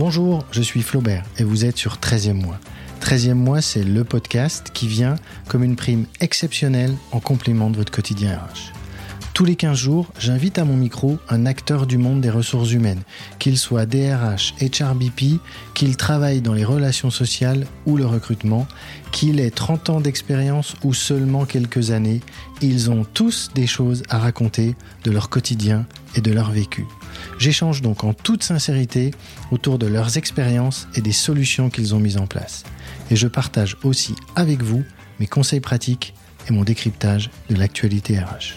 Bonjour, 0.00 0.46
je 0.50 0.62
suis 0.62 0.80
Flaubert 0.80 1.26
et 1.36 1.44
vous 1.44 1.66
êtes 1.66 1.76
sur 1.76 1.96
13e 1.96 2.32
mois. 2.32 2.58
13e 3.02 3.34
mois, 3.34 3.60
c'est 3.60 3.84
le 3.84 4.02
podcast 4.02 4.70
qui 4.72 4.88
vient 4.88 5.16
comme 5.46 5.62
une 5.62 5.76
prime 5.76 6.06
exceptionnelle 6.20 6.94
en 7.12 7.20
complément 7.20 7.68
de 7.68 7.76
votre 7.76 7.92
quotidien 7.92 8.38
RH. 8.38 8.72
Tous 9.34 9.44
les 9.44 9.56
15 9.56 9.76
jours, 9.76 10.10
j'invite 10.18 10.58
à 10.58 10.64
mon 10.64 10.74
micro 10.74 11.18
un 11.28 11.44
acteur 11.44 11.86
du 11.86 11.98
monde 11.98 12.22
des 12.22 12.30
ressources 12.30 12.72
humaines, 12.72 13.02
qu'il 13.38 13.58
soit 13.58 13.84
DRH, 13.84 14.54
HRBP, 14.62 15.38
qu'il 15.74 15.98
travaille 15.98 16.40
dans 16.40 16.54
les 16.54 16.64
relations 16.64 17.10
sociales 17.10 17.66
ou 17.84 17.98
le 17.98 18.06
recrutement, 18.06 18.66
qu'il 19.12 19.38
ait 19.38 19.50
30 19.50 19.90
ans 19.90 20.00
d'expérience 20.00 20.76
ou 20.82 20.94
seulement 20.94 21.44
quelques 21.44 21.90
années, 21.90 22.22
ils 22.62 22.90
ont 22.90 23.04
tous 23.04 23.50
des 23.54 23.66
choses 23.66 24.02
à 24.08 24.18
raconter 24.18 24.76
de 25.04 25.10
leur 25.10 25.28
quotidien 25.28 25.84
et 26.14 26.22
de 26.22 26.32
leur 26.32 26.52
vécu. 26.52 26.86
J'échange 27.40 27.80
donc 27.80 28.04
en 28.04 28.12
toute 28.12 28.42
sincérité 28.42 29.12
autour 29.50 29.78
de 29.78 29.86
leurs 29.86 30.18
expériences 30.18 30.86
et 30.94 31.00
des 31.00 31.10
solutions 31.10 31.70
qu'ils 31.70 31.94
ont 31.94 31.98
mises 31.98 32.18
en 32.18 32.26
place. 32.26 32.64
Et 33.10 33.16
je 33.16 33.28
partage 33.28 33.78
aussi 33.82 34.14
avec 34.36 34.62
vous 34.62 34.84
mes 35.20 35.26
conseils 35.26 35.60
pratiques 35.60 36.12
et 36.48 36.52
mon 36.52 36.64
décryptage 36.64 37.30
de 37.48 37.54
l'actualité 37.54 38.18
RH. 38.18 38.56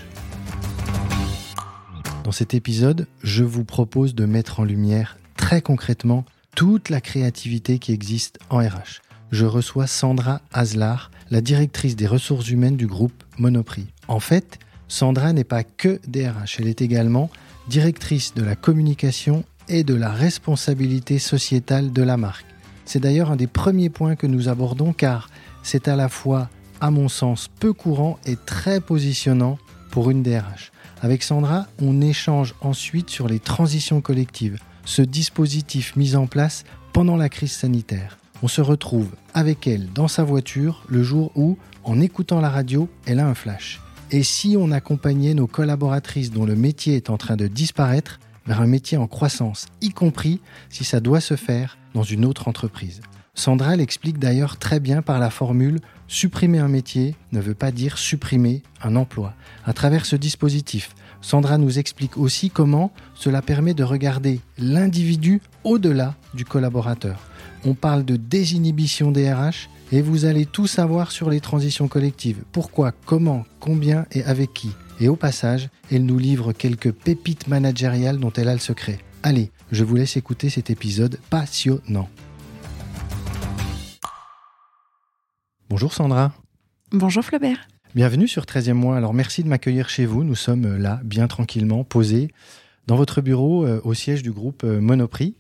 Dans 2.25 2.33
cet 2.33 2.53
épisode, 2.53 3.07
je 3.23 3.45
vous 3.45 3.63
propose 3.63 4.15
de 4.15 4.25
mettre 4.25 4.59
en 4.59 4.65
lumière 4.65 5.17
très 5.37 5.61
concrètement 5.61 6.25
toute 6.53 6.89
la 6.89 6.99
créativité 6.99 7.79
qui 7.79 7.93
existe 7.93 8.37
en 8.49 8.57
RH. 8.57 8.99
Je 9.31 9.45
reçois 9.45 9.87
Sandra 9.87 10.41
Aslar, 10.51 11.09
la 11.31 11.39
directrice 11.39 11.95
des 11.95 12.07
ressources 12.07 12.49
humaines 12.49 12.77
du 12.77 12.87
groupe 12.87 13.23
Monoprix. 13.37 13.87
En 14.09 14.19
fait, 14.19 14.59
Sandra 14.89 15.31
n'est 15.31 15.45
pas 15.45 15.63
que 15.63 16.01
DRH, 16.05 16.59
elle 16.59 16.67
est 16.67 16.81
également 16.81 17.29
directrice 17.67 18.33
de 18.33 18.43
la 18.43 18.55
communication 18.55 19.43
et 19.69 19.83
de 19.83 19.95
la 19.95 20.09
responsabilité 20.11 21.19
sociétale 21.19 21.91
de 21.91 22.03
la 22.03 22.17
marque. 22.17 22.45
C'est 22.85 22.99
d'ailleurs 22.99 23.31
un 23.31 23.35
des 23.35 23.47
premiers 23.47 23.89
points 23.89 24.15
que 24.15 24.27
nous 24.27 24.49
abordons 24.49 24.93
car 24.93 25.29
c'est 25.63 25.87
à 25.87 25.95
la 25.95 26.09
fois, 26.09 26.49
à 26.81 26.91
mon 26.91 27.07
sens, 27.07 27.49
peu 27.59 27.73
courant 27.73 28.19
et 28.25 28.35
très 28.35 28.81
positionnant 28.81 29.57
pour 29.89 30.09
une 30.09 30.23
DRH. 30.23 30.71
Avec 31.01 31.23
Sandra, 31.23 31.67
on 31.81 32.01
échange 32.01 32.55
ensuite 32.61 33.09
sur 33.09 33.27
les 33.27 33.39
transitions 33.39 34.01
collectives, 34.01 34.59
ce 34.85 35.01
dispositif 35.01 35.95
mis 35.95 36.15
en 36.15 36.27
place 36.27 36.63
pendant 36.91 37.17
la 37.17 37.29
crise 37.29 37.51
sanitaire. 37.51 38.17
On 38.41 38.47
se 38.47 38.61
retrouve 38.61 39.09
avec 39.33 39.67
elle 39.67 39.91
dans 39.93 40.07
sa 40.07 40.23
voiture 40.23 40.83
le 40.89 41.03
jour 41.03 41.31
où, 41.35 41.57
en 41.83 42.01
écoutant 42.01 42.41
la 42.41 42.49
radio, 42.49 42.89
elle 43.05 43.19
a 43.19 43.27
un 43.27 43.33
flash. 43.33 43.81
Et 44.13 44.21
si 44.21 44.55
on 44.59 44.69
accompagnait 44.69 45.33
nos 45.33 45.47
collaboratrices 45.47 46.29
dont 46.29 46.45
le 46.45 46.55
métier 46.55 46.95
est 46.95 47.09
en 47.09 47.17
train 47.17 47.35
de 47.35 47.47
disparaître 47.47 48.19
vers 48.45 48.61
un 48.61 48.67
métier 48.67 48.95
en 48.95 49.07
croissance, 49.07 49.65
y 49.81 49.89
compris 49.89 50.39
si 50.69 50.83
ça 50.83 50.99
doit 50.99 51.19
se 51.19 51.35
faire 51.35 51.79
dans 51.95 52.03
une 52.03 52.23
autre 52.23 52.47
entreprise 52.47 53.01
Sandra 53.33 53.75
l'explique 53.75 54.19
d'ailleurs 54.19 54.57
très 54.57 54.79
bien 54.79 55.01
par 55.01 55.17
la 55.17 55.31
formule 55.31 55.79
supprimer 56.07 56.59
un 56.59 56.67
métier 56.67 57.15
ne 57.31 57.39
veut 57.39 57.55
pas 57.55 57.71
dire 57.71 57.97
supprimer 57.97 58.61
un 58.83 58.95
emploi. 58.95 59.33
À 59.65 59.73
travers 59.73 60.05
ce 60.05 60.15
dispositif, 60.15 60.93
Sandra 61.21 61.57
nous 61.57 61.79
explique 61.79 62.15
aussi 62.15 62.51
comment 62.51 62.91
cela 63.15 63.41
permet 63.41 63.73
de 63.73 63.83
regarder 63.83 64.41
l'individu 64.59 65.41
au-delà 65.63 66.13
du 66.35 66.45
collaborateur. 66.45 67.19
On 67.65 67.73
parle 67.73 68.05
de 68.05 68.17
désinhibition 68.17 69.09
des 69.09 69.33
RH 69.33 69.69
et 69.91 70.01
vous 70.01 70.25
allez 70.25 70.45
tout 70.45 70.67
savoir 70.67 71.11
sur 71.11 71.29
les 71.29 71.39
transitions 71.39 71.87
collectives. 71.87 72.43
Pourquoi, 72.51 72.91
comment, 73.05 73.45
combien 73.59 74.05
et 74.11 74.23
avec 74.23 74.53
qui. 74.53 74.71
Et 74.99 75.07
au 75.07 75.15
passage, 75.15 75.69
elle 75.91 76.05
nous 76.05 76.17
livre 76.17 76.53
quelques 76.53 76.91
pépites 76.91 77.47
managériales 77.47 78.19
dont 78.19 78.31
elle 78.33 78.47
a 78.47 78.53
le 78.53 78.59
secret. 78.59 78.99
Allez, 79.23 79.51
je 79.71 79.83
vous 79.83 79.95
laisse 79.95 80.17
écouter 80.17 80.49
cet 80.49 80.69
épisode 80.69 81.19
passionnant. 81.29 82.09
Bonjour 85.69 85.93
Sandra. 85.93 86.33
Bonjour 86.91 87.23
Flaubert. 87.23 87.67
Bienvenue 87.95 88.27
sur 88.27 88.43
13e 88.43 88.73
mois. 88.73 88.97
Alors 88.97 89.13
merci 89.13 89.43
de 89.43 89.47
m'accueillir 89.47 89.89
chez 89.89 90.05
vous. 90.05 90.23
Nous 90.23 90.35
sommes 90.35 90.77
là, 90.77 90.99
bien 91.03 91.27
tranquillement, 91.27 91.83
posés 91.83 92.29
dans 92.87 92.95
votre 92.95 93.21
bureau 93.21 93.65
euh, 93.65 93.81
au 93.83 93.93
siège 93.93 94.23
du 94.23 94.31
groupe 94.31 94.63
euh, 94.63 94.81
Monoprix. 94.81 95.35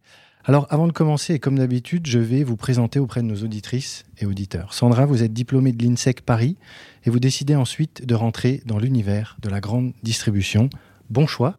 Alors 0.45 0.67
avant 0.69 0.87
de 0.87 0.91
commencer, 0.91 1.35
et 1.35 1.39
comme 1.39 1.57
d'habitude, 1.57 2.05
je 2.05 2.19
vais 2.19 2.43
vous 2.43 2.57
présenter 2.57 2.99
auprès 2.99 3.21
de 3.21 3.27
nos 3.27 3.43
auditrices 3.43 4.03
et 4.19 4.25
auditeurs. 4.25 4.73
Sandra, 4.73 5.05
vous 5.05 5.23
êtes 5.23 5.31
diplômée 5.31 5.71
de 5.71 5.81
l'INSEC 5.85 6.19
Paris 6.19 6.57
et 7.05 7.09
vous 7.09 7.21
décidez 7.21 7.55
ensuite 7.55 8.05
de 8.05 8.13
rentrer 8.13 8.61
dans 8.65 8.77
l'univers 8.77 9.37
de 9.41 9.47
la 9.47 9.61
grande 9.61 9.93
distribution. 10.03 10.69
Bon 11.09 11.27
choix 11.27 11.57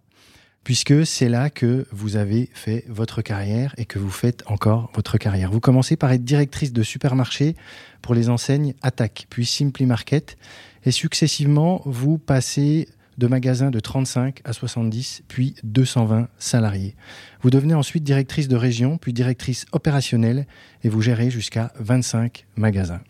puisque 0.65 1.07
c'est 1.07 1.29
là 1.29 1.51
que 1.51 1.87
vous 1.93 2.17
avez 2.17 2.49
fait 2.55 2.85
votre 2.89 3.21
carrière 3.21 3.75
et 3.77 3.85
que 3.85 3.99
vous 3.99 4.11
faites 4.11 4.43
encore 4.47 4.91
votre 4.95 5.19
carrière. 5.19 5.51
Vous 5.51 5.61
commencez 5.61 5.97
par 5.97 6.11
être 6.11 6.25
directrice 6.25 6.73
de 6.73 6.83
supermarché 6.83 7.55
pour 8.01 8.15
les 8.15 8.31
enseignes 8.31 8.75
Attaque, 8.81 9.27
puis 9.29 9.45
Simply 9.45 9.85
Market, 9.85 10.39
et 10.85 10.91
successivement, 10.91 11.83
vous 11.85 12.17
passez 12.17 12.89
de 13.19 13.27
magasins 13.27 13.71
de 13.71 13.81
35 13.81 14.41
à 14.45 14.53
70, 14.53 15.23
puis 15.29 15.55
220 15.63 16.29
salariés. 16.39 16.97
Vous 17.43 17.51
devenez 17.51 17.75
ensuite 17.75 18.05
directrice 18.05 18.49
de 18.49 18.57
région, 18.57 18.99
puis 18.99 19.13
directrice 19.13 19.67
opérationnelle, 19.73 20.47
et 20.83 20.89
vous 20.89 21.03
gérez 21.03 21.31
jusqu'à 21.31 21.73
25 21.79 22.47
magasins. 22.57 23.01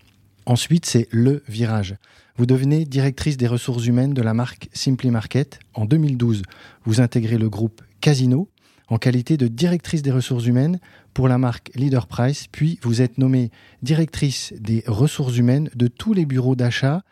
Ensuite, 0.46 0.86
c'est 0.86 1.08
le 1.10 1.42
virage. 1.48 1.96
Vous 2.36 2.46
devenez 2.46 2.84
directrice 2.84 3.36
des 3.36 3.46
ressources 3.46 3.86
humaines 3.86 4.12
de 4.12 4.22
la 4.22 4.34
marque 4.34 4.68
Simply 4.72 5.10
Market. 5.10 5.60
En 5.72 5.86
2012, 5.86 6.42
vous 6.84 7.00
intégrez 7.00 7.38
le 7.38 7.48
groupe 7.48 7.80
Casino 8.00 8.48
en 8.88 8.98
qualité 8.98 9.36
de 9.36 9.48
directrice 9.48 10.02
des 10.02 10.10
ressources 10.10 10.46
humaines 10.46 10.78
pour 11.14 11.28
la 11.28 11.38
marque 11.38 11.70
Leader 11.74 12.06
Price, 12.06 12.46
puis 12.50 12.78
vous 12.82 13.00
êtes 13.00 13.18
nommée 13.18 13.50
directrice 13.82 14.52
des 14.58 14.84
ressources 14.86 15.36
humaines 15.36 15.70
de 15.74 15.88
tous 15.88 16.12
les 16.12 16.26
bureaux 16.26 16.56
d'achat 16.56 17.02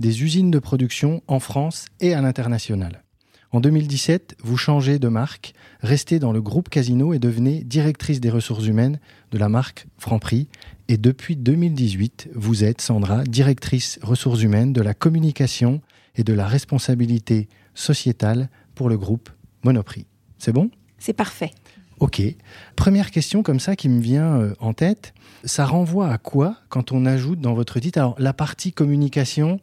des 0.00 0.24
usines 0.24 0.50
de 0.50 0.58
production 0.58 1.22
en 1.28 1.38
France 1.38 1.84
et 2.00 2.14
à 2.14 2.20
l'international. 2.20 3.04
En 3.52 3.60
2017, 3.60 4.36
vous 4.42 4.56
changez 4.56 4.98
de 4.98 5.08
marque, 5.08 5.54
restez 5.80 6.18
dans 6.18 6.32
le 6.32 6.40
groupe 6.40 6.68
Casino 6.68 7.12
et 7.12 7.18
devenez 7.18 7.62
directrice 7.64 8.20
des 8.20 8.30
ressources 8.30 8.66
humaines 8.66 8.98
de 9.30 9.38
la 9.38 9.48
marque 9.48 9.86
Franprix 9.98 10.48
et 10.88 10.96
depuis 10.96 11.36
2018, 11.36 12.30
vous 12.34 12.64
êtes, 12.64 12.80
Sandra, 12.80 13.24
directrice 13.24 13.98
ressources 14.02 14.42
humaines 14.42 14.72
de 14.72 14.80
la 14.80 14.94
communication 14.94 15.80
et 16.16 16.24
de 16.24 16.32
la 16.32 16.46
responsabilité 16.46 17.48
sociétale 17.74 18.48
pour 18.74 18.88
le 18.88 18.96
groupe 18.96 19.30
Monoprix. 19.64 20.06
C'est 20.38 20.52
bon? 20.52 20.70
C'est 20.98 21.12
parfait. 21.12 21.50
Ok. 21.98 22.22
Première 22.76 23.10
question 23.10 23.42
comme 23.42 23.60
ça 23.60 23.76
qui 23.76 23.88
me 23.90 24.00
vient 24.00 24.40
euh, 24.40 24.54
en 24.60 24.72
tête. 24.72 25.12
Ça 25.44 25.66
renvoie 25.66 26.10
à 26.10 26.18
quoi 26.18 26.56
quand 26.70 26.92
on 26.92 27.04
ajoute 27.04 27.40
dans 27.40 27.52
votre 27.52 27.78
titre? 27.78 27.98
Alors, 27.98 28.14
la 28.18 28.32
partie 28.32 28.72
communication, 28.72 29.60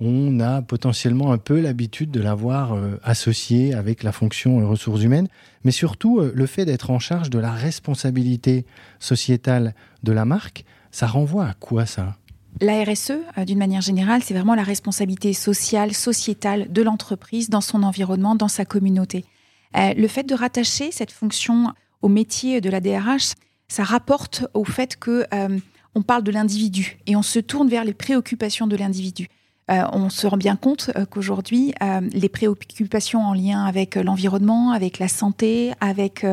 on 0.00 0.40
a 0.40 0.62
potentiellement 0.62 1.32
un 1.32 1.38
peu 1.38 1.60
l'habitude 1.60 2.10
de 2.10 2.20
l'avoir 2.20 2.74
euh, 2.74 2.98
associée 3.04 3.74
avec 3.74 4.02
la 4.02 4.12
fonction 4.12 4.60
euh, 4.60 4.66
ressources 4.66 5.02
humaines, 5.02 5.28
mais 5.64 5.70
surtout 5.70 6.18
euh, 6.18 6.32
le 6.34 6.46
fait 6.46 6.64
d'être 6.64 6.90
en 6.90 6.98
charge 6.98 7.30
de 7.30 7.38
la 7.38 7.52
responsabilité 7.52 8.66
sociétale 8.98 9.74
de 10.02 10.12
la 10.12 10.24
marque, 10.24 10.64
ça 10.90 11.06
renvoie 11.06 11.46
à 11.46 11.54
quoi 11.54 11.86
ça? 11.86 12.16
La 12.60 12.84
RSE, 12.84 13.12
d'une 13.46 13.58
manière 13.58 13.80
générale, 13.80 14.22
c'est 14.22 14.34
vraiment 14.34 14.54
la 14.54 14.62
responsabilité 14.62 15.32
sociale, 15.32 15.92
sociétale 15.92 16.72
de 16.72 16.82
l'entreprise 16.82 17.50
dans 17.50 17.60
son 17.60 17.82
environnement, 17.82 18.36
dans 18.36 18.48
sa 18.48 18.64
communauté. 18.64 19.24
le 19.74 20.06
fait 20.06 20.22
de 20.22 20.36
rattacher 20.36 20.92
cette 20.92 21.10
fonction 21.10 21.72
au 22.00 22.06
métier 22.06 22.60
de 22.60 22.70
la 22.70 22.80
DRH, 22.80 23.32
ça 23.66 23.82
rapporte 23.82 24.46
au 24.54 24.64
fait 24.64 24.96
que 24.96 25.26
on 25.96 26.02
parle 26.02 26.22
de 26.22 26.30
l'individu 26.30 26.98
et 27.08 27.16
on 27.16 27.22
se 27.22 27.40
tourne 27.40 27.68
vers 27.68 27.84
les 27.84 27.92
préoccupations 27.92 28.68
de 28.68 28.76
l'individu. 28.76 29.28
Euh, 29.70 29.82
on 29.92 30.10
se 30.10 30.26
rend 30.26 30.36
bien 30.36 30.56
compte 30.56 30.90
euh, 30.96 31.06
qu'aujourd'hui, 31.06 31.72
euh, 31.82 32.00
les 32.12 32.28
préoccupations 32.28 33.22
en 33.22 33.32
lien 33.32 33.64
avec 33.64 33.94
l'environnement, 33.94 34.72
avec 34.72 34.98
la 34.98 35.08
santé, 35.08 35.72
avec 35.80 36.26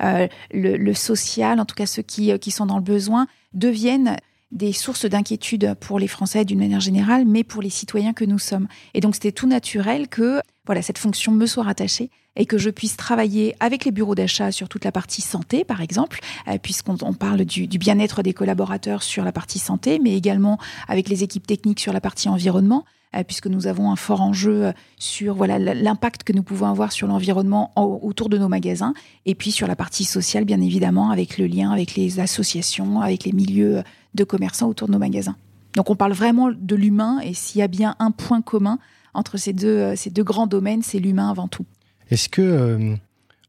le, 0.00 0.92
social, 0.94 1.60
en 1.60 1.64
tout 1.64 1.74
cas 1.74 1.86
ceux 1.86 2.02
qui, 2.02 2.36
qui 2.38 2.50
sont 2.50 2.66
dans 2.66 2.76
le 2.76 2.82
besoin, 2.82 3.26
deviennent 3.52 4.16
des 4.52 4.72
sources 4.72 5.04
d'inquiétude 5.04 5.74
pour 5.80 5.98
les 5.98 6.08
Français 6.08 6.44
d'une 6.44 6.60
manière 6.60 6.80
générale, 6.80 7.24
mais 7.26 7.44
pour 7.44 7.60
les 7.60 7.68
citoyens 7.68 8.12
que 8.12 8.24
nous 8.24 8.38
sommes. 8.38 8.68
Et 8.94 9.00
donc 9.00 9.14
c'était 9.14 9.32
tout 9.32 9.46
naturel 9.48 10.08
que 10.08 10.40
voilà 10.68 10.82
cette 10.82 10.98
fonction 10.98 11.32
me 11.32 11.46
soit 11.46 11.64
rattachée 11.64 12.10
et 12.36 12.44
que 12.44 12.58
je 12.58 12.68
puisse 12.68 12.96
travailler 12.96 13.56
avec 13.58 13.86
les 13.86 13.90
bureaux 13.90 14.14
d'achat 14.14 14.52
sur 14.52 14.68
toute 14.68 14.84
la 14.84 14.92
partie 14.92 15.22
santé, 15.22 15.64
par 15.64 15.80
exemple, 15.80 16.20
euh, 16.46 16.58
puisqu'on 16.62 17.14
parle 17.14 17.46
du, 17.46 17.66
bien-être 17.66 18.22
des 18.22 18.34
collaborateurs 18.34 19.02
sur 19.02 19.24
la 19.24 19.32
partie 19.32 19.58
santé, 19.58 19.98
mais 19.98 20.14
également 20.14 20.58
avec 20.86 21.08
les 21.08 21.24
équipes 21.24 21.46
techniques 21.46 21.80
sur 21.80 21.94
la 21.94 22.02
partie 22.02 22.28
environnement 22.28 22.84
euh, 23.16 23.24
puisque 23.24 23.46
nous 23.46 23.66
avons 23.66 23.90
un 23.90 23.96
fort 23.96 24.20
enjeu 24.20 24.66
euh, 24.66 24.72
sur 24.98 25.34
voilà 25.34 25.58
l'impact 25.58 26.22
que 26.22 26.34
nous 26.34 26.42
pouvons 26.42 26.66
avoir 26.66 26.92
sur 26.92 27.06
l'environnement 27.06 27.72
autour 27.76 28.28
de 28.28 28.36
nos 28.36 28.48
magasins, 28.48 28.92
et 29.24 29.34
puis 29.34 29.50
sur 29.50 29.66
la 29.66 29.74
partie 29.74 30.04
sociale, 30.04 30.44
bien 30.44 30.60
évidemment, 30.60 31.10
avec 31.10 31.38
le 31.38 31.46
lien 31.46 31.70
avec 31.72 31.94
les 31.94 32.20
associations, 32.20 33.00
avec 33.00 33.24
les 33.24 33.32
milieux 33.32 33.82
de 34.14 34.24
commerçants 34.24 34.68
autour 34.68 34.88
de 34.88 34.92
nos 34.92 34.98
magasins. 34.98 35.36
Donc 35.74 35.88
on 35.88 35.96
parle 35.96 36.12
vraiment 36.12 36.50
de 36.50 36.76
l'humain, 36.76 37.20
et 37.20 37.32
s'il 37.32 37.60
y 37.60 37.62
a 37.62 37.68
bien 37.68 37.96
un 37.98 38.10
point 38.10 38.42
commun 38.42 38.78
entre 39.18 39.36
ces 39.36 39.52
deux, 39.52 39.96
ces 39.96 40.10
deux 40.10 40.22
grands 40.22 40.46
domaines, 40.46 40.82
c'est 40.82 41.00
l'humain 41.00 41.28
avant 41.28 41.48
tout. 41.48 41.66
Est-ce 42.10 42.28
que 42.28 42.40
euh, 42.40 42.94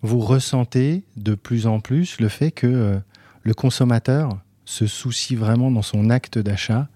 vous 0.02 0.20
ressentez 0.20 1.04
de 1.16 1.36
plus 1.36 1.68
en 1.68 1.80
plus 1.80 2.20
le 2.20 2.28
fait 2.28 2.50
que 2.50 2.68
euh, 2.68 2.98
le 3.44 3.54
consommateur 3.54 4.40
se 4.66 4.88
soucie 4.88 5.36
vraiment 5.36 5.70
dans 5.70 5.84
son 5.84 6.10
acte 6.10 6.40
d'achat 6.40 6.90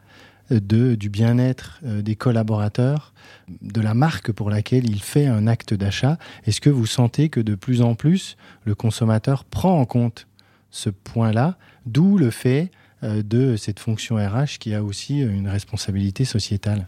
de, 0.49 0.95
du 0.95 1.09
bien-être 1.09 1.79
des 1.83 2.15
collaborateurs, 2.15 3.13
de 3.61 3.79
la 3.79 3.93
marque 3.93 4.31
pour 4.31 4.49
laquelle 4.49 4.87
il 4.87 5.01
fait 5.01 5.25
un 5.25 5.47
acte 5.47 5.73
d'achat? 5.73 6.19
Est-ce 6.45 6.61
que 6.61 6.69
vous 6.69 6.85
sentez 6.85 7.29
que 7.29 7.39
de 7.39 7.55
plus 7.55 7.81
en 7.81 7.95
plus 7.95 8.35
le 8.65 8.75
consommateur 8.75 9.45
prend 9.45 9.79
en 9.79 9.85
compte 9.85 10.27
ce 10.69 10.89
point-là, 10.89 11.57
d'où 11.85 12.17
le 12.17 12.29
fait 12.29 12.71
de 13.01 13.55
cette 13.55 13.79
fonction 13.79 14.17
RH 14.17 14.59
qui 14.59 14.75
a 14.75 14.83
aussi 14.83 15.21
une 15.21 15.47
responsabilité 15.47 16.25
sociétale? 16.25 16.87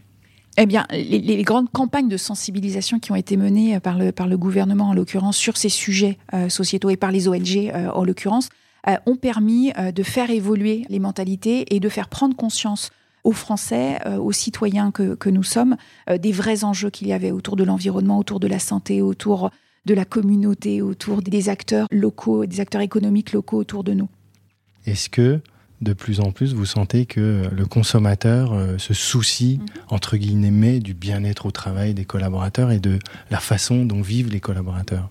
Eh 0.57 0.65
bien, 0.65 0.85
les, 0.91 1.43
grandes 1.43 1.69
campagnes 1.69 2.07
de 2.07 2.17
sensibilisation 2.17 2.99
qui 2.99 3.11
ont 3.11 3.15
été 3.15 3.35
menées 3.35 3.79
par 3.79 3.97
le, 3.97 4.11
par 4.11 4.27
le 4.27 4.37
gouvernement, 4.37 4.89
en 4.89 4.93
l'occurrence, 4.93 5.37
sur 5.37 5.57
ces 5.57 5.69
sujets 5.69 6.17
euh, 6.33 6.49
sociétaux 6.49 6.89
et 6.89 6.97
par 6.97 7.11
les 7.11 7.27
ONG, 7.27 7.57
euh, 7.57 7.89
en 7.89 8.03
l'occurrence, 8.03 8.49
euh, 8.87 8.95
ont 9.05 9.15
permis 9.15 9.73
de 9.73 10.03
faire 10.03 10.29
évoluer 10.29 10.85
les 10.89 10.99
mentalités 10.99 11.75
et 11.75 11.79
de 11.79 11.89
faire 11.89 12.07
prendre 12.07 12.35
conscience 12.35 12.91
aux 13.23 13.31
Français, 13.31 13.97
aux 14.19 14.31
citoyens 14.31 14.91
que, 14.91 15.15
que 15.15 15.31
nous 15.31 15.41
sommes, 15.41 15.77
des 16.07 16.31
vrais 16.31 16.63
enjeux 16.63 16.91
qu'il 16.91 17.07
y 17.07 17.13
avait 17.13 17.31
autour 17.31 17.55
de 17.55 17.63
l'environnement, 17.63 18.19
autour 18.19 18.39
de 18.39 18.45
la 18.45 18.59
santé, 18.59 19.01
autour 19.01 19.49
de 19.85 19.95
la 19.95 20.05
communauté, 20.05 20.83
autour 20.83 21.23
des 21.23 21.49
acteurs 21.49 21.87
locaux, 21.89 22.45
des 22.45 22.59
acteurs 22.59 22.81
économiques 22.81 23.33
locaux 23.33 23.57
autour 23.57 23.83
de 23.83 23.93
nous. 23.93 24.09
Est-ce 24.85 25.09
que 25.09 25.41
de 25.81 25.93
plus 25.93 26.19
en 26.19 26.31
plus, 26.31 26.53
vous 26.53 26.65
sentez 26.65 27.05
que 27.05 27.43
le 27.51 27.65
consommateur 27.65 28.53
euh, 28.53 28.77
se 28.77 28.93
soucie, 28.93 29.59
mhm. 29.59 29.67
entre 29.89 30.17
guillemets, 30.17 30.79
du 30.79 30.93
bien-être 30.93 31.45
au 31.45 31.51
travail 31.51 31.93
des 31.93 32.05
collaborateurs 32.05 32.71
et 32.71 32.79
de 32.79 32.99
la 33.29 33.39
façon 33.39 33.85
dont 33.85 34.01
vivent 34.01 34.29
les 34.29 34.39
collaborateurs 34.39 35.09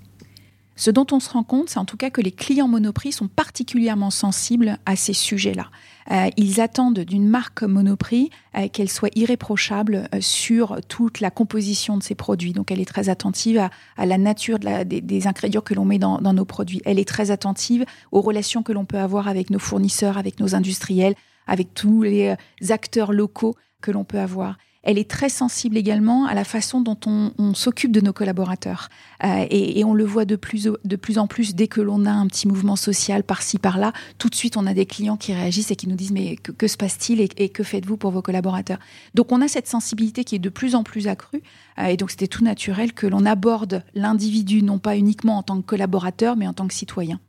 ce 0.77 0.91
dont 0.91 1.07
on 1.13 1.21
se 1.21 1.31
rend 1.31 1.45
compte, 1.45 1.71
c'est 1.71 1.79
en 1.79 1.85
tout 1.85 1.97
cas 1.97 2.11
que 2.11 2.21
les 2.21 2.33
clients 2.33 2.69
Monoprix 2.69 3.13
sont 3.13 3.29
particulièrement 3.29 4.11
sensibles 4.11 4.79
à 4.87 4.97
ces 4.97 5.13
sujets-là. 5.13 5.71
Euh, 6.11 6.29
ils 6.37 6.61
attendent 6.61 7.01
d'une 7.01 7.29
marque 7.29 7.63
Monoprix 7.63 8.31
euh, 8.57 8.69
qu'elle 8.69 8.91
soit 8.91 9.17
irréprochable 9.17 10.09
euh, 10.15 10.19
sur 10.21 10.79
toute 10.89 11.21
la 11.21 11.31
composition 11.31 11.97
de 11.97 12.03
ses 12.03 12.15
produits. 12.15 12.53
Donc 12.53 12.71
elle 12.71 12.81
est 12.81 12.85
très 12.85 13.09
attentive 13.09 13.59
à, 13.97 14.07
la 14.07 14.19
nature 14.19 14.59
des, 14.59 15.27
ingrédients 15.27 15.63
que 15.63 15.75
l'on 15.75 15.85
met 15.85 15.99
dans, 15.99 16.19
dans 16.19 16.35
nos 16.35 16.45
produits. 16.45 16.83
Elle 16.85 16.99
est 16.99 17.09
très 17.09 17.31
attentive 17.31 17.85
aux 18.13 18.21
relations 18.21 18.63
que 18.63 18.73
l'on 18.73 18.85
peut 18.85 18.99
avoir 18.99 19.29
avec 19.29 19.51
nos 19.51 19.59
fournisseurs, 19.59 20.19
avec 20.19 20.41
nos 20.41 20.55
industriels, 20.55 21.15
avec 21.47 21.73
tous 21.75 22.03
les 22.03 22.37
acteurs 22.71 23.13
locaux 23.13 23.55
que 23.81 23.91
l'on 23.91 24.05
peut 24.05 24.19
avoir 24.19 24.57
elle 24.85 24.99
est 24.99 25.11
très 25.11 25.31
sensible 25.31 25.77
également 25.79 26.27
à 26.27 26.35
la 26.35 26.45
façon 26.45 26.81
dont 26.81 26.99
on, 27.07 27.55
s'occupe 27.55 27.91
de 27.91 28.01
nos 28.01 28.13
collaborateurs. 28.13 28.91
Euh, 29.25 29.47
et, 29.51 29.83
on 29.85 29.95
le 29.95 30.05
voit 30.05 30.25
de 30.25 30.37
plus, 30.37 30.69
de 30.85 30.97
plus 30.97 31.19
en 31.19 31.27
plus 31.27 31.55
dès 31.55 31.69
que 31.69 31.81
l'on 31.81 32.05
a 32.05 32.11
un 32.11 32.27
petit 32.27 32.47
mouvement 32.47 32.77
social 32.77 33.23
par-ci, 33.25 33.59
par-là. 33.59 33.93
Tout 34.19 34.29
de 34.29 34.35
suite, 34.35 34.57
on 34.57 34.67
a 34.67 34.75
des 34.75 34.87
clients 34.87 35.17
qui 35.17 35.33
réagissent 35.33 35.71
et 35.71 35.77
qui 35.77 35.89
nous 35.89 35.97
disent 35.97 36.13
mais 36.13 36.37
que, 36.37 36.69
se 36.69 36.77
passe-t-il 36.77 37.21
et, 37.21 37.49
que 37.49 37.63
faites-vous 37.63 37.97
pour 37.97 38.11
vos 38.11 38.23
collaborateurs? 38.23 38.79
Donc 39.15 39.33
on 39.33 39.41
a 39.41 39.49
cette 39.49 39.69
sensibilité 39.69 40.25
qui 40.25 40.35
est 40.35 40.41
de 40.41 40.49
plus 40.51 40.75
en 40.75 40.83
plus 40.83 41.09
accrue. 41.09 41.43
Euh, 41.79 41.87
et 41.87 41.97
donc 41.97 42.11
c'était 42.11 42.29
tout 42.29 42.45
naturel 42.45 42.93
que 42.93 43.07
l'on 43.07 43.25
aborde 43.25 43.85
l'individu 43.95 44.63
non 44.63 44.79
pas 44.79 44.97
uniquement 44.97 45.39
en 45.39 45.43
tant 45.43 45.61
que 45.61 45.67
collaborateur, 45.67 46.37
mais 46.37 46.47
en 46.47 46.53
tant 46.53 46.69
que 46.69 46.75
citoyen. 46.75 47.21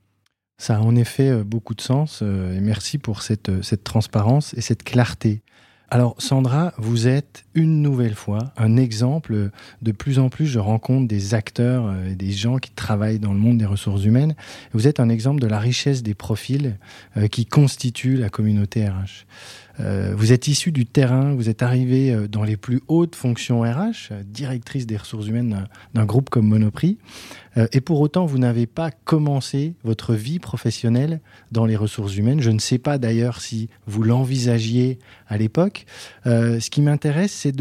Ça 0.57 0.77
a 0.77 0.79
en 0.79 0.95
effet 0.95 1.29
euh, 1.29 1.43
beaucoup 1.43 1.75
de 1.75 1.81
sens 1.81 2.21
et 2.21 2.59
merci 2.59 2.97
pour 2.97 3.21
cette, 3.21 3.63
cette 3.63 3.83
transparence 3.85 4.53
et 4.55 4.61
cette 4.61 4.83
clarté. 4.83 5.41
Alors 5.91 6.15
Sandra, 6.17 6.73
vous 6.77 7.07
êtes 7.07 7.45
une 7.53 7.81
nouvelle 7.81 8.15
fois 8.15 8.51
un 8.57 8.75
exemple. 8.75 9.51
De 9.81 9.91
plus 9.91 10.17
en 10.17 10.29
plus, 10.29 10.47
je 10.47 10.57
rencontre 10.57 11.07
des 11.07 11.35
acteurs 11.35 11.85
euh, 11.85 12.15
des 12.15 12.31
gens 12.31 12.57
qui 12.57 12.71
travaillent 12.71 13.19
dans 13.19 13.33
le 13.33 13.39
monde 13.39 13.59
des 13.59 13.65
ressources 13.65 14.03
humaines. 14.03 14.35
Vous 14.73 14.87
êtes 14.87 14.99
un 14.99 15.09
exemple 15.09 15.41
de 15.41 15.47
la 15.47 15.59
richesse 15.59 16.01
des 16.01 16.15
profils 16.15 16.77
euh, 17.17 17.27
qui 17.27 17.45
constituent 17.45 18.17
la 18.17 18.29
communauté 18.29 18.87
RH. 18.87 19.25
Euh, 19.79 20.13
vous 20.15 20.31
êtes 20.31 20.47
issu 20.47 20.71
du 20.71 20.85
terrain, 20.85 21.33
vous 21.33 21.49
êtes 21.49 21.61
arrivé 21.61 22.11
euh, 22.11 22.27
dans 22.27 22.43
les 22.43 22.55
plus 22.55 22.81
hautes 22.87 23.15
fonctions 23.15 23.61
RH, 23.61 24.13
directrice 24.23 24.85
des 24.87 24.97
ressources 24.97 25.27
humaines 25.27 25.67
d'un 25.93 26.05
groupe 26.05 26.29
comme 26.29 26.47
Monoprix, 26.47 26.97
et 27.71 27.81
pour 27.81 28.01
autant 28.01 28.25
vous 28.25 28.37
n'avez 28.37 28.65
pas 28.65 28.91
commencé 28.91 29.75
votre 29.83 30.13
vie 30.13 30.39
professionnelle 30.39 31.21
dans 31.51 31.65
les 31.65 31.75
ressources 31.75 32.15
humaines. 32.17 32.41
Je 32.41 32.51
ne 32.51 32.59
sais 32.59 32.77
pas 32.77 32.97
d'ailleurs 32.97 33.41
si 33.41 33.69
vous 33.87 34.03
l'envisagiez 34.03 34.99
à 35.27 35.37
l'époque. 35.37 35.85
ce 36.25 36.69
qui 36.69 36.81
m'intéresse, 36.81 37.31
c'est 37.31 37.55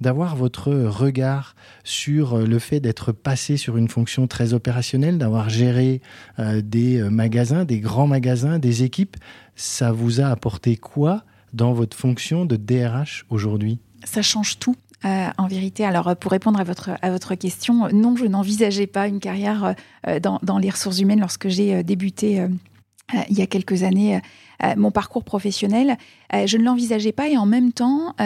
d'avoir 0.00 0.36
votre 0.36 0.72
regard 0.72 1.54
sur 1.84 2.38
le 2.38 2.58
fait 2.58 2.80
d'être 2.80 3.12
passé 3.12 3.56
sur 3.56 3.76
une 3.76 3.88
fonction 3.88 4.26
très 4.26 4.54
opérationnelle, 4.54 5.18
d'avoir 5.18 5.50
géré 5.50 6.00
des 6.38 7.02
magasins, 7.10 7.64
des 7.64 7.80
grands 7.80 8.06
magasins, 8.06 8.58
des 8.58 8.82
équipes. 8.84 9.16
Ça 9.54 9.92
vous 9.92 10.20
a 10.20 10.26
apporté 10.26 10.76
quoi 10.76 11.24
dans 11.52 11.72
votre 11.72 11.96
fonction 11.96 12.44
de 12.44 12.56
DRH 12.56 13.26
aujourd'hui? 13.30 13.78
Ça 14.04 14.22
change 14.22 14.58
tout. 14.58 14.76
Euh, 15.06 15.28
en 15.38 15.46
vérité, 15.46 15.84
alors 15.84 16.16
pour 16.16 16.32
répondre 16.32 16.58
à 16.58 16.64
votre, 16.64 16.90
à 17.00 17.10
votre 17.10 17.34
question, 17.36 17.88
non, 17.92 18.16
je 18.16 18.24
n'envisageais 18.24 18.88
pas 18.88 19.06
une 19.06 19.20
carrière 19.20 19.74
euh, 20.08 20.18
dans, 20.18 20.40
dans, 20.42 20.58
les 20.58 20.70
ressources 20.70 20.98
humaines 20.98 21.20
lorsque 21.20 21.48
j'ai 21.48 21.76
euh, 21.76 21.82
débuté 21.82 22.44
il 23.30 23.38
y 23.38 23.42
a 23.42 23.46
quelques 23.46 23.84
années 23.84 24.20
mon 24.76 24.90
parcours 24.90 25.22
professionnel. 25.22 25.96
je 26.32 26.56
ne 26.56 26.64
l'envisageais 26.64 27.12
pas 27.12 27.28
et 27.28 27.36
en 27.36 27.46
même 27.46 27.72
temps, 27.72 28.16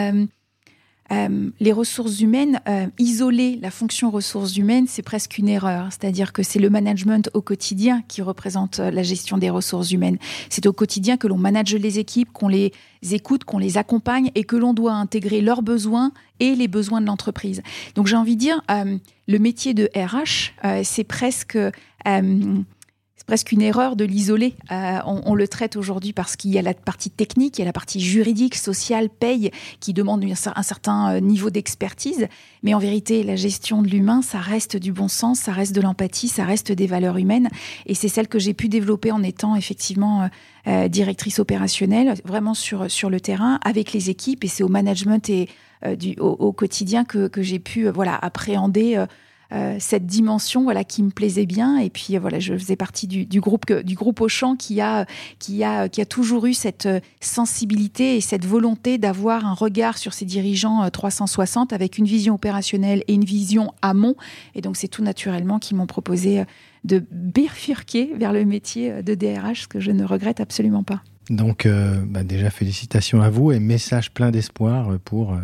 euh, 1.11 1.49
les 1.59 1.71
ressources 1.71 2.21
humaines, 2.21 2.61
euh, 2.69 2.87
isoler 2.97 3.59
la 3.61 3.69
fonction 3.69 4.09
ressources 4.11 4.55
humaines, 4.55 4.85
c'est 4.87 5.01
presque 5.01 5.37
une 5.37 5.49
erreur. 5.49 5.87
C'est-à-dire 5.89 6.31
que 6.31 6.41
c'est 6.41 6.59
le 6.59 6.69
management 6.69 7.29
au 7.33 7.41
quotidien 7.41 8.01
qui 8.07 8.21
représente 8.21 8.79
euh, 8.79 8.91
la 8.91 9.03
gestion 9.03 9.37
des 9.37 9.49
ressources 9.49 9.91
humaines. 9.91 10.17
C'est 10.49 10.65
au 10.67 10.73
quotidien 10.73 11.17
que 11.17 11.27
l'on 11.27 11.37
manage 11.37 11.75
les 11.75 11.99
équipes, 11.99 12.31
qu'on 12.31 12.47
les 12.47 12.71
écoute, 13.11 13.43
qu'on 13.43 13.57
les 13.57 13.77
accompagne 13.77 14.31
et 14.35 14.43
que 14.43 14.55
l'on 14.55 14.73
doit 14.73 14.93
intégrer 14.93 15.41
leurs 15.41 15.63
besoins 15.63 16.11
et 16.39 16.55
les 16.55 16.67
besoins 16.67 17.01
de 17.01 17.05
l'entreprise. 17.05 17.61
Donc 17.95 18.07
j'ai 18.07 18.15
envie 18.15 18.35
de 18.35 18.41
dire, 18.41 18.61
le 19.27 19.39
métier 19.39 19.73
de 19.73 19.89
RH, 19.95 20.53
c'est 20.83 21.03
presque 21.03 21.57
c'est 23.21 23.27
presque 23.27 23.51
une 23.51 23.61
erreur 23.61 23.95
de 23.95 24.03
l'isoler. 24.03 24.55
Euh, 24.71 24.97
on, 25.05 25.35
le 25.35 25.47
traite 25.47 25.75
aujourd'hui 25.75 26.11
parce 26.11 26.35
qu'il 26.35 26.49
y 26.49 26.57
a 26.57 26.63
la 26.63 26.73
partie 26.73 27.11
technique, 27.11 27.59
il 27.59 27.61
y 27.61 27.61
a 27.61 27.65
la 27.65 27.71
partie 27.71 27.99
juridique, 27.99 28.55
sociale, 28.55 29.09
paye, 29.09 29.51
qui 29.79 29.93
demande 29.93 30.25
un 30.25 30.63
certain 30.63 31.13
euh, 31.13 31.19
niveau 31.19 31.51
d'expertise. 31.51 32.27
Mais 32.63 32.73
en 32.73 32.79
vérité, 32.79 33.21
la 33.21 33.35
gestion 33.35 33.83
de 33.83 33.89
l'humain, 33.89 34.23
ça 34.23 34.39
reste 34.39 34.75
du 34.75 34.91
bon 34.91 35.07
sens, 35.07 35.37
ça 35.37 35.51
reste 35.51 35.75
de 35.75 35.81
l'empathie, 35.81 36.29
ça 36.29 36.45
reste 36.45 36.71
des 36.71 36.87
valeurs 36.87 37.17
humaines. 37.17 37.49
Et 37.85 37.93
c'est 37.93 38.07
celle 38.07 38.27
que 38.27 38.39
j'ai 38.39 38.55
pu 38.55 38.69
développer 38.69 39.11
en 39.11 39.21
étant 39.21 39.55
effectivement 39.55 40.27
euh, 40.65 40.87
directrice 40.87 41.37
opérationnelle, 41.37 42.15
vraiment 42.25 42.55
sur, 42.55 42.89
sur 42.89 43.11
le 43.11 43.19
terrain, 43.19 43.59
avec 43.63 43.93
les 43.93 44.09
équipes. 44.09 44.43
Et 44.45 44.47
c'est 44.47 44.63
au 44.63 44.67
management 44.67 45.29
et 45.29 45.47
du, 45.95 46.15
au, 46.19 46.51
quotidien 46.53 47.05
que, 47.05 47.27
que 47.27 47.43
j'ai 47.43 47.59
pu 47.59 47.87
voilà, 47.87 48.15
appréhender 48.15 49.05
euh, 49.53 49.75
cette 49.79 50.05
dimension 50.05 50.63
voilà 50.63 50.83
qui 50.83 51.03
me 51.03 51.09
plaisait 51.09 51.45
bien 51.45 51.77
et 51.77 51.89
puis 51.89 52.17
voilà 52.17 52.39
je 52.39 52.53
faisais 52.53 52.77
partie 52.77 53.07
du, 53.07 53.41
groupe 53.41 53.71
du 53.71 53.95
groupe 53.95 54.21
Auchan 54.21 54.55
qui 54.55 54.79
a 54.79 55.05
qui 55.39 55.63
a 55.63 55.89
qui 55.89 55.99
a 55.99 56.05
toujours 56.05 56.45
eu 56.45 56.53
cette 56.53 56.85
euh, 56.85 56.99
sensibilité 57.19 58.15
et 58.15 58.21
cette 58.21 58.45
volonté 58.45 58.97
d'avoir 58.97 59.45
un 59.45 59.53
regard 59.53 59.97
sur 59.97 60.13
ses 60.13 60.23
dirigeants 60.23 60.89
360 60.89 61.71
euh, 61.71 61.75
avec 61.75 61.97
une 61.97 62.05
vision 62.05 62.35
opérationnelle 62.35 63.03
et 63.07 63.13
une 63.13 63.25
vision 63.25 63.73
amont 63.81 64.15
et 64.55 64.61
donc 64.61 64.77
c'est 64.77 64.87
tout 64.87 65.03
naturellement 65.03 65.59
qu'ils 65.59 65.75
m'ont 65.75 65.87
proposé 65.87 66.43
de 66.85 67.03
bifurquer 67.11 68.13
vers 68.15 68.31
le 68.31 68.45
métier 68.45 69.03
de 69.03 69.15
DRH 69.15 69.63
ce 69.63 69.67
que 69.67 69.79
je 69.79 69.91
ne 69.91 70.05
regrette 70.05 70.39
absolument 70.39 70.83
pas. 70.83 71.01
Donc 71.29 71.67
bah, 72.07 72.23
déjà 72.23 72.49
félicitations 72.49 73.21
à 73.21 73.29
vous 73.29 73.51
et 73.51 73.59
message 73.59 74.11
plein 74.11 74.31
d'espoir 74.31 74.97
pour 75.03 75.37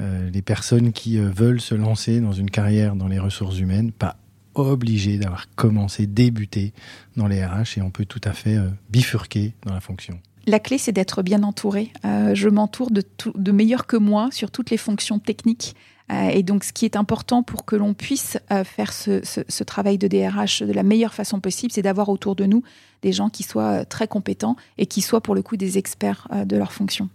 euh, 0.00 0.30
les 0.30 0.42
personnes 0.42 0.92
qui 0.92 1.18
euh, 1.18 1.28
veulent 1.28 1.60
se 1.60 1.74
lancer 1.74 2.20
dans 2.20 2.32
une 2.32 2.50
carrière 2.50 2.96
dans 2.96 3.08
les 3.08 3.18
ressources 3.18 3.58
humaines, 3.58 3.92
pas 3.92 4.16
obligé 4.54 5.18
d'avoir 5.18 5.46
commencé, 5.54 6.06
débuté 6.06 6.72
dans 7.16 7.26
les 7.26 7.44
RH 7.44 7.78
et 7.78 7.82
on 7.82 7.90
peut 7.90 8.06
tout 8.06 8.20
à 8.24 8.32
fait 8.32 8.56
euh, 8.56 8.68
bifurquer 8.90 9.54
dans 9.66 9.74
la 9.74 9.80
fonction. 9.80 10.18
La 10.46 10.58
clé, 10.58 10.78
c'est 10.78 10.92
d'être 10.92 11.22
bien 11.22 11.44
entouré. 11.44 11.92
je 12.02 12.48
m'entoure 12.48 12.90
de, 12.90 13.04
de 13.36 13.52
meilleurs 13.52 13.86
que 13.86 13.96
moi 13.96 14.28
sur 14.32 14.50
toutes 14.50 14.70
les 14.70 14.76
fonctions 14.76 15.20
techniques. 15.20 15.76
et 16.10 16.42
donc, 16.42 16.64
ce 16.64 16.72
qui 16.72 16.84
est 16.84 16.96
important 16.96 17.44
pour 17.44 17.64
que 17.64 17.76
l'on 17.76 17.94
puisse 17.94 18.38
faire 18.64 18.92
ce, 18.92 19.20
ce, 19.22 19.62
travail 19.62 19.98
de 19.98 20.08
DRH 20.08 20.64
de 20.64 20.72
la 20.72 20.82
meilleure 20.82 21.14
façon 21.14 21.38
possible, 21.38 21.70
c'est 21.70 21.82
d'avoir 21.82 22.08
autour 22.08 22.34
de 22.34 22.44
nous 22.44 22.64
des 23.02 23.12
gens 23.12 23.28
qui 23.28 23.44
soient 23.44 23.84
très 23.84 24.08
compétents 24.08 24.56
et 24.78 24.86
qui 24.86 25.00
soient 25.00 25.20
pour 25.20 25.36
le 25.36 25.42
coup 25.42 25.56
des 25.56 25.78
experts 25.78 26.26
de 26.44 26.56
leur 26.56 26.72
fonction. 26.72 27.08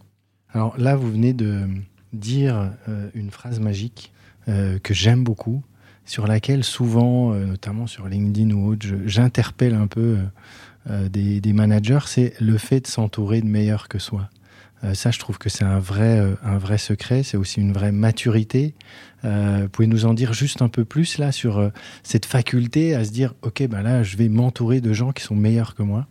Alors 0.53 0.77
là, 0.77 0.95
vous 0.95 1.11
venez 1.11 1.33
de, 1.33 1.67
dire 2.13 2.71
euh, 2.87 3.09
une 3.13 3.31
phrase 3.31 3.59
magique 3.59 4.11
euh, 4.47 4.79
que 4.79 4.93
j'aime 4.93 5.23
beaucoup, 5.23 5.63
sur 6.05 6.25
laquelle 6.25 6.63
souvent, 6.63 7.33
euh, 7.33 7.45
notamment 7.45 7.87
sur 7.87 8.07
LinkedIn 8.07 8.51
ou 8.51 8.71
autre, 8.71 8.87
j'interpelle 9.05 9.75
un 9.75 9.87
peu 9.87 10.17
des, 11.09 11.41
managers, 11.51 12.05
c'est 12.05 12.33
le 12.39 12.57
fait 12.57 12.79
de 12.79 12.87
s'entourer 12.87 13.41
de 13.41 13.47
meilleurs 13.47 13.89
que 13.89 13.99
soi. 13.99 14.29
ça, 14.93 15.11
je 15.11 15.19
trouve 15.19 15.37
que 15.37 15.49
c'est 15.49 15.65
un 15.65 15.79
vrai, 15.79 16.23
un 16.43 16.57
vrai 16.57 16.77
secret, 16.77 17.23
c'est 17.23 17.35
aussi 17.35 17.59
une 17.59 17.73
vraie 17.73 17.91
maturité. 17.91 18.73
vous 19.23 19.67
pouvez 19.69 19.87
nous 19.87 20.05
en 20.05 20.13
dire 20.13 20.31
juste 20.31 20.61
un 20.61 20.69
peu 20.69 20.85
plus 20.85 21.17
là 21.17 21.33
sur 21.33 21.71
cette 22.03 22.25
faculté 22.25 22.95
à 22.95 23.03
se 23.03 23.11
dire, 23.11 23.33
ok, 23.41 23.67
ben 23.67 23.81
là, 23.81 24.01
je 24.01 24.15
vais 24.15 24.29
m'entourer 24.29 24.79
de 24.79 24.93
gens 24.93 25.11
qui 25.11 25.23
sont 25.23 25.35
meilleurs 25.35 25.75
que 25.75 25.83
moi 25.83 26.07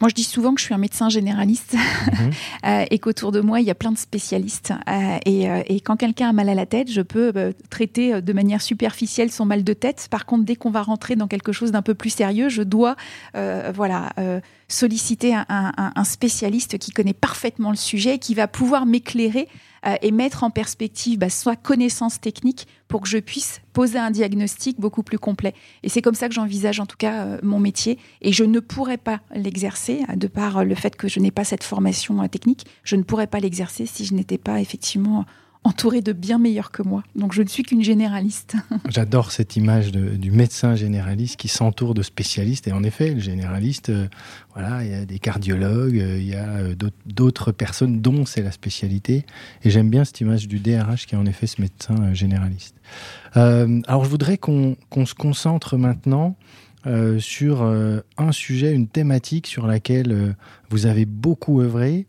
moi, 0.00 0.10
je 0.10 0.14
dis 0.14 0.24
souvent 0.24 0.52
que 0.54 0.60
je 0.60 0.66
suis 0.66 0.74
un 0.74 0.78
médecin 0.78 1.08
généraliste 1.08 1.74
mhm. 1.74 2.30
euh, 2.66 2.84
et 2.90 2.98
qu'autour 2.98 3.32
de 3.32 3.40
moi, 3.40 3.60
il 3.60 3.66
y 3.66 3.70
a 3.70 3.74
plein 3.74 3.92
de 3.92 3.98
spécialistes. 3.98 4.72
Euh, 4.88 5.18
euh, 5.26 5.62
et, 5.66 5.80
quand 5.80 5.96
quelqu'un 5.96 6.28
a 6.28 6.32
mal 6.32 6.48
à 6.48 6.54
la 6.54 6.66
tête, 6.66 6.90
je 6.90 7.00
peux 7.00 7.32
traiter 7.70 8.20
de 8.20 8.32
manière 8.32 8.60
superficielle 8.60 9.30
son 9.30 9.46
mal 9.46 9.64
de 9.64 9.72
tête. 9.72 10.08
Par 10.10 10.26
contre, 10.26 10.44
dès 10.44 10.56
qu'on 10.56 10.70
va 10.70 10.82
rentrer 10.82 11.16
dans 11.16 11.28
quelque 11.28 11.52
chose 11.52 11.70
d'un 11.70 11.82
peu 11.82 11.94
plus 11.94 12.10
sérieux, 12.10 12.48
je 12.48 12.62
dois 12.62 12.96
voilà, 13.34 14.10
solliciter 14.68 15.34
un, 15.34 16.04
spécialiste 16.04 16.78
qui 16.78 16.90
connaît 16.90 17.14
parfaitement 17.14 17.70
le 17.70 17.76
sujet 17.76 18.16
et 18.16 18.18
qui 18.18 18.34
va 18.34 18.48
pouvoir 18.48 18.86
m'éclairer 18.86 19.48
euh, 19.48 19.75
et 20.02 20.10
mettre 20.10 20.44
en 20.44 20.50
perspective 20.50 21.18
bah, 21.18 21.30
soit 21.30 21.56
connaissance 21.56 22.20
technique 22.20 22.66
pour 22.88 23.00
que 23.00 23.08
je 23.08 23.18
puisse 23.18 23.60
poser 23.72 23.98
un 23.98 24.10
diagnostic 24.10 24.80
beaucoup 24.80 25.02
plus 25.02 25.18
complet. 25.18 25.54
Et 25.82 25.88
c'est 25.88 26.02
comme 26.02 26.14
ça 26.14 26.28
que 26.28 26.34
j'envisage 26.34 26.80
en 26.80 26.86
tout 26.86 26.96
cas 26.96 27.24
euh, 27.24 27.38
mon 27.42 27.58
métier. 27.58 27.98
Et 28.20 28.32
je 28.32 28.44
ne 28.44 28.60
pourrais 28.60 28.96
pas 28.96 29.20
l'exercer, 29.34 30.04
euh, 30.08 30.16
de 30.16 30.26
par 30.26 30.64
le 30.64 30.74
fait 30.74 30.96
que 30.96 31.08
je 31.08 31.20
n'ai 31.20 31.30
pas 31.30 31.44
cette 31.44 31.64
formation 31.64 32.26
technique, 32.28 32.66
je 32.84 32.96
ne 32.96 33.02
pourrais 33.02 33.26
pas 33.26 33.40
l'exercer 33.40 33.86
si 33.86 34.04
je 34.04 34.14
n'étais 34.14 34.38
pas 34.38 34.60
effectivement 34.60 35.24
entouré 35.66 36.00
de 36.00 36.12
bien 36.12 36.38
meilleurs 36.38 36.70
que 36.70 36.82
moi. 36.82 37.02
Donc 37.16 37.32
je 37.32 37.42
ne 37.42 37.48
suis 37.48 37.64
qu'une 37.64 37.82
généraliste. 37.82 38.54
J'adore 38.88 39.32
cette 39.32 39.56
image 39.56 39.90
du 39.90 40.30
médecin 40.30 40.76
généraliste 40.76 41.36
qui 41.36 41.48
s'entoure 41.48 41.92
de 41.92 42.02
spécialistes. 42.02 42.68
Et 42.68 42.72
en 42.72 42.84
effet, 42.84 43.12
le 43.12 43.18
généraliste, 43.18 43.88
euh, 43.88 44.06
voilà, 44.54 44.84
il 44.84 44.90
y 44.92 44.94
a 44.94 45.04
des 45.04 45.18
cardiologues, 45.18 45.98
euh, 45.98 46.18
il 46.18 46.28
y 46.28 46.36
a 46.36 46.46
euh, 46.46 46.74
d'autres 47.04 47.50
personnes 47.50 48.00
dont 48.00 48.24
c'est 48.26 48.42
la 48.42 48.52
spécialité. 48.52 49.26
Et 49.64 49.70
j'aime 49.70 49.90
bien 49.90 50.04
cette 50.04 50.20
image 50.20 50.46
du 50.46 50.60
DRH 50.60 51.06
qui 51.06 51.16
est 51.16 51.18
en 51.18 51.26
effet 51.26 51.48
ce 51.48 51.60
médecin 51.60 52.14
généraliste. 52.14 52.76
alors 53.34 54.04
je 54.04 54.08
voudrais 54.08 54.38
qu'on 54.38 54.76
se 55.04 55.14
concentre 55.14 55.76
maintenant 55.76 56.36
euh, 56.86 57.18
sur 57.18 57.62
euh, 57.62 58.00
un 58.16 58.30
sujet, 58.30 58.72
une 58.72 58.86
thématique 58.86 59.48
sur 59.48 59.66
laquelle 59.66 60.12
euh, 60.12 60.32
vous 60.70 60.86
avez 60.86 61.04
beaucoup 61.04 61.60
œuvré. 61.60 62.06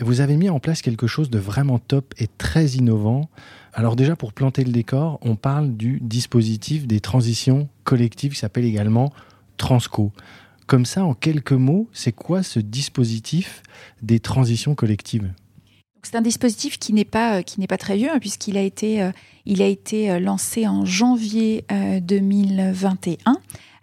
Vous 0.00 0.20
avez 0.20 0.36
mis 0.36 0.50
en 0.50 0.58
place 0.58 0.82
quelque 0.82 1.06
chose 1.06 1.30
de 1.30 1.38
vraiment 1.38 1.78
top 1.78 2.12
et 2.18 2.26
très 2.26 2.70
innovant. 2.70 3.30
Alors 3.72 3.94
déjà, 3.94 4.16
pour 4.16 4.32
planter 4.32 4.64
le 4.64 4.72
décor, 4.72 5.20
on 5.22 5.36
parle 5.36 5.76
du 5.76 6.00
dispositif 6.00 6.88
des 6.88 6.98
transitions 6.98 7.68
collectives 7.84 8.32
qui 8.32 8.38
s'appelle 8.40 8.64
également 8.64 9.12
Transco. 9.58 10.12
Comme 10.66 10.86
ça, 10.86 11.04
en 11.04 11.14
quelques 11.14 11.52
mots, 11.52 11.88
c'est 11.92 12.10
quoi 12.10 12.42
ce 12.42 12.58
dispositif 12.58 13.62
des 14.02 14.18
transitions 14.18 14.74
collectives? 14.74 15.30
C'est 16.06 16.16
un 16.16 16.22
dispositif 16.22 16.78
qui 16.78 16.92
n'est 16.92 17.04
pas 17.04 17.42
n'est 17.58 17.66
pas 17.66 17.78
très 17.78 17.96
vieux 17.96 18.10
hein, 18.10 18.18
puisqu'il 18.18 18.56
a 18.56 18.62
été 18.62 19.10
il 19.44 19.62
a 19.62 19.66
été 19.66 20.18
lancé 20.20 20.66
en 20.66 20.84
janvier 20.84 21.64
2021 22.02 23.36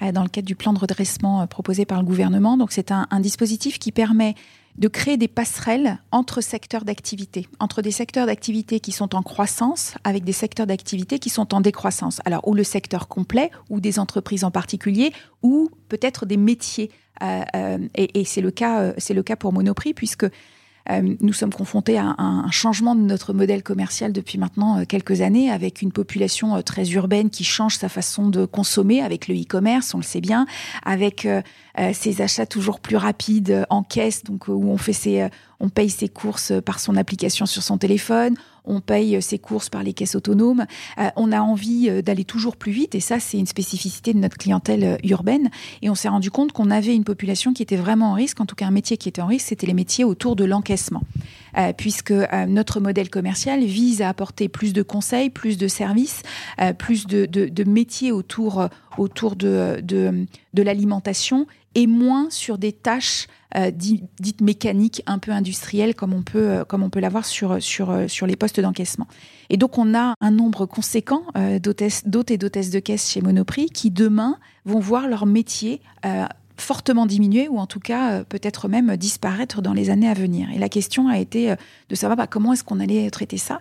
euh, 0.03 0.11
dans 0.11 0.23
le 0.23 0.29
cadre 0.29 0.47
du 0.47 0.55
plan 0.55 0.73
de 0.73 0.79
redressement 0.79 1.41
euh, 1.41 1.45
proposé 1.45 1.85
par 1.85 1.99
le 1.99 2.05
gouvernement. 2.05 2.57
Donc 2.57 2.71
c'est 2.71 2.91
un, 2.91 3.07
dispositif 3.19 3.79
qui 3.79 3.91
permet 3.91 4.35
de 4.77 4.87
créer 4.87 5.17
des 5.17 5.27
passerelles 5.27 5.99
entre 6.11 6.41
secteurs 6.41 6.83
d'activité, 6.83 7.47
entre 7.59 7.81
des 7.81 7.91
secteurs 7.91 8.25
d'activité 8.25 8.79
qui 8.79 8.91
sont 8.91 9.15
en 9.15 9.21
croissance 9.21 9.93
avec 10.03 10.23
des 10.23 10.31
secteurs 10.31 10.65
d'activité 10.65 11.19
qui 11.19 11.29
sont 11.29 11.53
en 11.53 11.61
décroissance. 11.61 12.21
Alors, 12.25 12.47
ou 12.47 12.55
le 12.55 12.63
secteur 12.63 13.07
complet, 13.07 13.51
ou 13.69 13.79
des 13.79 13.99
entreprises 13.99 14.43
en 14.43 14.51
particulier, 14.51 15.13
ou 15.43 15.69
peut-être 15.89 16.25
des 16.25 16.37
métiers. 16.37 16.89
Euh, 17.21 17.77
et, 17.93 18.21
et 18.21 18.25
c'est 18.25 18.41
le 18.41 18.51
c'est 18.97 19.13
le 19.13 19.23
cas 19.23 19.35
pour 19.35 19.53
Monoprix 19.53 19.93
puisque 19.93 20.25
euh, 20.89 21.15
nous 21.21 21.33
sommes 21.33 21.53
confrontés 21.53 21.97
à 21.97 22.15
un, 22.17 22.51
changement 22.51 22.93
de 22.95 23.01
notre 23.01 23.33
modèle 23.33 23.63
commercial 23.63 24.11
depuis 24.11 24.37
maintenant 24.37 24.79
euh, 24.79 24.83
quelques 24.85 25.21
années, 25.21 25.49
avec 25.49 25.81
une 25.81 25.91
population 25.91 26.55
euh, 26.55 26.61
très 26.61 26.89
urbaine 26.91 27.29
qui 27.29 27.43
change 27.43 27.77
sa 27.77 27.89
façon 27.89 28.29
de 28.29 28.45
consommer 28.45 29.01
avec 29.01 29.27
le 29.27 29.35
e-commerce, 29.35 29.93
on 29.93 29.97
le 29.97 30.03
sait 30.03 30.21
bien, 30.21 30.45
avec 30.85 31.27
ces 31.93 32.21
achats 32.21 32.45
toujours 32.45 32.79
plus 32.79 32.97
rapides 32.97 33.65
en 33.69 33.83
caisse, 33.83 34.23
donc 34.23 34.47
où 34.47 34.69
on 34.69 34.77
fait 34.77 34.93
ses, 34.93 35.27
on 35.59 35.69
paye 35.69 35.89
ses 35.89 36.09
courses 36.09 36.53
par 36.63 36.79
son 36.79 36.95
application 36.95 37.45
sur 37.45 37.63
son 37.63 37.77
téléphone, 37.77 38.35
on 38.65 38.81
paye 38.81 39.21
ses 39.21 39.39
courses 39.39 39.69
par 39.69 39.83
les 39.83 39.93
caisses 39.93 40.15
autonomes, 40.15 40.65
euh, 40.97 41.09
on 41.15 41.31
a 41.31 41.41
envie 41.41 41.89
euh, 41.89 42.01
d'aller 42.01 42.23
toujours 42.23 42.55
plus 42.55 42.71
vite 42.71 42.95
et 42.95 42.99
ça 42.99 43.19
c'est 43.19 43.37
une 43.37 43.45
spécificité 43.45 44.13
de 44.13 44.19
notre 44.19 44.37
clientèle 44.37 44.83
euh, 44.83 44.97
urbaine 45.03 45.49
et 45.81 45.89
on 45.89 45.95
s'est 45.95 46.09
rendu 46.09 46.31
compte 46.31 46.51
qu'on 46.51 46.71
avait 46.71 46.95
une 46.95 47.03
population 47.03 47.53
qui 47.53 47.63
était 47.63 47.75
vraiment 47.75 48.11
en 48.11 48.13
risque, 48.13 48.39
en 48.39 48.45
tout 48.45 48.55
cas 48.55 48.67
un 48.67 48.71
métier 48.71 48.97
qui 48.97 49.09
était 49.09 49.21
en 49.21 49.27
risque, 49.27 49.47
c'était 49.47 49.67
les 49.67 49.73
métiers 49.73 50.03
autour 50.03 50.35
de 50.35 50.45
l'encaissement. 50.45 51.03
Puisque 51.77 52.13
notre 52.47 52.79
modèle 52.79 53.09
commercial 53.09 53.63
vise 53.63 54.01
à 54.01 54.09
apporter 54.09 54.49
plus 54.49 54.73
de 54.73 54.81
conseils, 54.81 55.29
plus 55.29 55.57
de 55.57 55.67
services, 55.67 56.21
plus 56.77 57.07
de, 57.07 57.63
métiers 57.63 58.11
autour, 58.11 58.67
autour 58.97 59.35
de, 59.35 59.81
de 59.81 60.61
l'alimentation 60.61 61.47
et 61.75 61.87
moins 61.87 62.29
sur 62.29 62.57
des 62.57 62.71
tâches 62.71 63.27
euh, 63.55 63.69
dites 63.71 64.41
mécaniques, 64.41 65.03
un 65.05 65.19
peu 65.19 65.31
industrielles, 65.31 65.93
comme 65.93 66.13
on 66.13 66.23
peut, 66.23 66.49
euh, 66.49 66.89
peut 66.91 66.99
l'avoir 66.99 67.23
sur, 67.23 67.61
sur, 67.61 67.91
euh, 67.91 68.07
sur 68.07 68.25
les 68.25 68.35
postes 68.35 68.59
d'encaissement. 68.59 69.07
Et 69.51 69.57
donc, 69.57 69.77
on 69.77 69.93
a 69.93 70.15
un 70.21 70.31
nombre 70.31 70.65
conséquent 70.65 71.23
d'hôtes 71.61 72.31
et 72.31 72.37
d'hôtesses 72.37 72.69
de 72.71 72.79
caisse 72.79 73.11
chez 73.11 73.21
Monoprix 73.21 73.67
qui, 73.67 73.91
demain, 73.91 74.37
vont 74.65 74.79
voir 74.79 75.07
leur 75.07 75.25
métier 75.27 75.81
fortement 76.63 77.05
diminuer 77.05 77.47
ou 77.47 77.59
en 77.59 77.67
tout 77.67 77.79
cas 77.79 78.23
peut-être 78.23 78.67
même 78.67 78.97
disparaître 78.97 79.61
dans 79.61 79.73
les 79.73 79.89
années 79.89 80.09
à 80.09 80.13
venir. 80.13 80.49
Et 80.53 80.57
la 80.57 80.69
question 80.69 81.07
a 81.07 81.19
été 81.19 81.53
de 81.89 81.95
savoir 81.95 82.17
bah, 82.17 82.27
comment 82.27 82.53
est-ce 82.53 82.63
qu'on 82.63 82.79
allait 82.79 83.09
traiter 83.09 83.37
ça, 83.37 83.59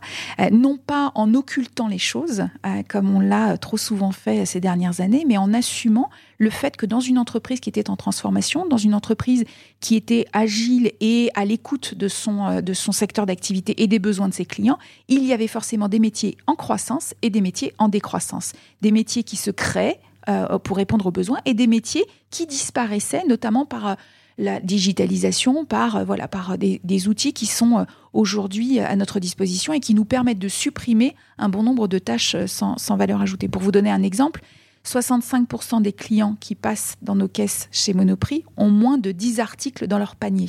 non 0.50 0.78
pas 0.78 1.12
en 1.14 1.34
occultant 1.34 1.88
les 1.88 1.98
choses, 1.98 2.44
comme 2.88 3.14
on 3.14 3.20
l'a 3.20 3.58
trop 3.58 3.76
souvent 3.76 4.12
fait 4.12 4.46
ces 4.46 4.60
dernières 4.60 5.00
années, 5.00 5.24
mais 5.26 5.36
en 5.36 5.52
assumant 5.52 6.10
le 6.42 6.50
fait 6.50 6.76
que 6.76 6.86
dans 6.86 7.00
une 7.00 7.18
entreprise 7.18 7.60
qui 7.60 7.68
était 7.68 7.88
en 7.88 7.96
transformation, 7.96 8.66
dans 8.66 8.76
une 8.76 8.94
entreprise 8.94 9.44
qui 9.80 9.94
était 9.94 10.26
agile 10.32 10.92
et 11.00 11.30
à 11.34 11.44
l'écoute 11.44 11.94
de 11.94 12.08
son, 12.08 12.46
euh, 12.46 12.60
de 12.60 12.74
son 12.74 12.92
secteur 12.92 13.26
d'activité 13.26 13.82
et 13.82 13.86
des 13.86 13.98
besoins 13.98 14.28
de 14.28 14.34
ses 14.34 14.44
clients, 14.44 14.78
il 15.08 15.24
y 15.24 15.32
avait 15.32 15.46
forcément 15.46 15.88
des 15.88 16.00
métiers 16.00 16.36
en 16.46 16.54
croissance 16.56 17.14
et 17.22 17.30
des 17.30 17.40
métiers 17.40 17.72
en 17.78 17.88
décroissance. 17.88 18.52
Des 18.80 18.90
métiers 18.90 19.22
qui 19.22 19.36
se 19.36 19.50
créent 19.50 20.00
euh, 20.28 20.58
pour 20.58 20.76
répondre 20.76 21.06
aux 21.06 21.10
besoins 21.10 21.38
et 21.44 21.54
des 21.54 21.66
métiers 21.66 22.04
qui 22.30 22.46
disparaissaient, 22.46 23.24
notamment 23.26 23.66
par 23.66 23.86
euh, 23.86 23.94
la 24.38 24.60
digitalisation, 24.60 25.64
par, 25.64 26.04
voilà, 26.04 26.26
par 26.26 26.56
des, 26.56 27.08
outils 27.08 27.34
qui 27.34 27.44
sont 27.44 27.86
aujourd'hui 28.14 28.80
à 28.80 28.96
notre 28.96 29.20
disposition 29.20 29.74
et 29.74 29.80
qui 29.80 29.94
nous 29.94 30.06
permettent 30.06 30.38
de 30.38 30.48
supprimer 30.48 31.14
un 31.36 31.50
bon 31.50 31.62
nombre 31.62 31.86
de 31.86 31.98
tâches 31.98 32.36
sans, 32.46 32.78
sans 32.78 32.96
valeur 32.96 33.20
ajoutée. 33.20 33.48
Pour 33.48 33.60
vous 33.60 33.72
donner 33.72 33.90
un 33.90 34.02
exemple, 34.02 34.42
65% 34.86 35.82
des 35.82 35.92
clients 35.92 36.36
qui 36.40 36.54
passent 36.54 36.96
dans 37.02 37.14
nos 37.14 37.28
caisses 37.28 37.68
chez 37.70 37.92
Monoprix 37.92 38.44
ont 38.56 38.70
moins 38.70 38.98
de 38.98 39.12
10 39.12 39.38
articles 39.40 39.86
dans 39.86 39.98
leur 39.98 40.16
panier. 40.16 40.48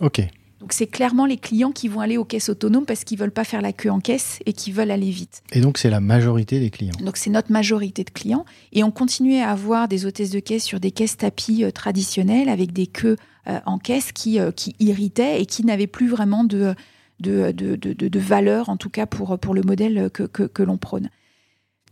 OK. 0.00 0.22
Donc 0.60 0.74
c'est 0.74 0.86
clairement 0.86 1.24
les 1.24 1.38
clients 1.38 1.72
qui 1.72 1.88
vont 1.88 2.00
aller 2.00 2.18
aux 2.18 2.24
caisses 2.24 2.50
autonomes 2.50 2.84
parce 2.84 3.04
qu'ils 3.04 3.18
veulent 3.18 3.30
pas 3.30 3.44
faire 3.44 3.62
la 3.62 3.72
queue 3.72 3.90
en 3.90 4.00
caisse 4.00 4.40
et 4.44 4.52
qui 4.52 4.72
veulent 4.72 4.90
aller 4.90 5.10
vite. 5.10 5.42
Et 5.52 5.60
donc 5.60 5.78
c'est 5.78 5.88
la 5.88 6.00
majorité 6.00 6.60
des 6.60 6.70
clients. 6.70 6.94
Donc 7.02 7.16
c'est 7.16 7.30
notre 7.30 7.50
majorité 7.50 8.04
de 8.04 8.10
clients 8.10 8.44
et 8.72 8.84
on 8.84 8.90
continuait 8.90 9.40
à 9.40 9.50
avoir 9.50 9.88
des 9.88 10.04
hôtesses 10.04 10.30
de 10.30 10.40
caisse 10.40 10.64
sur 10.64 10.78
des 10.78 10.90
caisses 10.90 11.16
tapis 11.16 11.64
euh, 11.64 11.70
traditionnelles 11.70 12.50
avec 12.50 12.72
des 12.72 12.86
queues 12.86 13.16
euh, 13.48 13.58
en 13.64 13.78
caisse 13.78 14.12
qui, 14.12 14.38
euh, 14.38 14.52
qui 14.52 14.76
irritaient 14.80 15.40
et 15.40 15.46
qui 15.46 15.64
n'avaient 15.64 15.86
plus 15.86 16.08
vraiment 16.08 16.44
de 16.44 16.74
de, 17.20 17.52
de, 17.52 17.76
de, 17.76 18.18
valeur, 18.18 18.70
en 18.70 18.78
tout 18.78 18.88
cas 18.88 19.04
pour, 19.04 19.38
pour 19.38 19.52
le 19.52 19.60
modèle 19.60 20.08
que, 20.10 20.22
que, 20.22 20.44
que 20.44 20.62
l'on 20.62 20.78
prône. 20.78 21.10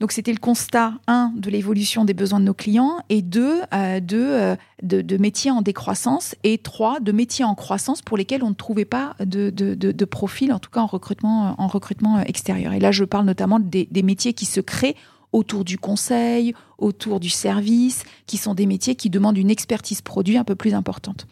Donc 0.00 0.12
c'était 0.12 0.32
le 0.32 0.38
constat, 0.38 0.94
un, 1.08 1.32
de 1.36 1.50
l'évolution 1.50 2.04
des 2.04 2.14
besoins 2.14 2.38
de 2.38 2.44
nos 2.44 2.54
clients, 2.54 2.98
et 3.08 3.20
deux, 3.20 3.62
euh, 3.74 4.00
euh, 4.12 4.56
de, 4.82 5.16
métiers 5.16 5.50
en 5.50 5.60
décroissance, 5.60 6.36
et 6.44 6.58
trois, 6.58 7.00
de 7.00 7.10
métiers 7.10 7.44
en 7.44 7.54
croissance 7.54 8.00
pour 8.00 8.16
lesquels 8.16 8.44
on 8.44 8.50
ne 8.50 8.54
trouvait 8.54 8.84
pas 8.84 9.16
de, 9.18 10.04
profil, 10.04 10.52
en 10.52 10.60
tout 10.60 10.70
cas 10.70 10.80
en 10.80 10.86
recrutement, 10.86 11.54
en 11.58 11.66
recrutement 11.66 12.20
extérieur. 12.20 12.72
Et 12.72 12.80
là, 12.80 12.92
je 12.92 13.04
parle 13.04 13.26
notamment 13.26 13.58
des, 13.58 13.88
métiers 14.02 14.34
qui 14.34 14.46
se 14.46 14.60
créent 14.60 14.94
autour 15.32 15.64
du 15.64 15.78
conseil, 15.78 16.54
autour 16.78 17.20
du 17.20 17.28
service, 17.28 18.04
qui 18.26 18.36
sont 18.36 18.54
des 18.54 18.66
métiers 18.66 18.94
qui 18.94 19.10
demandent 19.10 19.36
une 19.36 19.50
expertise 19.50 20.00
produit 20.00 20.38
un 20.38 20.44
peu 20.44 20.54
plus 20.54 20.74
importante. 20.74 21.26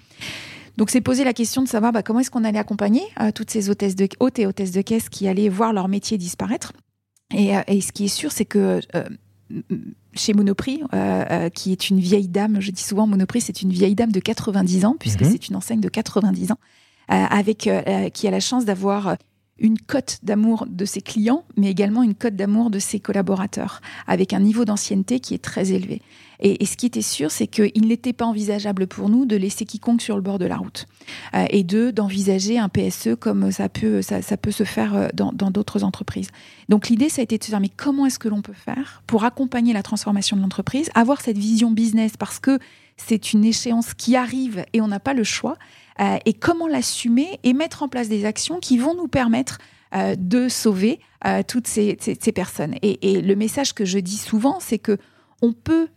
Donc 0.76 0.90
c'est 0.90 1.00
poser 1.00 1.24
la 1.24 1.32
question 1.32 1.62
de 1.62 1.68
savoir 1.68 1.92
bah, 1.92 2.02
comment 2.02 2.20
est-ce 2.20 2.30
qu'on 2.30 2.44
allait 2.44 2.58
accompagner 2.58 3.02
euh, 3.20 3.30
toutes 3.32 3.50
ces 3.50 3.70
hôtesses 3.70 3.96
de, 3.96 4.08
hôtes 4.20 4.38
et 4.38 4.46
hôtesses 4.46 4.72
de 4.72 4.82
caisse 4.82 5.08
qui 5.08 5.26
allaient 5.26 5.48
voir 5.48 5.72
leur 5.72 5.88
métier 5.88 6.18
disparaître. 6.18 6.74
Euh, 7.34 7.62
et, 7.66 7.80
ce 7.80 7.92
qui 7.92 8.04
est 8.04 8.08
sûr, 8.08 8.32
c'est 8.32 8.44
que 8.44 8.80
euh, 8.94 9.04
chez 10.14 10.32
Monoprix, 10.32 10.82
euh, 10.94 11.48
qui 11.50 11.72
est 11.72 11.90
une 11.90 11.98
vieille 11.98 12.28
dame, 12.28 12.60
je 12.60 12.70
dis 12.70 12.82
souvent 12.82 13.06
Monoprix, 13.06 13.40
c'est 13.42 13.62
une 13.62 13.70
vieille 13.70 13.94
dame 13.94 14.12
de 14.12 14.20
90 14.20 14.84
ans, 14.84 14.96
puisque 14.98 15.22
mhm. 15.22 15.30
c'est 15.30 15.48
une 15.48 15.56
enseigne 15.56 15.80
de 15.80 15.88
90 15.88 16.52
ans, 16.52 16.58
avec 17.08 17.68
qui 18.14 18.28
a 18.28 18.30
la 18.30 18.40
chance 18.40 18.64
d'avoir 18.64 19.16
une 19.58 19.78
cote 19.78 20.18
d'amour 20.22 20.66
de 20.68 20.84
ses 20.84 21.00
clients, 21.00 21.44
mais 21.56 21.70
également 21.70 22.02
une 22.02 22.14
cote 22.14 22.36
d'amour 22.36 22.70
de 22.70 22.78
ses 22.78 23.00
collaborateurs, 23.00 23.80
avec 24.06 24.32
un 24.32 24.40
niveau 24.40 24.64
d'ancienneté 24.64 25.20
qui 25.20 25.34
est 25.34 25.42
très 25.42 25.72
élevé. 25.72 26.02
Et, 26.40 26.66
ce 26.66 26.76
qui 26.76 26.86
était 26.86 27.02
sûr, 27.02 27.30
c'est 27.30 27.46
qu'il 27.46 27.86
n'était 27.86 28.12
pas 28.12 28.26
envisageable 28.26 28.86
pour 28.86 29.08
nous 29.08 29.24
de 29.24 29.36
laisser 29.36 29.64
quiconque 29.64 30.02
sur 30.02 30.16
le 30.16 30.22
bord 30.22 30.38
de 30.38 30.44
la 30.44 30.58
route 30.58 30.86
euh, 31.34 31.46
et 31.48 31.64
de 31.64 31.90
d'envisager 31.90 32.58
un 32.58 32.68
PSE 32.68 33.16
comme 33.18 33.50
ça 33.50 33.70
peut 33.70 34.02
ça, 34.02 34.20
peut 34.36 34.50
se 34.50 34.64
faire 34.64 34.94
euh, 34.94 35.08
dans 35.14 35.50
d'autres 35.50 35.82
entreprises. 35.82 36.28
Donc 36.68 36.88
l'idée, 36.88 37.08
ça 37.08 37.22
a 37.22 37.24
été 37.24 37.38
de 37.38 37.44
se 37.44 37.50
dire 37.50 37.60
mais 37.60 37.70
comment 37.74 38.04
est-ce 38.04 38.18
que 38.18 38.28
l'on 38.28 38.42
peut 38.42 38.52
faire 38.52 39.02
pour 39.06 39.24
accompagner 39.24 39.72
la 39.72 39.82
transformation 39.82 40.36
de 40.36 40.42
l'entreprise, 40.42 40.90
avoir 40.94 41.20
cette 41.20 41.38
vision 41.38 41.70
business 41.70 42.18
parce 42.18 42.38
que 42.38 42.58
c'est 42.96 43.32
une 43.32 43.44
échéance 43.44 43.94
qui 43.94 44.16
arrive 44.16 44.64
et 44.72 44.80
on 44.80 44.88
n'a 44.88 45.00
pas 45.00 45.14
le 45.14 45.24
choix. 45.24 45.56
Euh, 46.00 46.18
et 46.24 46.34
comment 46.34 46.66
l'assumer 46.66 47.40
et 47.42 47.52
mettre 47.52 47.82
en 47.82 47.88
place 47.88 48.08
des 48.08 48.24
actions 48.24 48.60
qui 48.60 48.78
vont 48.78 48.94
nous 48.94 49.08
permettre 49.08 49.58
euh, 49.94 50.14
de 50.18 50.48
sauver 50.48 51.00
euh, 51.26 51.42
toutes 51.46 51.66
ces, 51.66 51.96
personnes. 52.34 52.74
Et, 52.82 53.20
le 53.20 53.34
message 53.34 53.72
que 53.72 53.84
je 53.84 53.98
dis 53.98 54.18
souvent, 54.18 54.58
c'est 54.60 54.78
que 54.78 54.98
on 55.42 55.52
peut 55.52 55.88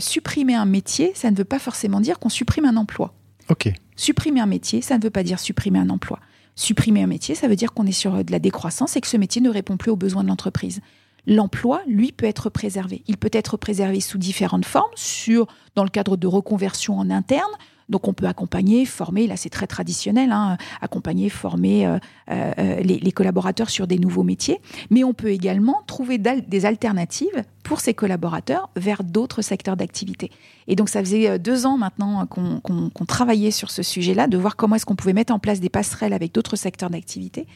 supprimer 0.00 0.54
un 0.54 0.64
métier, 0.64 1.12
ça 1.14 1.30
ne 1.30 1.36
veut 1.36 1.44
pas 1.44 1.60
forcément 1.60 2.00
dire 2.00 2.18
qu'on 2.18 2.28
supprime 2.28 2.64
un 2.64 2.76
emploi. 2.76 3.14
Ok. 3.50 3.72
Supprimer 3.94 4.40
un 4.40 4.46
métier, 4.46 4.80
ça 4.80 4.98
ne 4.98 5.02
veut 5.02 5.10
pas 5.10 5.22
dire 5.22 5.38
supprimer 5.38 5.78
un 5.78 5.90
emploi. 5.90 6.18
Supprimer 6.56 7.02
un 7.02 7.06
métier, 7.06 7.34
ça 7.36 7.46
veut 7.46 7.54
dire 7.54 7.72
qu'on 7.72 7.86
est 7.86 7.92
sur 7.92 8.24
de 8.24 8.32
la 8.32 8.40
décroissance 8.40 8.96
et 8.96 9.00
que 9.00 9.06
ce 9.06 9.16
métier 9.16 9.40
ne 9.40 9.50
répond 9.50 9.76
plus 9.76 9.90
aux 9.90 9.96
besoins 9.96 10.24
de 10.24 10.28
l'entreprise 10.28 10.80
l'emploi, 11.26 11.82
lui, 11.86 12.12
peut 12.12 12.26
être 12.26 12.50
préservé. 12.50 13.02
Il 13.06 13.16
peut 13.16 13.30
être 13.32 13.56
préservé 13.56 14.00
sous 14.00 14.18
différentes 14.18 14.64
formes, 14.64 14.90
sur, 14.94 15.46
dans 15.74 15.84
le 15.84 15.90
cadre 15.90 16.16
de 16.16 16.26
reconversion 16.26 16.98
en 16.98 17.10
interne, 17.10 17.50
donc 17.88 18.08
on 18.08 18.12
peut 18.12 18.26
accompagner, 18.26 18.86
former, 18.86 19.26
là 19.26 19.36
c'est 19.36 19.50
très 19.50 19.66
traditionnel, 19.66 20.32
hein, 20.32 20.56
accompagner, 20.80 21.28
former 21.28 21.86
euh, 21.86 21.98
euh, 22.30 22.80
les, 22.80 23.12
collaborateurs 23.12 23.70
sur 23.70 23.86
des 23.86 23.98
nouveaux 23.98 24.22
métiers, 24.22 24.60
mais 24.90 25.04
on 25.04 25.12
peut 25.12 25.30
également 25.30 25.82
trouver 25.86 26.18
des 26.18 26.66
alternatives 26.66 27.44
pour 27.62 27.80
ces 27.80 27.94
collaborateurs 27.94 28.70
vers 28.76 29.04
d'autres 29.04 29.42
secteurs 29.42 29.76
d'activité. 29.76 30.30
Et 30.66 30.76
donc 30.76 30.88
ça 30.88 31.00
faisait 31.00 31.28
euh, 31.28 31.38
deux 31.38 31.66
ans 31.66 31.76
maintenant 31.76 32.26
qu'on 32.26 33.04
travaillait 33.06 33.50
sur 33.50 33.70
ce 33.70 33.82
sujet-là, 33.82 34.26
de 34.26 34.38
voir 34.38 34.56
comment 34.56 34.76
est-ce 34.76 34.86
qu'on 34.86 34.96
pouvait 34.96 35.12
mettre 35.12 35.32
en 35.32 35.38
place 35.38 35.60
des 35.60 35.68
passerelles 35.68 36.12
avec 36.12 36.32
d'autres 36.32 36.56
secteurs 36.56 36.90
d'activité. 36.90 37.46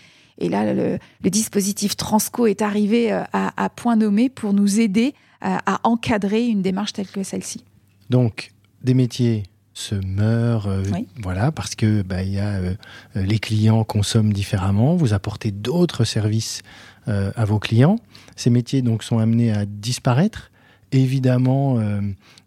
Et 0.41 0.49
là, 0.49 0.73
le, 0.73 0.99
dispositif 1.25 1.97
Transco 1.97 2.47
est 2.47 2.63
arrivé 2.63 3.11
à, 3.11 3.71
point 3.75 3.97
nommé 3.97 4.29
pour 4.29 4.53
nous 4.53 4.79
aider 4.79 5.15
à 5.41 5.81
encadrer 5.83 6.47
une 6.47 6.63
démarche 6.63 6.93
telle 6.93 7.09
que 7.09 7.25
celle-ci. 7.25 7.65
Donc, 8.09 8.53
des 8.85 8.95
métiers 8.95 9.43
se 9.79 9.95
meurt, 9.95 10.67
euh, 10.67 10.83
voilà, 11.23 11.53
parce 11.53 11.75
que 11.75 12.03
bah, 12.03 12.23
y 12.25 12.39
a, 12.39 12.57
euh, 12.57 12.75
les 13.15 13.39
clients 13.39 13.85
consomment 13.85 14.33
différemment. 14.33 14.97
Vous 14.97 15.15
apportez 15.15 15.53
d'autres 15.53 16.05
services 16.05 16.63
euh, 17.07 17.31
à 17.37 17.45
vos 17.45 17.61
clients. 17.61 17.97
Ces 18.35 18.51
métiers 18.51 18.83
donc 18.83 19.05
sont 19.05 19.19
amenés 19.19 19.53
à 19.53 19.67
disparaître. 19.67 20.51
Évidemment, 20.91 21.79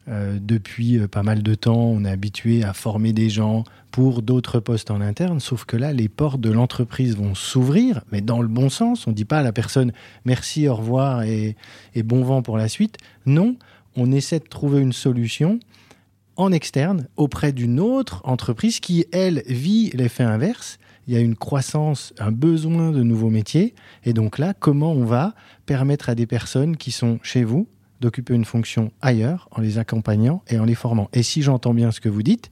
depuis 0.07 0.97
pas 1.07 1.21
mal 1.21 1.43
de 1.43 1.53
temps, 1.53 1.77
on 1.77 2.03
est 2.05 2.09
habitué 2.09 2.63
à 2.63 2.73
former 2.73 3.13
des 3.13 3.29
gens 3.29 3.65
pour 3.91 4.23
d'autres 4.23 4.59
postes 4.59 4.89
en 4.89 4.99
interne, 4.99 5.39
sauf 5.39 5.65
que 5.65 5.77
là, 5.77 5.93
les 5.93 6.09
portes 6.09 6.41
de 6.41 6.49
l'entreprise 6.49 7.15
vont 7.15 7.35
s'ouvrir, 7.35 8.01
mais 8.11 8.21
dans 8.21 8.41
le 8.41 8.47
bon 8.47 8.69
sens. 8.69 9.05
On 9.05 9.11
ne 9.11 9.15
dit 9.15 9.25
pas 9.25 9.39
à 9.39 9.43
la 9.43 9.51
personne 9.51 9.91
merci, 10.25 10.67
au 10.67 10.75
revoir 10.75 11.21
et, 11.21 11.55
et 11.93 12.01
bon 12.01 12.23
vent 12.23 12.41
pour 12.41 12.57
la 12.57 12.67
suite. 12.67 12.97
Non, 13.27 13.57
on 13.95 14.11
essaie 14.11 14.39
de 14.39 14.47
trouver 14.47 14.81
une 14.81 14.93
solution 14.93 15.59
en 16.35 16.51
externe 16.51 17.07
auprès 17.17 17.51
d'une 17.51 17.79
autre 17.79 18.21
entreprise 18.23 18.79
qui, 18.79 19.05
elle, 19.11 19.43
vit 19.47 19.91
l'effet 19.93 20.23
inverse. 20.23 20.79
Il 21.07 21.13
y 21.13 21.17
a 21.17 21.19
une 21.19 21.35
croissance, 21.35 22.13
un 22.19 22.31
besoin 22.31 22.91
de 22.91 23.03
nouveaux 23.03 23.29
métiers. 23.29 23.73
Et 24.03 24.13
donc 24.13 24.37
là, 24.37 24.53
comment 24.53 24.91
on 24.91 25.05
va 25.05 25.33
permettre 25.65 26.09
à 26.09 26.15
des 26.15 26.27
personnes 26.27 26.77
qui 26.77 26.91
sont 26.91 27.19
chez 27.23 27.43
vous 27.43 27.67
d'occuper 27.99 28.33
une 28.33 28.45
fonction 28.45 28.91
ailleurs 29.01 29.47
en 29.51 29.61
les 29.61 29.77
accompagnant 29.77 30.43
et 30.47 30.59
en 30.59 30.65
les 30.65 30.75
formant? 30.75 31.09
Et 31.13 31.23
si 31.23 31.41
j'entends 31.41 31.73
bien 31.73 31.91
ce 31.91 32.01
que 32.01 32.09
vous 32.09 32.23
dites, 32.23 32.49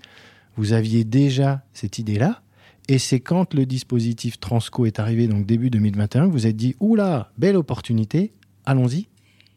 vous 0.55 0.73
aviez 0.73 1.03
déjà 1.03 1.63
cette 1.73 1.99
idée-là. 1.99 2.41
Et 2.87 2.97
c'est 2.97 3.19
quand 3.19 3.53
le 3.53 3.65
dispositif 3.65 4.39
Transco 4.39 4.85
est 4.85 4.99
arrivé, 4.99 5.27
donc 5.27 5.45
début 5.45 5.69
2021, 5.69 6.27
que 6.27 6.31
vous 6.31 6.47
êtes 6.47 6.55
dit, 6.55 6.75
oula, 6.79 7.31
belle 7.37 7.55
opportunité, 7.55 8.33
allons-y 8.65 9.08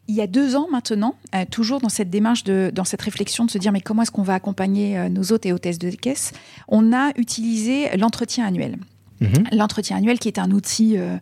il 0.07 0.15
y 0.15 0.21
a 0.21 0.27
deux 0.27 0.55
ans 0.55 0.67
maintenant, 0.69 1.15
euh, 1.33 1.45
toujours 1.49 1.79
dans 1.79 1.89
cette 1.89 2.09
démarche, 2.09 2.43
de, 2.43 2.71
dans 2.73 2.83
cette 2.83 3.01
réflexion 3.01 3.45
de 3.45 3.51
se 3.51 3.57
dire 3.57 3.71
mais 3.71 3.81
comment 3.81 4.01
est-ce 4.01 4.11
qu'on 4.11 4.23
va 4.23 4.33
accompagner 4.33 4.97
euh, 4.97 5.09
nos 5.09 5.31
hôtes 5.31 5.45
et 5.45 5.53
hôtesses 5.53 5.79
de 5.79 5.89
caisse, 5.91 6.33
on 6.67 6.93
a 6.93 7.11
utilisé 7.17 7.95
l'entretien 7.97 8.45
annuel. 8.45 8.77
Mhm. 9.21 9.45
L'entretien 9.53 9.97
annuel 9.97 10.19
qui 10.19 10.27
est 10.27 10.39
un 10.39 10.51
outil 10.51 10.97
euh, 10.97 11.17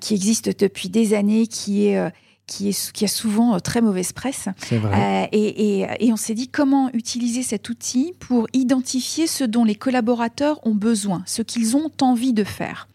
qui 0.00 0.14
existe 0.14 0.58
depuis 0.58 0.88
des 0.88 1.14
années, 1.14 1.46
qui 1.46 1.86
est 1.86 2.12
qui, 2.48 2.68
est, 2.68 2.92
qui 2.92 3.04
a 3.04 3.08
souvent 3.08 3.58
très 3.60 3.80
mauvaise 3.80 4.12
presse. 4.12 4.48
Vrai. 4.70 5.28
Et, 5.30 5.80
et, 5.80 5.86
et, 6.00 6.12
on 6.12 6.16
s'est 6.16 6.34
dit 6.34 6.48
comment 6.48 6.90
utiliser 6.92 7.42
cet 7.42 7.68
outil 7.68 8.14
pour 8.18 8.48
identifier 8.52 9.28
ce 9.28 9.44
dont 9.44 9.64
les 9.64 9.76
collaborateurs 9.76 10.64
ont 10.66 10.74
besoin, 10.74 11.22
ce 11.24 11.40
qu'ils 11.42 11.76
ont 11.76 11.90
envie 12.00 12.32
de 12.32 12.44
faire. 12.44 12.88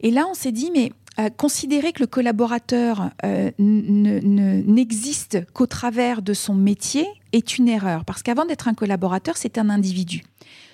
Et 0.00 0.10
là, 0.10 0.26
on 0.30 0.34
s'est 0.34 0.52
dit, 0.52 0.70
mais 0.72 0.92
considérer 1.36 1.92
que 1.92 2.00
le 2.00 2.06
collaborateur 2.06 3.10
euh, 3.24 3.50
n'existe 3.58 5.44
qu'au 5.52 5.66
travers 5.66 6.22
de 6.22 6.32
son 6.32 6.54
métier 6.54 7.06
est 7.32 7.58
une 7.58 7.68
erreur, 7.68 8.04
parce 8.04 8.22
qu'avant 8.22 8.44
d'être 8.44 8.68
un 8.68 8.74
collaborateur, 8.74 9.36
c'est 9.36 9.58
un 9.58 9.68
individu. 9.68 10.22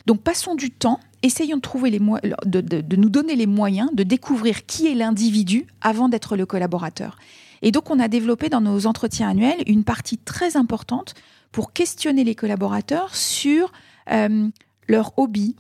Donc 0.07 0.21
passons 0.21 0.55
du 0.55 0.71
temps, 0.71 1.01
essayons 1.23 1.57
de, 1.57 1.63
trouver 1.63 1.91
de 1.91 2.97
nous 2.97 3.09
donner 3.09 3.37
les 3.37 3.47
moyens 3.47 3.89
de 3.95 4.03
découvrir 4.03 4.67
qui 4.67 4.87
est 4.87 4.95
l'individu 4.95 5.67
avant 5.81 6.11
d'être 6.11 6.37
le 6.37 6.45
collaborateur. 6.45 7.17
Et 7.63 7.71
donc 7.71 7.91
on 7.91 7.99
a 7.99 8.09
développé 8.09 8.51
dans 8.51 8.61
nos 8.61 8.87
entretiens 8.87 9.31
annuels 9.31 9.63
une 9.67 9.85
partie 9.85 10.19
très 10.19 10.59
importante 10.59 11.15
pour 11.51 11.73
questionner 11.73 12.25
les 12.25 12.35
collaborateurs 12.35 13.17
sur 13.17 13.73
euh, 14.11 14.49
leur 14.87 15.19
hobby, 15.19 15.57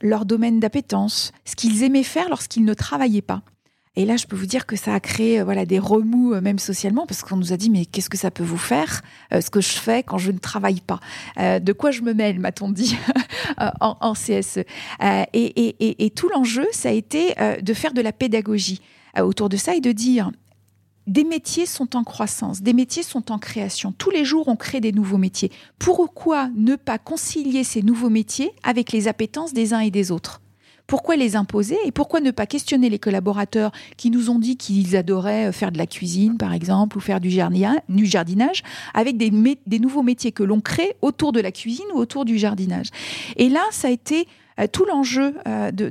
leur 0.00 0.24
domaine 0.24 0.60
d'appétence, 0.60 1.32
ce 1.44 1.56
qu'ils 1.56 1.82
aimaient 1.82 2.04
faire 2.04 2.28
lorsqu'ils 2.28 2.64
ne 2.64 2.74
travaillaient 2.74 3.22
pas. 3.22 3.42
Et 3.98 4.04
là, 4.04 4.16
je 4.16 4.26
peux 4.26 4.36
vous 4.36 4.46
dire 4.46 4.64
que 4.64 4.76
ça 4.76 4.94
a 4.94 5.00
créé 5.00 5.40
euh, 5.40 5.44
voilà 5.44 5.66
des 5.66 5.80
remous 5.80 6.32
euh, 6.32 6.40
même 6.40 6.60
socialement 6.60 7.04
parce 7.04 7.22
qu'on 7.22 7.36
nous 7.36 7.52
a 7.52 7.56
dit 7.56 7.68
mais 7.68 7.84
qu'est-ce 7.84 8.08
que 8.08 8.16
ça 8.16 8.30
peut 8.30 8.44
vous 8.44 8.56
faire 8.56 9.02
euh, 9.32 9.40
ce 9.40 9.50
que 9.50 9.60
je 9.60 9.70
fais 9.70 10.04
quand 10.04 10.18
je 10.18 10.30
ne 10.30 10.38
travaille 10.38 10.80
pas? 10.80 11.00
De 11.36 11.72
quoi 11.72 11.90
je 11.90 12.02
me 12.02 12.14
mêle, 12.14 12.38
m'a-t-on 12.38 12.70
dit 12.70 12.96
en, 13.80 14.12
CSE. 14.12 14.60
Et, 15.32 16.04
et, 16.04 16.10
tout 16.10 16.28
l'enjeu, 16.28 16.66
ça 16.72 16.90
a 16.90 16.92
été 16.92 17.34
de 17.60 17.74
faire 17.74 17.92
de 17.92 18.00
la 18.00 18.12
pédagogie 18.12 18.80
autour 19.18 19.48
de 19.48 19.56
ça 19.56 19.74
et 19.74 19.80
de 19.80 19.92
dire 19.92 20.30
des 21.06 21.24
métiers 21.24 21.66
sont 21.66 21.96
en 21.96 22.04
croissance, 22.04 22.62
des 22.62 22.72
métiers 22.72 23.02
sont 23.02 23.32
en 23.32 23.38
création. 23.38 23.92
Tous 23.92 24.10
les 24.10 24.24
jours, 24.24 24.48
on 24.48 24.56
crée 24.56 24.80
des 24.80 24.92
nouveaux 24.92 25.18
métiers. 25.18 25.50
Pourquoi 25.78 26.48
ne 26.54 26.76
pas 26.76 26.98
concilier 26.98 27.64
ces 27.64 27.82
nouveaux 27.82 28.10
métiers 28.10 28.52
avec 28.62 28.92
les 28.92 29.08
appétences 29.08 29.52
des 29.52 29.74
uns 29.74 29.80
et 29.80 29.90
des 29.90 30.12
autres? 30.12 30.40
Pourquoi 30.88 31.16
les 31.16 31.36
imposer 31.36 31.76
et 31.84 31.92
pourquoi 31.92 32.20
ne 32.20 32.32
pas 32.32 32.46
questionner 32.46 32.88
les 32.88 32.98
collaborateurs 32.98 33.70
qui 33.96 34.10
nous 34.10 34.30
ont 34.30 34.40
dit 34.40 34.56
qu'ils 34.56 34.96
adoraient 34.96 35.48
euh, 35.48 35.52
faire 35.52 35.70
de 35.70 35.78
la 35.78 35.86
cuisine, 35.86 36.36
par 36.36 36.52
exemple, 36.52 36.96
ou 36.96 37.00
faire 37.00 37.20
du 37.20 37.30
jardinage, 37.30 38.62
avec 38.94 39.16
des, 39.16 39.30
nouveaux 39.78 40.02
métiers 40.02 40.32
que 40.32 40.42
l'on 40.42 40.60
crée 40.60 40.96
autour 41.02 41.32
de 41.32 41.40
la 41.40 41.52
cuisine 41.52 41.84
ou 41.94 41.98
autour 41.98 42.24
du 42.24 42.38
jardinage. 42.38 42.88
Et 43.36 43.50
là, 43.50 43.60
ça 43.70 43.88
a 43.88 43.90
été 43.90 44.26
euh, 44.58 44.66
tout 44.66 44.86
l'enjeu 44.86 45.34
euh, 45.46 45.70
de, 45.70 45.90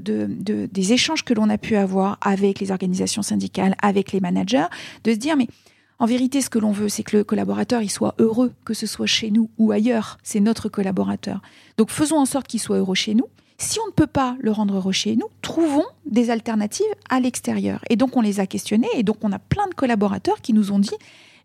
des 0.65 0.93
échanges 0.93 1.23
que 1.23 1.35
l'on 1.35 1.49
a 1.49 1.59
pu 1.59 1.75
avoir 1.75 2.17
avec 2.21 2.59
les 2.59 2.71
organisations 2.71 3.21
syndicales, 3.21 3.75
avec 3.83 4.11
les 4.11 4.19
managers, 4.19 4.65
de 5.03 5.11
se 5.11 5.17
dire, 5.17 5.37
mais 5.37 5.47
en 5.99 6.07
vérité, 6.07 6.41
ce 6.41 6.49
que 6.49 6.57
l'on 6.57 6.71
veut, 6.71 6.89
c'est 6.89 7.03
que 7.03 7.17
le 7.17 7.23
collaborateur 7.23 7.83
il 7.83 7.89
soit 7.89 8.15
heureux, 8.17 8.51
que 8.65 8.73
ce 8.73 8.87
soit 8.87 9.05
chez 9.05 9.29
nous 9.29 9.51
ou 9.59 9.71
ailleurs. 9.71 10.17
C'est 10.23 10.39
notre 10.39 10.69
collaborateur. 10.69 11.41
Donc 11.77 11.91
faisons 11.91 12.17
en 12.17 12.25
sorte 12.25 12.47
qu'il 12.47 12.59
soit 12.59 12.77
heureux 12.77 12.95
chez 12.95 13.13
nous. 13.13 13.27
Si 13.59 13.79
on 13.79 13.87
ne 13.87 13.91
peut 13.91 14.07
pas 14.07 14.35
le 14.39 14.51
rendre 14.51 14.91
chez 14.91 15.15
nous, 15.15 15.27
trouvons 15.41 15.85
des 16.05 16.29
alternatives 16.29 16.85
à 17.09 17.19
l'extérieur. 17.19 17.83
Et 17.89 17.95
donc 17.95 18.15
on 18.15 18.21
les 18.21 18.39
a 18.39 18.45
questionnés 18.45 18.87
et 18.95 19.03
donc 19.03 19.17
on 19.23 19.31
a 19.31 19.39
plein 19.39 19.67
de 19.67 19.73
collaborateurs 19.73 20.41
qui 20.41 20.53
nous 20.53 20.71
ont 20.71 20.79
dit 20.79 20.95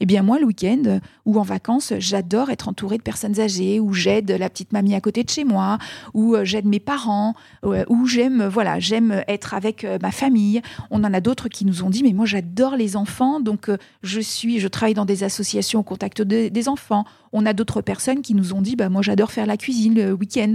eh 0.02 0.06
bien 0.06 0.22
moi 0.22 0.40
le 0.40 0.46
week-end 0.46 0.98
ou 1.26 1.38
en 1.38 1.42
vacances, 1.42 1.92
j'adore 1.98 2.50
être 2.50 2.68
entouré 2.68 2.98
de 2.98 3.04
personnes 3.04 3.38
âgées, 3.38 3.78
ou 3.78 3.94
j'aide 3.94 4.32
la 4.32 4.50
petite 4.50 4.72
mamie 4.72 4.96
à 4.96 5.00
côté 5.00 5.22
de 5.22 5.30
chez 5.30 5.44
moi, 5.44 5.78
ou 6.12 6.34
euh, 6.34 6.44
j'aide 6.44 6.66
mes 6.66 6.80
parents, 6.80 7.34
euh, 7.64 7.84
ou 7.88 8.04
j'aime 8.08 8.44
voilà 8.44 8.80
j'aime 8.80 9.22
être 9.28 9.54
avec 9.54 9.84
euh, 9.84 9.98
ma 10.02 10.10
famille. 10.10 10.60
On 10.90 11.04
en 11.04 11.14
a 11.14 11.20
d'autres 11.20 11.48
qui 11.48 11.64
nous 11.64 11.84
ont 11.84 11.90
dit 11.90 12.02
mais 12.02 12.12
moi 12.12 12.26
j'adore 12.26 12.74
les 12.74 12.96
enfants, 12.96 13.38
donc 13.38 13.70
je 14.02 14.20
suis 14.20 14.58
je 14.58 14.66
travaille 14.66 14.94
dans 14.94 15.04
des 15.04 15.22
associations 15.22 15.78
au 15.78 15.84
contact 15.84 16.20
des 16.20 16.68
enfants. 16.68 17.04
On 17.32 17.46
a 17.46 17.52
d'autres 17.52 17.80
personnes 17.80 18.22
qui 18.22 18.34
nous 18.34 18.54
ont 18.54 18.60
dit 18.60 18.74
bah 18.74 18.88
moi 18.88 19.02
j'adore 19.02 19.30
faire 19.30 19.46
la 19.46 19.56
cuisine 19.56 19.94
le 19.94 20.12
week-end. 20.14 20.54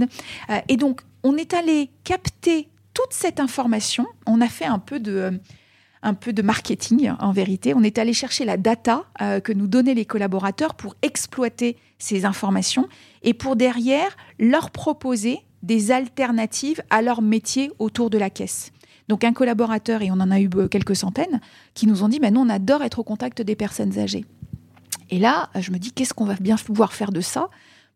et 0.68 0.76
donc 0.76 1.00
on 1.22 1.38
est 1.38 1.54
allé 1.54 1.88
capter 2.04 2.68
toute 2.92 3.12
cette 3.12 3.40
information. 3.40 4.04
On 4.26 4.42
a 4.42 4.48
fait 4.48 4.66
un 4.66 4.78
peu 4.78 5.00
de, 5.00 5.40
un 6.02 6.14
peu 6.14 6.32
de 6.32 6.42
marketing 6.42 7.12
en 7.18 7.32
vérité. 7.32 7.74
On 7.74 7.82
est 7.82 7.98
allé 7.98 8.12
chercher 8.12 8.44
la 8.44 8.56
data 8.56 9.04
euh, 9.20 9.40
que 9.40 9.52
nous 9.52 9.66
donnaient 9.66 9.94
les 9.94 10.04
collaborateurs 10.04 10.74
pour 10.74 10.94
exploiter 11.02 11.76
ces 11.98 12.24
informations 12.24 12.88
et 13.22 13.34
pour 13.34 13.56
derrière 13.56 14.16
leur 14.38 14.70
proposer 14.70 15.40
des 15.62 15.90
alternatives 15.90 16.82
à 16.90 17.02
leur 17.02 17.20
métier 17.22 17.72
autour 17.78 18.10
de 18.10 18.18
la 18.18 18.30
caisse. 18.30 18.72
Donc 19.08 19.24
un 19.24 19.32
collaborateur, 19.32 20.02
et 20.02 20.10
on 20.10 20.20
en 20.20 20.30
a 20.30 20.40
eu 20.40 20.48
quelques 20.70 20.96
centaines, 20.96 21.40
qui 21.74 21.86
nous 21.86 22.02
ont 22.02 22.08
dit, 22.08 22.20
bah, 22.20 22.30
nous 22.30 22.40
on 22.40 22.48
adore 22.48 22.82
être 22.82 22.98
au 22.98 23.04
contact 23.04 23.42
des 23.42 23.56
personnes 23.56 23.98
âgées. 23.98 24.24
Et 25.10 25.18
là, 25.18 25.48
je 25.58 25.70
me 25.70 25.78
dis, 25.78 25.92
qu'est-ce 25.92 26.12
qu'on 26.12 26.26
va 26.26 26.34
bien 26.34 26.56
pouvoir 26.56 26.92
faire 26.92 27.10
de 27.10 27.22
ça? 27.22 27.48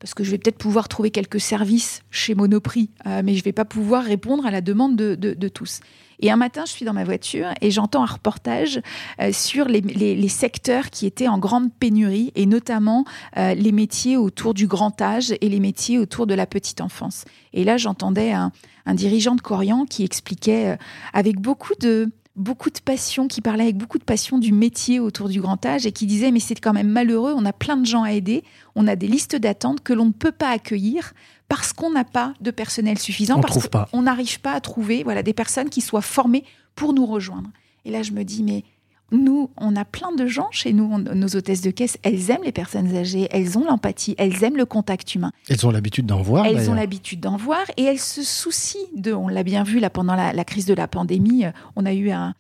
Parce 0.03 0.15
que 0.15 0.25
je 0.25 0.33
vais 0.33 0.39
peut-être 0.39 0.59
pouvoir 0.59 0.89
trouver 0.89 1.13
quelques 1.13 1.39
services 1.39 2.03
chez 2.11 2.35
Monoprix, 2.35 2.91
euh, 3.07 3.23
mais 3.25 3.35
je 3.35 3.39
ne 3.39 3.45
vais 3.45 3.53
pas 3.53 3.65
pouvoir 3.65 4.03
répondre 4.03 4.45
à 4.45 4.51
la 4.51 4.61
demande 4.61 4.97
de, 4.97 5.49
tous. 5.49 5.79
Et 6.19 6.29
un 6.29 6.37
matin, 6.37 6.65
je 6.67 6.73
suis 6.73 6.85
dans 6.85 6.93
ma 6.93 7.05
voiture 7.05 7.47
et 7.61 7.71
j'entends 7.71 8.03
un 8.03 8.07
reportage 8.07 8.81
euh, 9.21 9.33
sur 9.33 9.67
les, 9.67 10.29
secteurs 10.29 10.91
qui 10.91 11.07
étaient 11.07 11.29
en 11.29 11.39
grande 11.39 11.73
pénurie, 11.73 12.33
et 12.35 12.47
notamment 12.47 13.05
euh, 13.37 13.55
les 13.55 13.71
métiers 13.71 14.17
autour 14.17 14.55
du 14.55 14.67
grand 14.67 15.01
âge 15.01 15.35
et 15.41 15.49
les 15.49 15.61
métiers 15.61 16.01
autour 16.01 16.27
de 16.27 16.35
la 16.35 16.47
petite 16.47 16.81
enfance. 16.81 17.25
Et 17.53 17.63
là, 17.63 17.77
j'entendais 17.77 18.33
un, 18.33 18.51
un, 18.87 18.95
dirigeant 18.95 19.37
de 19.37 19.41
Corian 19.41 19.87
qui 19.87 20.03
expliquait 20.03 20.79
avec 21.13 21.39
beaucoup 21.39 21.75
de 21.79 22.11
beaucoup 22.35 22.71
de 22.71 22.81
passion, 22.81 23.29
qui 23.29 23.41
parlait 23.41 23.65
avec 23.65 23.77
beaucoup 23.77 23.99
de 23.99 24.05
passion 24.05 24.39
du 24.39 24.53
métier 24.53 25.01
autour 25.01 25.29
du 25.29 25.41
grand 25.41 25.65
âge 25.67 25.87
et 25.87 25.93
qui 25.93 26.07
disait 26.07 26.31
mais 26.31 26.41
c'est 26.41 26.59
quand 26.59 26.73
même 26.73 26.89
malheureux, 26.89 27.35
on 27.37 27.45
a 27.45 27.53
plein 27.53 27.77
de 27.77 27.85
gens 27.85 28.03
à 28.03 28.13
aider, 28.13 28.43
on 28.75 28.87
a 28.87 28.97
des 28.97 29.07
listes 29.07 29.37
d'attente 29.37 29.83
que 29.83 29.93
l'on 29.93 30.07
ne 30.07 30.13
peut 30.13 30.33
pas 30.33 30.51
accueillir 30.51 31.13
parce 31.49 31.75
qu'on 31.75 31.91
n'a 31.91 32.05
pas 32.05 32.33
de 32.41 32.51
personnel 32.51 32.99
suffisant, 32.99 33.37
on 33.39 33.41
parce 33.43 33.69
qu'on 33.69 34.03
n'arrive 34.03 34.41
pas 34.41 34.53
à 34.53 34.61
trouver 34.61 35.03
voilà, 35.03 35.23
des 35.23 35.35
personnes 35.35 35.69
qui 35.69 35.83
soient 35.83 36.01
formées 36.01 36.45
pour 36.75 36.95
nous 36.95 37.05
rejoindre. 37.05 37.51
Et 37.85 37.91
là, 37.91 38.03
je 38.03 38.13
me 38.13 38.23
dis, 38.23 38.43
mais 38.43 38.65
nous, 39.13 39.51
on 39.57 39.77
a 39.77 39.85
plein 39.85 40.13
de 40.13 40.27
gens 40.27 40.49
chez 40.51 40.73
nous, 40.73 40.99
nos 40.99 41.29
hôtesses 41.29 41.61
de 41.61 41.71
caisse, 41.71 41.99
elles 42.03 42.31
aiment 42.31 42.45
les 42.45 42.53
personnes 42.53 42.95
âgées, 42.97 43.29
elles 43.31 43.59
ont 43.59 43.65
l'empathie, 43.65 44.15
elles 44.19 44.43
aiment 44.43 44.57
le 44.57 44.65
contact 44.65 45.15
humain. 45.15 45.33
Elles 45.49 45.67
ont 45.67 45.71
l'habitude 45.71 46.07
d'en 46.07 46.23
voir. 46.23 46.47
Elles 46.47 46.71
ont 46.71 46.75
l'habitude 46.75 47.21
d'en 47.21 47.37
voir 47.37 47.63
et 47.77 47.85
elles 47.85 47.99
se 47.99 48.23
soucient 48.23 48.81
de, 48.97 49.13
on 49.13 49.29
l'a 49.29 49.43
bien 49.43 49.63
vu 49.63 49.79
là 49.79 49.91
pendant 49.91 50.15
la, 50.15 50.45
crise 50.45 50.67
de 50.67 50.75
la 50.75 50.89
pandémie, 50.89 51.45
euh, 51.45 51.51
on 51.77 51.87
a 51.87 51.93
eu 51.93 52.11
un, 52.11 52.35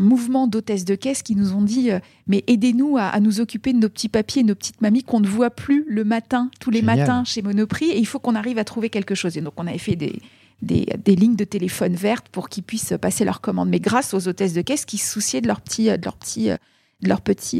mouvement 0.00 0.48
d'hôtesses 0.48 0.84
de 0.84 0.96
caisse 0.96 1.22
qui 1.22 1.36
nous 1.36 1.52
ont 1.52 1.62
dit 1.62 1.92
euh, 1.92 2.00
mais 2.26 2.42
aidez-nous 2.48 2.96
à, 2.98 3.20
nous 3.20 3.40
occuper 3.40 3.72
de 3.72 3.78
nos 3.78 3.88
petits 3.88 4.08
papiers, 4.08 4.42
nos 4.42 4.56
petites 4.56 4.80
mamies 4.80 5.04
qu'on 5.04 5.20
ne 5.20 5.28
voit 5.28 5.50
plus 5.50 5.84
le 5.88 6.02
matin, 6.02 6.50
tous 6.58 6.70
les 6.70 6.82
matins 6.82 7.22
chez 7.24 7.40
Monoprix 7.40 7.90
et 7.90 7.98
il 7.98 8.06
faut 8.06 8.18
qu'on 8.18 8.34
arrive 8.34 8.58
à 8.58 8.64
trouver 8.64 8.90
quelque 8.90 9.14
chose. 9.14 9.36
Et 9.36 9.40
donc 9.40 9.52
on 9.58 9.66
avait 9.68 9.78
fait 9.78 9.94
des, 9.94 10.20
des, 10.62 11.16
lignes 11.16 11.36
de 11.36 11.44
téléphone 11.44 11.94
vertes 11.94 12.28
pour 12.28 12.48
qu'ils 12.48 12.62
puissent 12.62 12.94
passer 13.00 13.24
leurs 13.24 13.40
commandes, 13.40 13.68
mais 13.68 13.80
grâce 13.80 14.14
aux 14.14 14.28
hôtesses 14.28 14.54
de 14.54 14.62
caisse 14.62 14.84
qui 14.84 14.98
se 14.98 15.12
souciaient 15.12 15.40
de 15.40 15.48
leurs 15.48 15.60
petits, 15.60 15.88
de 15.88 17.12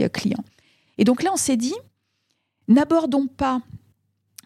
euh, 0.03 0.09
clients. 0.09 0.45
Et 0.99 1.05
donc 1.05 1.23
là, 1.23 1.31
on 1.33 1.37
s'est 1.37 1.57
dit, 1.57 1.75
n'abordons 2.69 3.27
pas 3.27 3.61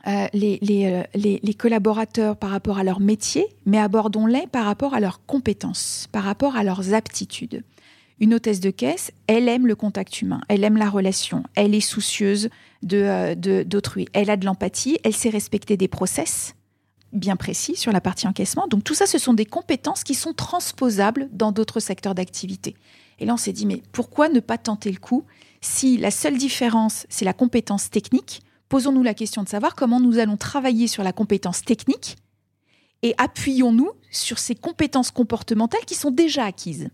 euh, 0.07 0.27
les, 0.33 0.59
euh, 0.63 1.03
les, 1.15 1.41
les, 1.43 1.55
collaborateurs 1.55 2.37
par 2.37 2.51
rapport 2.51 2.79
à 2.79 2.85
leur 2.85 3.01
métier, 3.01 3.47
mais 3.67 3.79
abordons-les 3.79 4.47
par 4.47 4.65
rapport 4.65 4.95
à 4.95 5.01
leurs 5.01 5.25
compétences, 5.27 6.09
par 6.11 6.25
rapport 6.25 6.57
à 6.57 6.65
leurs 6.65 6.95
aptitudes. 6.95 7.63
Une 8.19 8.35
hôtesse 8.35 8.61
de 8.61 8.71
caisse, 8.71 9.13
elle 9.27 9.49
aime 9.49 9.67
le 9.67 9.75
contact 9.75 10.21
humain, 10.21 10.41
elle 10.49 10.65
aime 10.65 10.77
la 10.77 10.91
relation, 10.91 11.43
elle 11.55 11.75
est 11.75 11.81
soucieuse 11.81 12.51
d'autrui, 12.83 13.37
de, 13.37 13.63
d'autrui, 13.63 14.09
elle 14.13 14.29
a 14.31 14.37
de 14.37 14.45
l'empathie, 14.45 14.99
elle 15.05 15.15
sait 15.15 15.31
respecter 15.31 15.79
des 15.79 15.89
process, 15.89 16.55
bien 17.13 17.37
précis 17.37 17.77
sur 17.77 17.93
la 17.93 18.01
partie 18.01 18.27
encaissement. 18.27 18.67
Donc 18.69 18.85
tout 18.85 18.95
ça, 18.95 19.07
ce 19.07 19.19
sont 19.19 19.35
des 19.35 19.47
compétences 19.47 20.05
qui 20.05 20.15
sont 20.15 20.33
transposables 20.33 21.29
dans 21.33 21.53
d'autres 21.53 21.81
secteurs 21.81 22.15
d'activité. 22.15 22.77
Et 23.19 23.27
là, 23.27 23.35
on 23.35 23.37
s'est 23.37 23.53
dit, 23.53 23.67
mais 23.67 23.83
pourquoi 23.93 24.29
ne 24.29 24.41
pas 24.41 24.59
tenter 24.59 24.91
le 24.91 24.99
coup 24.99 25.25
si 25.61 25.99
la 25.99 26.11
seule 26.11 26.39
différence, 26.39 27.07
c'est 27.11 27.25
la 27.25 27.35
compétence 27.35 27.91
technique? 27.91 28.43
Posons-nous 28.69 29.03
la 29.03 29.15
question 29.15 29.43
de 29.43 29.49
savoir 29.49 29.75
comment 29.75 30.01
nous 30.01 30.19
allons 30.19 30.37
travailler 30.37 30.87
sur 30.87 31.03
la 31.03 31.13
compétence 31.13 31.63
technique 31.63 32.17
et 33.03 33.15
appuyons-nous 33.19 33.91
sur 34.11 34.39
ces 34.39 34.55
compétences 34.55 35.11
comportementales 35.11 35.85
qui 35.87 35.95
sont 35.95 36.11
déjà 36.11 36.45
acquises. 36.45 36.89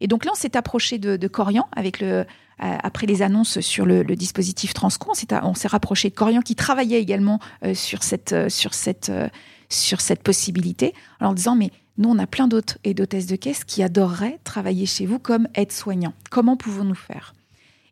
Et 0.00 0.06
donc 0.06 0.24
là, 0.24 0.32
on 0.32 0.36
s'est 0.36 0.56
approché 0.56 0.98
de, 0.98 1.28
Corian 1.28 1.68
avec 1.72 2.00
le, 2.00 2.24
après 2.60 3.06
les 3.06 3.22
annonces 3.22 3.60
sur 3.60 3.86
le, 3.86 4.04
dispositif 4.04 4.74
Transco. 4.74 5.12
On 5.42 5.54
s'est 5.54 5.68
rapproché 5.68 6.10
de 6.10 6.14
Corian 6.14 6.42
qui 6.42 6.54
travaillait 6.54 7.00
également 7.00 7.40
euh, 7.64 7.74
sur 7.74 8.02
cette, 8.02 8.32
euh, 8.32 8.48
sur 8.48 8.74
cette 8.74 9.10
sur 9.72 10.00
cette 10.00 10.24
possibilité, 10.24 10.94
en 11.20 11.32
disant 11.32 11.54
mais 11.54 11.70
nous, 11.96 12.08
on 12.08 12.18
a 12.18 12.26
plein 12.26 12.48
d'autres 12.48 12.78
et 12.82 12.92
d'hôtesses 12.92 13.26
de 13.26 13.36
caisse 13.36 13.62
qui 13.62 13.82
adoreraient 13.82 14.40
travailler 14.42 14.86
chez 14.86 15.06
vous 15.06 15.18
comme 15.18 15.46
aide-soignant. 15.54 16.12
Comment 16.30 16.56
pouvons-nous 16.56 16.94
faire? 16.94 17.34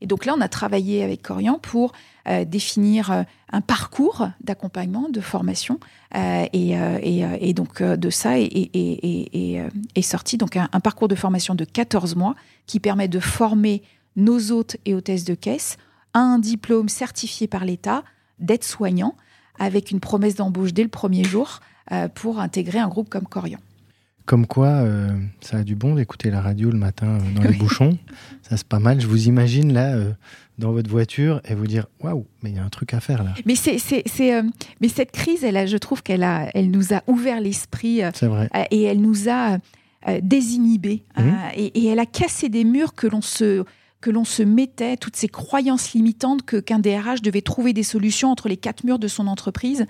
Et 0.00 0.06
donc 0.06 0.24
là, 0.24 0.34
on 0.36 0.40
a 0.40 0.48
travaillé 0.48 1.02
avec 1.02 1.22
Corian 1.22 1.58
pour 1.58 1.92
euh, 2.28 2.44
définir 2.44 3.10
euh, 3.10 3.22
un 3.52 3.60
parcours 3.60 4.28
d'accompagnement, 4.42 5.08
de 5.08 5.20
formation, 5.20 5.80
euh, 6.14 6.46
et, 6.52 7.54
donc 7.54 7.82
de 7.82 8.10
ça 8.10 8.38
est, 8.38 10.02
sorti 10.02 10.36
donc 10.36 10.56
un, 10.56 10.80
parcours 10.80 11.08
de 11.08 11.14
formation 11.14 11.54
de 11.54 11.64
14 11.64 12.16
mois 12.16 12.34
qui 12.66 12.80
permet 12.80 13.08
de 13.08 13.20
former 13.20 13.82
nos 14.18 14.52
hôtes 14.52 14.76
et 14.84 14.94
hôtesses 14.94 15.24
de 15.24 15.34
caisse 15.34 15.78
à 16.12 16.20
un 16.20 16.38
diplôme 16.38 16.90
certifié 16.90 17.46
par 17.46 17.64
l'État 17.64 18.04
d'aide-soignant 18.38 19.16
avec 19.58 19.90
une 19.90 20.00
promesse 20.00 20.34
d'embauche 20.34 20.72
dès 20.74 20.82
le 20.82 20.88
premier 20.88 21.24
jour 21.24 21.60
pour 22.14 22.38
intégrer 22.38 22.78
un 22.78 22.88
groupe 22.88 23.08
comme 23.08 23.26
Corian. 23.26 23.58
Comme 24.28 24.46
quoi, 24.46 24.66
euh, 24.66 25.08
ça 25.40 25.56
a 25.56 25.62
du 25.62 25.74
bon 25.74 25.94
d'écouter 25.94 26.30
la 26.30 26.42
radio 26.42 26.70
le 26.70 26.76
matin 26.76 27.06
euh, 27.06 27.34
dans 27.34 27.48
les 27.48 27.56
bouchons. 27.58 27.96
Ça, 28.42 28.58
c'est 28.58 28.68
pas 28.68 28.78
mal. 28.78 29.00
Je 29.00 29.06
vous 29.06 29.26
imagine 29.26 29.72
là, 29.72 29.94
euh, 29.94 30.12
dans 30.58 30.70
votre 30.70 30.90
voiture, 30.90 31.40
et 31.48 31.54
vous 31.54 31.66
dire 31.66 31.86
Waouh, 32.02 32.26
mais 32.42 32.50
il 32.50 32.56
y 32.56 32.58
a 32.58 32.62
un 32.62 32.68
truc 32.68 32.92
à 32.92 33.00
faire 33.00 33.24
là. 33.24 33.32
Mais, 33.46 33.54
c'est, 33.54 33.78
c'est, 33.78 34.42
mais 34.82 34.88
cette 34.88 35.12
crise, 35.12 35.44
elle 35.44 35.66
je 35.66 35.78
trouve 35.78 36.02
qu'elle 36.02 36.24
a, 36.24 36.50
elle 36.52 36.70
nous 36.70 36.92
a 36.92 37.02
ouvert 37.06 37.40
l'esprit. 37.40 38.02
c'est 38.12 38.26
vrai. 38.26 38.50
et 38.70 38.82
elle 38.82 39.00
nous 39.00 39.30
a 39.30 39.56
désinhibés. 40.20 41.04
Mhm. 41.16 41.34
Et, 41.56 41.80
et, 41.80 41.86
elle 41.86 41.98
a 41.98 42.06
cassé 42.06 42.50
des 42.50 42.64
murs 42.64 42.94
que 42.94 43.06
l'on 43.06 43.22
se 43.22 43.64
que 44.00 44.10
l'on 44.10 44.24
se 44.24 44.42
mettait, 44.42 44.96
toutes 44.96 45.16
ces 45.16 45.28
croyances 45.28 45.92
limitantes 45.92 46.42
que 46.42 46.56
qu'un 46.56 46.78
DRH 46.78 47.22
devait 47.22 47.42
trouver 47.42 47.72
des 47.72 47.82
solutions 47.82 48.30
entre 48.30 48.48
les 48.48 48.56
quatre 48.56 48.84
murs 48.84 48.98
de 48.98 49.08
son 49.08 49.26
entreprise 49.26 49.86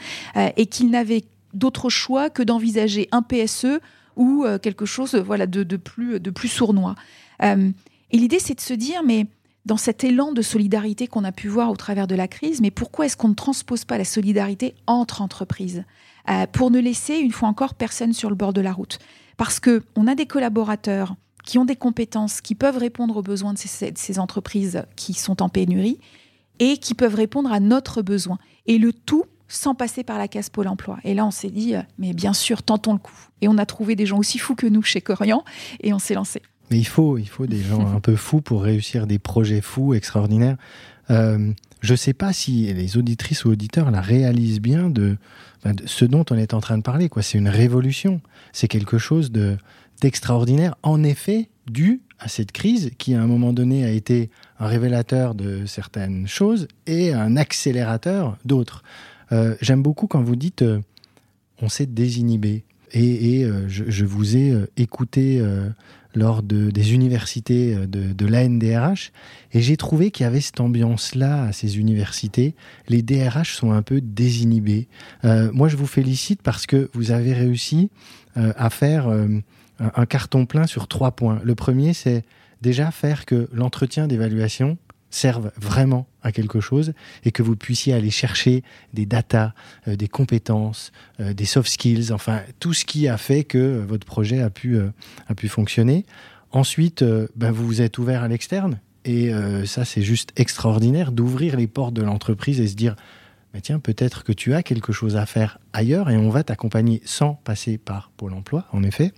et 0.57 0.66
qu'il 0.66 0.90
n'avait 0.90 1.25
d'autre 1.55 1.90
choix 1.90 2.31
que 2.31 2.42
d'envisager 2.42 3.09
un 3.12 3.23
PSE 3.23 3.81
ou 4.16 4.44
euh, 4.44 4.59
quelque 4.59 4.85
chose 4.85 5.14
voilà, 5.14 5.47
de, 5.47 5.77
plus, 5.77 6.21
de 6.21 6.31
plus 6.31 6.49
sournois. 6.49 6.94
Euh, 7.42 7.71
et 8.11 8.18
l'idée, 8.18 8.38
c'est 8.38 8.55
de 8.55 8.61
se 8.61 8.75
dire, 8.75 9.03
mais 9.05 9.27
dans 9.64 9.77
cet 9.77 10.05
élan 10.05 10.33
de 10.33 10.42
solidarité 10.42 11.07
qu'on 11.07 11.25
a 11.25 11.33
pu 11.33 11.49
voir 11.49 11.71
au 11.71 11.77
travers 11.77 12.07
de 12.07 12.14
la 12.14 12.29
crise, 12.29 12.61
mais 12.61 12.71
pourquoi 12.71 13.07
est-ce 13.07 13.16
qu'on 13.16 13.29
ne 13.29 13.35
transpose 13.35 13.85
pas 13.85 13.97
la 13.97 14.05
solidarité 14.05 14.75
entre 14.87 15.23
entreprises 15.23 15.85
euh, 16.29 16.47
pour 16.51 16.71
ne 16.71 16.81
laisser, 16.81 17.18
une 17.18 17.33
fois 17.33 17.49
encore, 17.49 17.75
personne 17.75 18.12
sur 18.12 18.29
le 18.29 18.37
bord 18.37 18.53
de 18.53 18.61
la 18.61 18.73
route? 18.73 18.99
Parce 19.37 19.61
qu'on 19.61 20.07
a 20.07 20.14
des 20.14 20.27
collaborateurs 20.27 21.14
qui 21.49 21.57
ont 21.57 21.65
des 21.65 21.77
compétences, 21.77 22.43
qui 22.43 22.55
peuvent 22.55 22.77
répondre 22.77 23.17
aux 23.17 23.23
besoins 23.23 23.55
de 23.55 23.59
ces, 23.59 24.19
entreprises 24.19 24.83
qui 24.97 25.15
sont 25.15 25.41
en 25.43 25.49
pénurie 25.49 25.99
et 26.59 26.77
qui 26.77 26.93
peuvent 26.93 27.15
répondre 27.15 27.51
à 27.51 27.59
notre 27.59 28.03
besoin. 28.03 28.37
Et 28.67 28.77
le 28.77 28.93
tout 28.93 29.25
sans 29.49 29.75
passer 29.75 30.05
par 30.05 30.19
la 30.19 30.29
case 30.29 30.51
Pôle 30.51 30.69
emploi. 30.69 30.99
Et 31.05 31.15
là, 31.15 31.25
on 31.25 31.31
s'est 31.31 31.49
dit, 31.49 31.75
euh, 31.75 31.81
mais 31.99 32.13
bien 32.13 32.35
sûr, 32.35 32.63
tentons 32.63 32.93
le 32.93 32.99
coup. 32.99 33.17
Et 33.41 33.49
on 33.49 33.57
a 33.57 33.65
trouvé 33.65 33.97
des 33.97 34.05
gens 34.05 34.19
aussi 34.19 34.39
fous 34.39 34.57
que 34.57 34.67
nous 34.67 34.83
chez 34.83 35.01
Corian 35.01 35.43
et 35.81 35.95
on 35.95 35.99
s'est 35.99 36.13
lancé. 36.13 36.43
Mais 36.71 36.79
il 36.79 36.87
faut, 36.87 37.17
il 37.17 37.31
faut 37.31 37.47
des 37.47 37.63
gens 37.63 37.95
un 37.95 38.01
peu 38.01 38.15
fous 38.15 38.43
pour 38.43 38.63
réussir 38.63 39.07
des 39.07 39.19
projets 39.19 39.63
fous, 39.63 39.95
extraordinaires. 39.95 40.59
Euh, 41.09 41.51
je 41.81 41.93
ne 41.93 41.97
sais 41.97 42.13
pas 42.13 42.35
si 42.35 42.71
les 42.75 42.99
auditrices 42.99 43.47
ou 43.47 43.53
auditeurs 43.53 43.91
la 43.91 44.03
réalisent 44.03 44.61
bien 44.61 44.91
de, 44.91 45.17
ce 45.87 46.05
dont 46.05 46.27
on 46.31 46.37
est 46.37 46.53
en 46.53 46.61
train 46.61 46.77
de 46.77 46.83
parler. 46.83 47.09
C'est 47.23 47.39
une 47.39 47.49
révolution. 47.49 48.21
C'est 48.53 48.69
quelque 48.69 48.99
chose 48.99 49.33
de, 49.33 49.57
d'extraordinaire, 50.01 50.77
en 50.83 51.03
effet, 51.03 51.49
dû 51.71 52.01
à 52.19 52.29
cette 52.29 52.53
crise 52.53 52.91
qui, 52.99 53.15
à 53.15 53.23
un 53.23 53.27
moment 53.27 53.53
donné, 53.53 53.85
a 53.85 53.91
été 53.91 54.31
un 54.59 54.67
révélateur 54.67 55.35
de 55.35 55.67
certaines 55.67 56.27
choses 56.27 56.69
et 56.87 57.13
un 57.13 57.37
accélérateur 57.37 58.37
d'autres. 58.45 58.83
Euh, 59.33 59.55
j'aime 59.61 59.83
beaucoup 59.83 60.07
quand 60.07 60.23
vous 60.23 60.37
dites 60.37 60.63
euh, 60.63 60.81
on 61.61 61.69
s'est 61.69 61.87
désinhibé. 61.87 62.65
Et, 62.93 63.45
euh, 63.45 63.69
je, 63.69 64.05
vous 64.07 64.39
ai 64.39 64.55
écouté 64.79 65.45
lors 66.15 66.43
de, 66.43 66.71
des 66.71 66.95
universités 66.95 67.75
de, 67.87 68.15
de 68.15 68.27
l'ANDRH 68.27 69.13
et 69.53 69.61
j'ai 69.61 69.77
trouvé 69.77 70.11
qu'il 70.11 70.25
y 70.25 70.27
avait 70.27 70.41
cette 70.41 70.59
ambiance-là 70.59 71.45
à 71.45 71.53
ces 71.53 71.79
universités. 71.79 72.55
Les 72.89 73.03
DRH 73.03 73.55
sont 73.55 73.73
un 73.73 73.83
peu 73.83 74.01
désinhibés. 74.01 74.89
moi, 75.23 75.69
je 75.69 75.77
vous 75.77 75.87
félicite 75.87 76.41
parce 76.41 76.65
que 76.65 76.89
vous 76.95 77.11
avez 77.11 77.35
réussi 77.35 77.91
à 78.37 78.71
faire 78.71 79.13
un 79.81 80.07
carton 80.07 80.47
plein 80.47 80.67
sur 80.67 80.88
trois 80.88 81.12
points. 81.12 81.41
Le 81.45 81.55
premier, 81.55 81.93
c'est 81.93 82.25
déjà 82.62 82.91
faire 82.91 83.27
que 83.27 83.49
l'entretien 83.53 84.07
d'évaluation 84.07 84.79
servent 85.11 85.53
vraiment 85.57 86.07
à 86.23 86.33
quelque 86.33 86.61
chose 86.61 86.93
et 87.25 87.33
que 87.33 87.43
vous 87.43 87.57
puissiez 87.57 87.95
aller 87.95 88.11
chercher 88.11 88.62
des 88.93 89.07
datas, 89.07 89.53
euh, 89.87 89.97
des 89.97 90.09
compétences, 90.09 90.93
euh, 91.21 91.33
des 91.33 91.45
soft 91.45 91.71
skills, 91.71 92.12
enfin 92.12 92.43
tout 92.61 92.75
ce 92.75 92.85
qui 92.85 93.09
a 93.09 93.17
fait 93.17 93.45
que 93.45 93.85
votre 93.87 94.07
projet 94.07 94.41
a 94.41 94.51
pu, 94.51 94.77
euh, 94.77 94.91
fonctionner. 95.49 96.05
Ensuite, 96.51 97.05
ben, 97.37 97.51
vous 97.51 97.67
vous 97.67 97.83
êtes 97.83 97.99
ouvert 97.99 98.23
à 98.23 98.29
l'externe 98.29 98.81
et 99.05 99.31
ça 99.64 99.85
c'est 99.85 100.03
juste 100.03 100.33
extraordinaire 100.37 101.12
d'ouvrir 101.12 101.57
les 101.57 101.67
portes 101.67 101.95
de 101.95 102.03
l'entreprise 102.03 102.61
et 102.61 102.69
se 102.69 102.75
dire 102.75 102.97
mais 103.55 103.61
tiens, 103.61 103.79
peut-être 103.79 104.25
que 104.25 104.33
tu 104.33 104.55
as 104.55 104.62
quelque 104.62 104.93
chose 104.93 105.17
à 105.17 105.27
faire 105.27 105.59
ailleurs 105.73 106.11
et 106.11 106.17
on 106.17 106.31
va 106.31 106.43
t'accompagner 106.43 107.01
sans 107.05 107.35
passer 107.35 107.79
par 107.79 108.11
Pôle 108.17 108.35
emploi, 108.35 108.67
en 108.73 108.83
effet. 108.83 109.12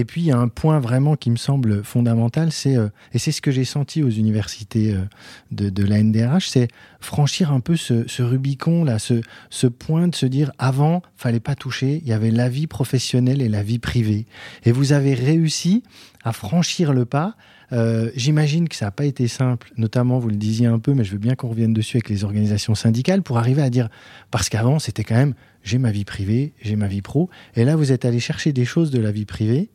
Et 0.00 0.06
puis, 0.06 0.22
il 0.22 0.26
y 0.28 0.30
a 0.30 0.38
un 0.38 0.48
point 0.48 0.80
vraiment 0.80 1.14
qui 1.14 1.30
me 1.30 1.36
semble 1.36 1.84
fondamental, 1.84 2.52
c'est, 2.52 2.74
euh, 2.74 2.88
et 3.12 3.18
c'est 3.18 3.32
ce 3.32 3.42
que 3.42 3.50
j'ai 3.50 3.66
senti 3.66 4.02
aux 4.02 4.08
universités 4.08 4.94
euh, 4.94 5.04
de, 5.50 5.84
la 5.84 6.02
NDRH, 6.02 6.48
c'est 6.48 6.68
franchir 7.00 7.52
un 7.52 7.60
peu 7.60 7.76
ce, 7.76 8.22
Rubicon, 8.22 8.82
là, 8.82 8.98
ce, 8.98 9.66
point 9.66 10.08
de 10.08 10.14
se 10.14 10.24
dire, 10.24 10.52
avant, 10.58 11.02
fallait 11.16 11.38
pas 11.38 11.54
toucher, 11.54 12.00
il 12.02 12.08
y 12.08 12.14
avait 12.14 12.30
la 12.30 12.48
vie 12.48 12.66
professionnelle 12.66 13.42
et 13.42 13.50
la 13.50 13.62
vie 13.62 13.78
privée. 13.78 14.24
Et 14.64 14.72
vous 14.72 14.94
avez 14.94 15.12
réussi 15.12 15.82
à 16.24 16.32
franchir 16.32 16.94
le 16.94 17.04
pas. 17.04 17.36
Euh, 17.72 18.10
J'imagine 18.16 18.70
que 18.70 18.76
ça 18.76 18.86
n'a 18.86 18.92
pas 18.92 19.04
été 19.04 19.28
simple, 19.28 19.70
notamment, 19.76 20.18
vous 20.18 20.30
le 20.30 20.36
disiez 20.36 20.66
un 20.66 20.78
peu, 20.78 20.94
mais 20.94 21.04
je 21.04 21.12
veux 21.12 21.18
bien 21.18 21.34
qu'on 21.34 21.48
revienne 21.48 21.74
dessus 21.74 21.98
avec 21.98 22.08
les 22.08 22.24
organisations 22.24 22.74
syndicales, 22.74 23.20
pour 23.20 23.36
arriver 23.36 23.60
à 23.60 23.68
dire, 23.68 23.90
parce 24.30 24.48
qu'avant, 24.48 24.78
c'était 24.78 25.04
quand 25.04 25.16
même, 25.16 25.34
j'ai 25.62 25.76
ma 25.76 25.90
vie 25.90 26.06
privée, 26.06 26.54
j'ai 26.62 26.76
ma 26.76 26.86
vie 26.86 27.02
pro, 27.02 27.28
et 27.54 27.66
là, 27.66 27.76
vous 27.76 27.92
êtes 27.92 28.06
allé 28.06 28.18
chercher 28.18 28.54
des 28.54 28.64
choses 28.64 28.90
de 28.90 28.98
la 28.98 29.12
vie 29.12 29.26
privée 29.26 29.68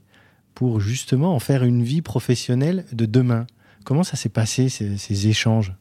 pour 0.56 0.80
justement 0.80 1.36
en 1.36 1.40
faire 1.40 1.64
une 1.64 1.84
vie 1.84 2.02
professionnelle 2.02 2.86
de 2.94 3.06
demain. 3.06 3.46
Comment 3.84 4.04
ça 4.04 4.16
s'est 4.16 4.30
passé, 4.30 4.70
ces, 4.70 5.28
échanges? 5.28 5.74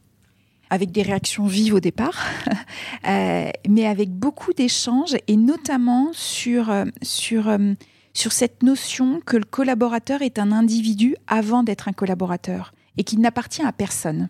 Avec 0.69 0.91
des 0.91 1.01
réactions 1.01 1.47
vives 1.47 1.75
au 1.75 1.79
départ, 1.79 2.23
euh, 3.07 3.49
mais 3.67 3.85
avec 3.87 4.11
beaucoup 4.11 4.53
d'échanges 4.53 5.15
et 5.27 5.37
notamment 5.37 6.09
sur, 6.11 6.69
euh, 6.69 6.85
sur, 7.01 7.47
euh, 7.47 7.73
sur 8.13 8.31
cette 8.31 8.63
notion 8.63 9.21
que 9.25 9.37
le 9.37 9.45
collaborateur 9.45 10.21
est 10.21 10.37
un 10.37 10.51
individu 10.51 11.15
avant 11.27 11.63
d'être 11.63 11.87
un 11.87 11.93
collaborateur 11.93 12.73
et 12.97 13.03
qu'il 13.03 13.21
n'appartient 13.21 13.63
à 13.63 13.71
personne. 13.71 14.29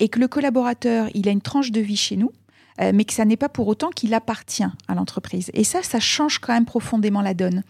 Et 0.00 0.08
que 0.08 0.18
le 0.18 0.28
collaborateur, 0.28 1.08
il 1.14 1.28
a 1.28 1.30
une 1.30 1.40
tranche 1.40 1.70
de 1.70 1.80
vie 1.80 1.96
chez 1.96 2.16
nous, 2.16 2.32
mais 2.78 3.04
que 3.04 3.14
ça 3.14 3.24
n'est 3.24 3.36
pas 3.36 3.48
pour 3.48 3.68
autant 3.68 3.90
qu'il 3.90 4.12
appartient 4.12 4.66
à 4.88 4.94
l'entreprise. 4.94 5.50
Et 5.54 5.62
ça, 5.62 5.82
ça 5.82 6.00
change 6.00 6.40
quand 6.40 6.52
même 6.52 6.66
profondément 6.66 7.22
la 7.22 7.32
donne 7.32 7.62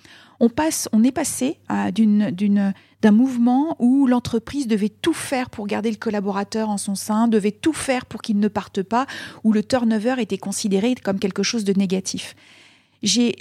on 0.43 0.49
passe, 0.49 0.89
on 0.93 1.05
est 1.05 1.13
passé 1.13 1.61
euh, 1.71 1.93
d'un 1.93 3.11
mouvement 3.13 3.77
où 3.79 4.09
l'entreprise 4.09 4.67
devait 4.67 4.89
tout 4.89 5.13
faire 5.13 5.49
pour 5.49 5.69
garder 5.69 5.89
le 5.89 5.97
collaborateur 5.97 6.69
en 6.69 6.79
son 6.79 6.97
sein, 6.97 7.29
devait 7.29 7.53
tout 7.53 7.73
faire 7.73 8.05
pour 8.07 8.21
qu'il 8.21 8.41
ne 8.41 8.49
parte 8.49 8.83
pas, 8.83 9.07
où 9.45 9.53
le 9.53 9.63
turnover 9.63 10.17
était 10.19 10.39
considéré 10.39 10.97
comme 10.97 11.21
quelque 11.21 11.45
chose 11.45 11.63
de 11.63 11.73
négatif. 11.73 12.35
J'ai 13.05 13.37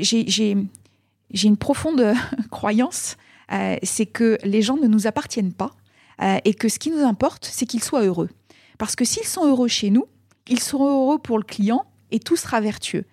une 1.44 1.58
profonde 1.58 2.14
croyance, 2.52 3.18
euh, 3.52 3.78
c'est 3.82 4.06
que 4.06 4.38
les 4.44 4.62
gens 4.62 4.78
ne 4.78 4.88
nous 4.88 5.08
appartiennent 5.08 5.54
pas 5.54 5.72
euh, 6.22 6.38
et 6.46 6.54
que 6.54 6.70
ce 6.70 6.78
qui 6.78 6.92
nous 6.92 7.04
importe, 7.04 7.50
c'est 7.52 7.66
qu'ils 7.66 7.84
soient 7.84 8.04
heureux. 8.04 8.30
Parce 8.78 8.96
que 8.96 9.06
s'ils 9.06 9.26
sont 9.26 9.48
heureux 9.48 9.68
chez 9.68 9.90
nous, 9.90 10.06
ils 10.48 10.60
seront 10.60 11.08
heureux 11.08 11.18
pour 11.18 11.40
le 11.40 11.44
client 11.44 11.84
et 12.12 12.20
tout 12.20 12.36
sera 12.36 12.62
vertueux. 12.62 13.06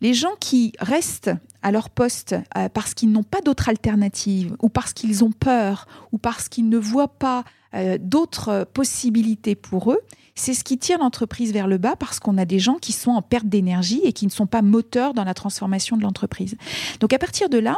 Les 0.00 0.14
gens 0.14 0.36
qui 0.38 0.74
restent 0.78 1.32
à 1.62 1.72
leur 1.72 1.90
poste 1.90 2.34
euh, 2.56 2.68
parce 2.68 2.94
qu'ils 2.94 3.10
n'ont 3.10 3.22
pas 3.22 3.40
d'autre 3.40 3.68
alternative 3.68 4.56
ou 4.62 4.68
parce 4.68 4.92
qu'ils 4.92 5.24
ont 5.24 5.32
peur 5.32 5.86
ou 6.12 6.18
parce 6.18 6.48
qu'ils 6.48 6.68
ne 6.68 6.78
voient 6.78 7.08
pas 7.08 7.44
euh, 7.74 7.98
d'autres 8.00 8.66
possibilités 8.72 9.54
pour 9.54 9.92
eux, 9.92 10.00
c'est 10.34 10.54
ce 10.54 10.64
qui 10.64 10.78
tire 10.78 10.98
l'entreprise 10.98 11.52
vers 11.52 11.66
le 11.66 11.78
bas 11.78 11.96
parce 11.96 12.20
qu'on 12.20 12.38
a 12.38 12.44
des 12.44 12.58
gens 12.58 12.76
qui 12.76 12.92
sont 12.92 13.12
en 13.12 13.22
perte 13.22 13.46
d'énergie 13.46 14.00
et 14.04 14.12
qui 14.12 14.26
ne 14.26 14.30
sont 14.30 14.46
pas 14.46 14.62
moteurs 14.62 15.14
dans 15.14 15.24
la 15.24 15.34
transformation 15.34 15.96
de 15.96 16.02
l'entreprise. 16.02 16.56
Donc 17.00 17.12
à 17.12 17.18
partir 17.18 17.48
de 17.48 17.58
là, 17.58 17.76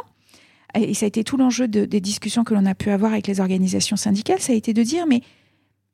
et 0.75 0.93
ça 0.93 1.07
a 1.07 1.09
été 1.09 1.25
tout 1.25 1.37
l'enjeu 1.37 1.67
des 1.67 2.01
discussions 2.01 2.45
que 2.45 2.53
l'on 2.53 2.67
a 2.67 2.75
pu 2.75 2.91
avoir 2.91 3.13
avec 3.13 3.27
les 3.27 3.41
organisations 3.41 3.97
syndicales, 3.97 4.41
ça 4.41 4.53
a 4.53 4.57
été 4.57 4.75
de 4.75 4.83
dire 4.83 5.07
mais 5.07 5.23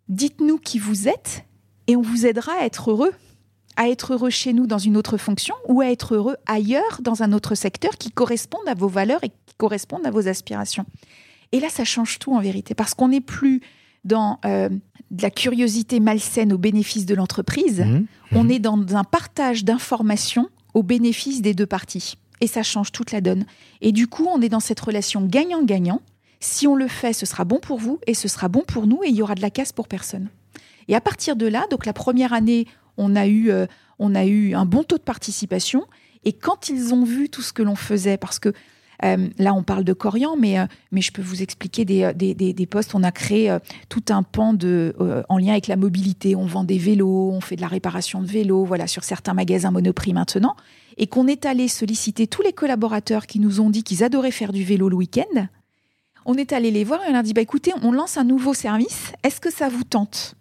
dites-nous 0.09 0.59
qui 0.59 0.79
vous 0.79 1.07
êtes 1.07 1.45
et 1.87 1.97
on 1.97 2.03
vous 2.03 2.27
aidera 2.27 2.53
à 2.61 2.65
être 2.65 2.91
heureux 2.91 3.13
à 3.77 3.89
être 3.89 4.15
heureux 4.15 4.31
chez 4.31 4.53
nous 4.53 4.67
dans 4.67 4.79
une 4.79 4.97
autre 4.97 5.17
fonction 5.17 5.55
ou 5.69 5.81
à 5.81 5.87
être 5.87 6.15
heureux 6.15 6.37
ailleurs 6.47 7.01
dans 7.01 7.23
un 7.23 7.33
autre 7.33 7.55
secteur 7.55 7.93
qui 7.93 8.11
corresponde 8.11 8.67
à 8.67 8.75
vos 8.75 8.89
valeurs 8.89 9.23
et 9.25 9.29
qui 9.29 9.55
corresponde 9.57 10.07
à 10.07 10.11
vos 10.11 10.29
aspirations. 10.29 10.87
Et 11.53 11.61
là, 11.61 11.69
ça 11.69 11.85
change 11.85 12.19
tout 12.19 12.35
en 12.35 12.41
vérité, 12.41 12.75
parce 12.75 12.95
qu'on 12.95 13.09
n'est 13.09 13.21
plus 13.21 13.61
dans 14.05 14.39
euh, 14.45 14.69
de 15.11 15.23
la 15.23 15.31
curiosité 15.31 16.01
malsaine 16.01 16.53
au 16.53 16.59
bénéfice 16.59 17.07
de 17.07 17.15
l'entreprise, 17.15 17.81
mmh, 17.81 17.95
mmh. 17.95 18.07
on 18.33 18.49
est 18.49 18.59
dans 18.59 18.97
un 18.97 19.05
partage 19.05 19.65
d'informations 19.65 20.49
au 20.75 20.83
bénéfice 20.83 21.43
des 21.43 21.55
deux 21.55 21.67
parties. 21.67 22.17
Et 22.41 22.47
ça 22.47 22.63
change 22.63 22.93
toute 22.93 23.13
la 23.13 23.21
donne. 23.21 23.47
Et 23.81 23.93
du 23.93 24.09
coup, 24.09 24.27
on 24.27 24.41
est 24.41 24.49
dans 24.49 24.61
cette 24.61 24.81
relation 24.81 25.23
gagnant-gagnant. 25.23 26.03
Si 26.41 26.67
on 26.67 26.75
le 26.75 26.89
fait, 26.89 27.13
ce 27.13 27.27
sera 27.27 27.45
bon 27.45 27.59
pour 27.61 27.79
vous 27.79 28.01
et 28.07 28.15
ce 28.15 28.29
sera 28.29 28.49
bon 28.49 28.65
pour 28.67 28.87
nous 28.87 29.03
et 29.05 29.09
il 29.09 29.15
y 29.15 29.23
aura 29.23 29.35
de 29.35 29.41
la 29.41 29.51
casse 29.51 29.73
pour 29.73 29.89
personne. 29.89 30.29
Et 30.89 30.95
à 30.95 31.01
partir 31.01 31.37
de 31.37 31.47
là, 31.47 31.67
donc 31.71 31.87
la 31.87 31.93
première 31.93 32.33
année, 32.33 32.67
on 32.97 33.17
a 33.17 33.27
eu, 33.27 33.51
euh, 33.51 33.67
on 33.99 34.15
a 34.15 34.25
eu 34.25 34.55
un 34.55 34.67
bon 34.67 34.83
taux 34.83 34.99
de 34.99 35.03
participation. 35.03 35.85
Et 36.25 36.33
quand 36.33 36.69
ils 36.69 36.95
ont 36.95 37.05
vu 37.05 37.29
tout 37.29 37.43
ce 37.43 37.53
que 37.53 37.63
l'on 37.63 37.77
faisait, 37.77 38.17
parce 38.17 38.39
que 38.39 38.53
euh, 39.05 39.29
là, 39.39 39.53
on 39.53 39.63
parle 39.63 39.85
de 39.85 39.93
Corian, 39.93 40.37
mais, 40.37 40.59
euh, 40.59 40.67
mais 40.93 41.03
je 41.03 41.13
peux 41.13 41.21
vous 41.21 41.43
expliquer 41.43 41.85
des, 41.85 42.13
des, 42.15 42.67
postes. 42.67 42.95
On 42.95 43.03
a 43.03 43.13
créé 43.13 43.55
tout 43.89 44.05
un 44.09 44.23
pan 44.23 44.55
de, 44.55 44.95
en 45.29 45.37
lien 45.37 45.53
avec 45.53 45.67
la 45.67 45.77
mobilité. 45.77 46.37
On 46.37 46.47
vend 46.47 46.65
des 46.65 46.79
vélos, 46.79 47.31
on 47.33 47.41
fait 47.41 47.57
de 47.57 47.61
la 47.61 47.69
réparation 47.69 48.23
de 48.23 48.27
vélos, 48.27 48.65
voilà, 48.65 48.87
sur 48.87 49.05
certains 49.05 49.35
magasins 49.35 49.71
Monoprix 49.71 50.13
maintenant. 50.13 50.57
Et 50.97 51.09
qu'on 51.09 51.27
est 51.27 51.45
allé 51.45 51.69
solliciter 51.69 52.27
tous 52.27 52.43
les 52.43 52.53
collaborateurs 52.53 53.27
qui 53.27 53.41
nous 53.41 53.61
ont 53.61 53.69
dit 53.69 53.83
qu'ils 53.83 54.05
adoraient 54.05 54.31
faire 54.31 54.53
du 54.53 54.65
vélo 54.65 54.89
le 54.89 54.97
week-end. 54.97 55.49
On 56.25 56.35
est 56.35 56.53
allé 56.53 56.71
les 56.71 56.85
voir 56.85 57.01
et 57.03 57.09
on 57.09 57.11
leur 57.11 57.21
a 57.21 57.23
dit 57.23 57.35
bah, 57.35 57.43
écoutez, 57.43 57.73
on 57.83 57.93
lance 57.93 58.17
un 58.17 58.25
nouveau 58.25 58.55
service. 58.55 59.13
Est-ce 59.23 59.41
que 59.41 59.53
ça 59.53 59.69
vous 59.69 59.85
tente? 59.85 60.37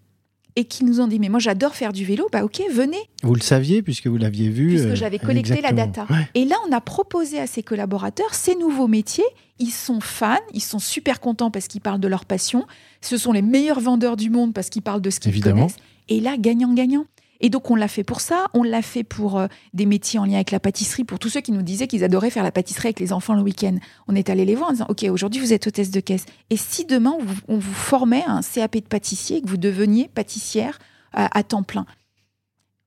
Et 0.56 0.66
qui 0.66 0.84
nous 0.84 1.02
ont 1.02 1.08
dit 1.08 1.20
mais 1.20 1.30
moi 1.30 1.40
j'adore 1.40 1.76
faire 1.76 1.94
du 1.94 2.06
vélo, 2.06 2.28
bah 2.32 2.44
ok, 2.44 2.62
venez. 2.72 2.98
Vous 3.24 3.36
le 3.36 3.42
saviez 3.42 3.82
puisque 3.82 4.08
vous 4.08 4.18
l'aviez 4.18 4.50
vu. 4.50 4.70
Puisque 4.70 4.86
euh, 4.86 4.96
j'avais 4.96 5.20
collecté 5.20 5.62
la 5.62 5.72
data. 5.72 6.08
Et 6.36 6.46
là, 6.46 6.56
on 6.68 6.72
a 6.72 6.82
proposé 6.82 7.40
à 7.40 7.48
ces 7.48 7.64
collaborateurs 7.64 8.34
ces 8.34 8.56
nouveaux 8.56 8.88
métiers. 8.88 9.24
Ils 9.60 9.72
sont 9.72 10.00
fans, 10.00 10.38
ils 10.54 10.62
sont 10.62 10.80
super 10.80 11.20
contents 11.20 11.52
parce 11.52 11.68
qu'ils 11.68 11.82
parlent 11.82 12.00
de 12.00 12.08
leur 12.08 12.26
passion. 12.26 12.66
Ce 13.02 13.18
sont 13.18 13.32
les 13.32 13.42
meilleurs 13.42 13.80
vendeurs 13.80 14.18
du 14.18 14.30
monde 14.30 14.54
parce 14.54 14.70
qu'ils 14.70 14.82
parlent 14.82 15.02
de 15.02 15.10
ce 15.10 15.20
qu'ils 15.20 15.42
connaissent. 15.42 15.78
Et 16.10 16.20
là, 16.20 16.36
gagnant-gagnant. 16.38 17.06
Et 17.40 17.50
donc 17.50 17.70
on 17.70 17.76
l'a 17.76 17.88
fait 17.88 18.04
pour 18.04 18.22
ça, 18.22 18.48
on 18.54 18.64
l'a 18.64 18.82
fait 18.82 19.04
pour 19.04 19.38
euh, 19.38 19.48
des 19.74 19.86
métiers 19.86 20.20
en 20.20 20.26
lien 20.26 20.36
avec 20.36 20.52
la 20.52 20.60
pâtisserie, 20.60 21.04
pour 21.04 21.20
tous 21.20 21.30
ceux 21.30 21.42
qui 21.42 21.52
nous 21.52 21.62
disaient 21.62 21.88
qu'ils 21.88 22.04
adoraient 22.04 22.30
faire 22.30 22.44
la 22.44 22.52
pâtisserie 22.52 22.88
avec 22.88 23.00
les 23.00 23.12
enfants 23.12 23.34
le 23.34 23.42
week-end. 23.42 23.76
On 24.08 24.16
est 24.16 24.30
allé 24.30 24.46
les 24.46 24.56
voir 24.56 24.70
en 24.70 24.74
disant, 24.74 24.86
OK, 24.90 25.04
aujourd'hui 25.04 25.42
vous 25.42 25.54
êtes 25.54 25.68
hôtesse 25.68 25.92
de 25.92 26.00
caisse. 26.00 26.26
Et 26.50 26.58
si 26.58 26.86
demain 26.86 27.16
on 27.48 27.58
vous, 27.58 27.74
formait 27.74 28.24
un 28.26 28.42
CAP 28.42 28.78
de 28.78 28.88
pâtissier 28.88 29.38
et 29.38 29.42
que 29.42 29.50
vous 29.50 29.58
deveniez 29.58 30.08
pâtissière 30.08 30.80
euh, 31.18 31.28
à 31.32 31.44
temps 31.44 31.64
plein? 31.64 31.86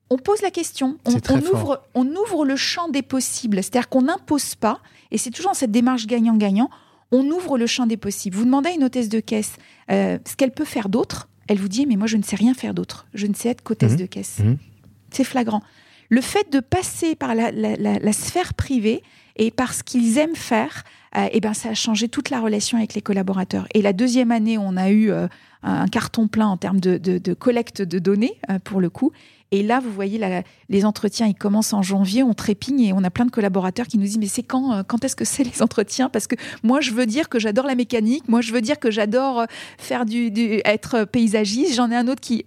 On 0.09 0.19
pose 0.19 0.41
la 0.41 0.53
question, 0.53 0.99
on, 1.05 1.41
ouvre, 1.41 1.83
on 1.95 2.07
ouvre 2.07 2.45
le 2.45 2.55
champ 2.55 2.89
des 2.89 3.03
possibles, 3.03 3.57
c'est-à-dire 3.57 3.89
qu'on 3.89 4.03
n'impose 4.03 4.55
pas, 4.55 4.81
et 5.11 5.19
c'est 5.19 5.31
toujours 5.31 5.51
dans 5.51 5.59
cette 5.59 5.73
démarche 5.73 6.07
gagnant-gagnant, 6.07 6.71
on 7.11 7.25
ouvre 7.31 7.59
le 7.59 7.67
champ 7.67 7.87
des 7.87 7.97
possibles. 7.97 8.37
Vous 8.37 8.45
demandez 8.45 8.71
à 8.71 8.73
une 8.73 8.85
hôtesse 8.85 9.09
de 9.09 9.19
caisse 9.19 9.57
euh, 9.91 10.19
ce 10.25 10.37
qu'elle 10.37 10.53
peut 10.53 10.65
faire 10.65 10.89
d'autre, 10.89 11.29
elle 11.49 11.59
vous 11.59 11.69
dit 11.69 11.87
mais 11.87 11.97
moi 11.97 12.07
je 12.07 12.17
ne 12.17 12.23
sais 12.23 12.37
rien 12.37 12.55
faire 12.55 12.75
d'autre. 12.75 13.07
Je 13.15 13.27
ne 13.27 13.35
sais 13.35 13.49
être 13.49 13.63
qu'hôtesse 13.63 13.95
mmh. 13.95 13.97
de 13.97 14.07
caisse. 14.07 14.39
Mmh. 14.39 14.55
C'est 15.11 15.25
flagrant. 15.25 15.63
Le 16.09 16.21
fait 16.21 16.53
de 16.53 16.61
passer 16.61 17.17
par 17.17 17.35
la, 17.35 18.13
sphère 18.13 18.55
privée 18.55 19.03
et 19.37 19.51
par 19.51 19.75
ce 19.75 19.83
qu'ils 19.83 20.19
aiment 20.19 20.37
faire, 20.37 20.85
euh, 21.17 21.29
eh 21.33 21.41
ben 21.41 21.55
ça 21.55 21.71
a 21.71 21.75
changé 21.75 22.09
toute 22.09 22.31
la 22.31 22.41
relation 22.41 22.77
avec 22.79 22.95
les 22.95 23.03
collaborateurs. 23.03 23.67
Et 23.75 23.83
la 23.83 23.93
deuxième 23.93 24.31
année, 24.31 24.59
on 24.59 24.77
a 24.77 24.91
eu 24.91 25.11
euh, 25.11 25.29
un 25.63 25.89
carton 25.89 26.29
plein 26.29 26.47
en 26.47 26.57
termes 26.57 26.81
de, 26.81 27.35
collecte 27.35 27.83
de 27.83 27.99
données 27.99 28.39
euh, 28.51 28.59
pour 28.63 28.81
le 28.81 28.91
coup. 28.91 29.13
Et 29.53 29.63
là, 29.63 29.79
vous 29.79 29.93
voyez, 29.93 30.21
les 30.69 30.85
entretiens, 30.85 31.29
ils 31.29 31.35
commencent 31.35 31.73
en 31.73 31.81
janvier, 31.81 32.25
on 32.25 32.35
trépigne 32.35 32.81
et 32.81 32.93
on 32.93 33.05
a 33.05 33.11
plein 33.11 33.25
de 33.25 33.31
collaborateurs 33.31 33.87
qui 33.87 33.97
nous 33.97 34.05
disent, 34.05 34.19
mais 34.19 34.27
c'est 34.27 34.43
quand, 34.43 34.83
quand 34.89 35.05
est-ce 35.05 35.15
que 35.15 35.25
c'est 35.25 35.45
les 35.45 35.63
entretiens? 35.63 36.09
Parce 36.09 36.27
que 36.27 36.35
moi, 36.65 36.81
je 36.81 36.91
veux 36.91 37.07
dire 37.07 37.29
que 37.29 37.39
j'adore 37.39 37.65
la 37.65 37.77
mécanique, 37.77 38.29
moi, 38.29 38.41
je 38.41 38.53
veux 38.53 38.61
dire 38.61 38.81
que 38.81 38.91
j'adore 38.91 39.47
faire 39.79 40.05
du, 40.05 40.33
être 40.65 41.05
paysagiste. 41.05 41.75
J'en 41.75 41.93
ai 41.93 41.97
un 41.97 42.09
autre 42.09 42.21
qui... 42.21 42.45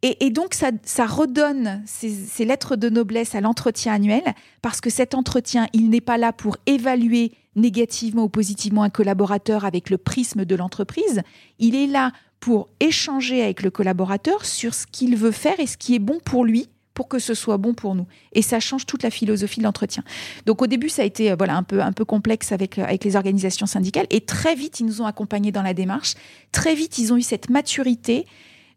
Et, 0.00 0.30
donc, 0.30 0.54
ça, 0.54 0.70
ça 0.82 1.06
redonne 1.06 1.82
ces, 1.86 2.44
lettres 2.44 2.74
de 2.74 2.88
noblesse 2.88 3.36
à 3.36 3.40
l'entretien 3.40 3.92
annuel, 3.92 4.22
parce 4.60 4.80
que 4.80 4.90
cet 4.90 5.14
entretien, 5.14 5.68
il 5.74 5.90
n'est 5.90 6.00
pas 6.00 6.18
là 6.18 6.32
pour 6.32 6.56
évaluer 6.66 7.30
négativement 7.56 8.24
ou 8.24 8.28
positivement 8.28 8.82
un 8.82 8.90
collaborateur 8.90 9.64
avec 9.64 9.90
le 9.90 9.98
prisme 9.98 10.44
de 10.44 10.54
l'entreprise. 10.54 11.22
Il 11.58 11.74
est 11.74 11.86
là 11.86 12.12
pour 12.40 12.68
échanger 12.80 13.42
avec 13.42 13.62
le 13.62 13.70
collaborateur 13.70 14.44
sur 14.44 14.74
ce 14.74 14.86
qu'il 14.86 15.16
veut 15.16 15.30
faire 15.30 15.60
et 15.60 15.66
ce 15.66 15.76
qui 15.76 15.94
est 15.94 16.00
bon 16.00 16.18
pour 16.24 16.44
lui 16.44 16.68
pour 16.94 17.08
que 17.08 17.18
ce 17.18 17.34
soit 17.34 17.56
bon 17.56 17.72
pour 17.72 17.94
nous. 17.94 18.06
Et 18.32 18.42
ça 18.42 18.60
change 18.60 18.84
toute 18.84 19.02
la 19.02 19.10
philosophie 19.10 19.60
de 19.60 19.64
l'entretien. 19.64 20.02
Donc 20.46 20.60
au 20.60 20.66
début, 20.66 20.88
ça 20.88 21.02
a 21.02 21.04
été 21.04 21.30
euh, 21.30 21.36
voilà 21.36 21.56
un 21.56 21.62
peu 21.62 21.80
un 21.80 21.92
peu 21.92 22.04
complexe 22.04 22.52
avec 22.52 22.78
euh, 22.78 22.84
avec 22.84 23.04
les 23.04 23.16
organisations 23.16 23.66
syndicales 23.66 24.06
et 24.10 24.20
très 24.20 24.54
vite 24.54 24.80
ils 24.80 24.86
nous 24.86 25.00
ont 25.00 25.06
accompagnés 25.06 25.52
dans 25.52 25.62
la 25.62 25.74
démarche. 25.74 26.14
Très 26.52 26.74
vite, 26.74 26.98
ils 26.98 27.12
ont 27.12 27.16
eu 27.16 27.22
cette 27.22 27.48
maturité 27.48 28.26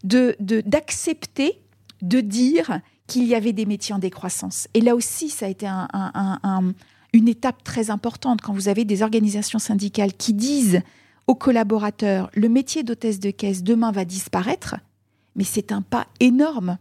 de 0.04 0.36
d'accepter 0.40 1.60
de, 2.02 2.20
dire 2.20 2.80
qu'il 3.06 3.24
y 3.24 3.34
avait 3.34 3.52
des 3.52 3.66
métiers 3.66 3.94
en 3.94 3.98
décroissance. 3.98 4.68
Et 4.74 4.80
là 4.80 4.94
aussi, 4.94 5.30
ça 5.30 5.46
a 5.46 5.48
été 5.48 5.66
une 7.12 7.28
étape 7.28 7.62
très 7.64 7.90
importante 7.90 8.40
quand 8.40 8.52
vous 8.52 8.68
avez 8.68 8.84
des 8.84 9.02
organisations 9.02 9.58
syndicales 9.58 10.12
qui 10.12 10.32
disent 10.32 10.82
aux 11.26 11.34
collaborateurs, 11.34 12.30
le 12.34 12.48
métier 12.48 12.82
d'hôtesse 12.82 13.20
de 13.20 13.30
caisse 13.30 13.62
demain 13.62 13.90
va 13.90 14.04
disparaître, 14.04 14.76
mais 15.34 15.44
c'est 15.44 15.72
un 15.72 15.82
pas 15.82 16.06
énorme 16.20 16.78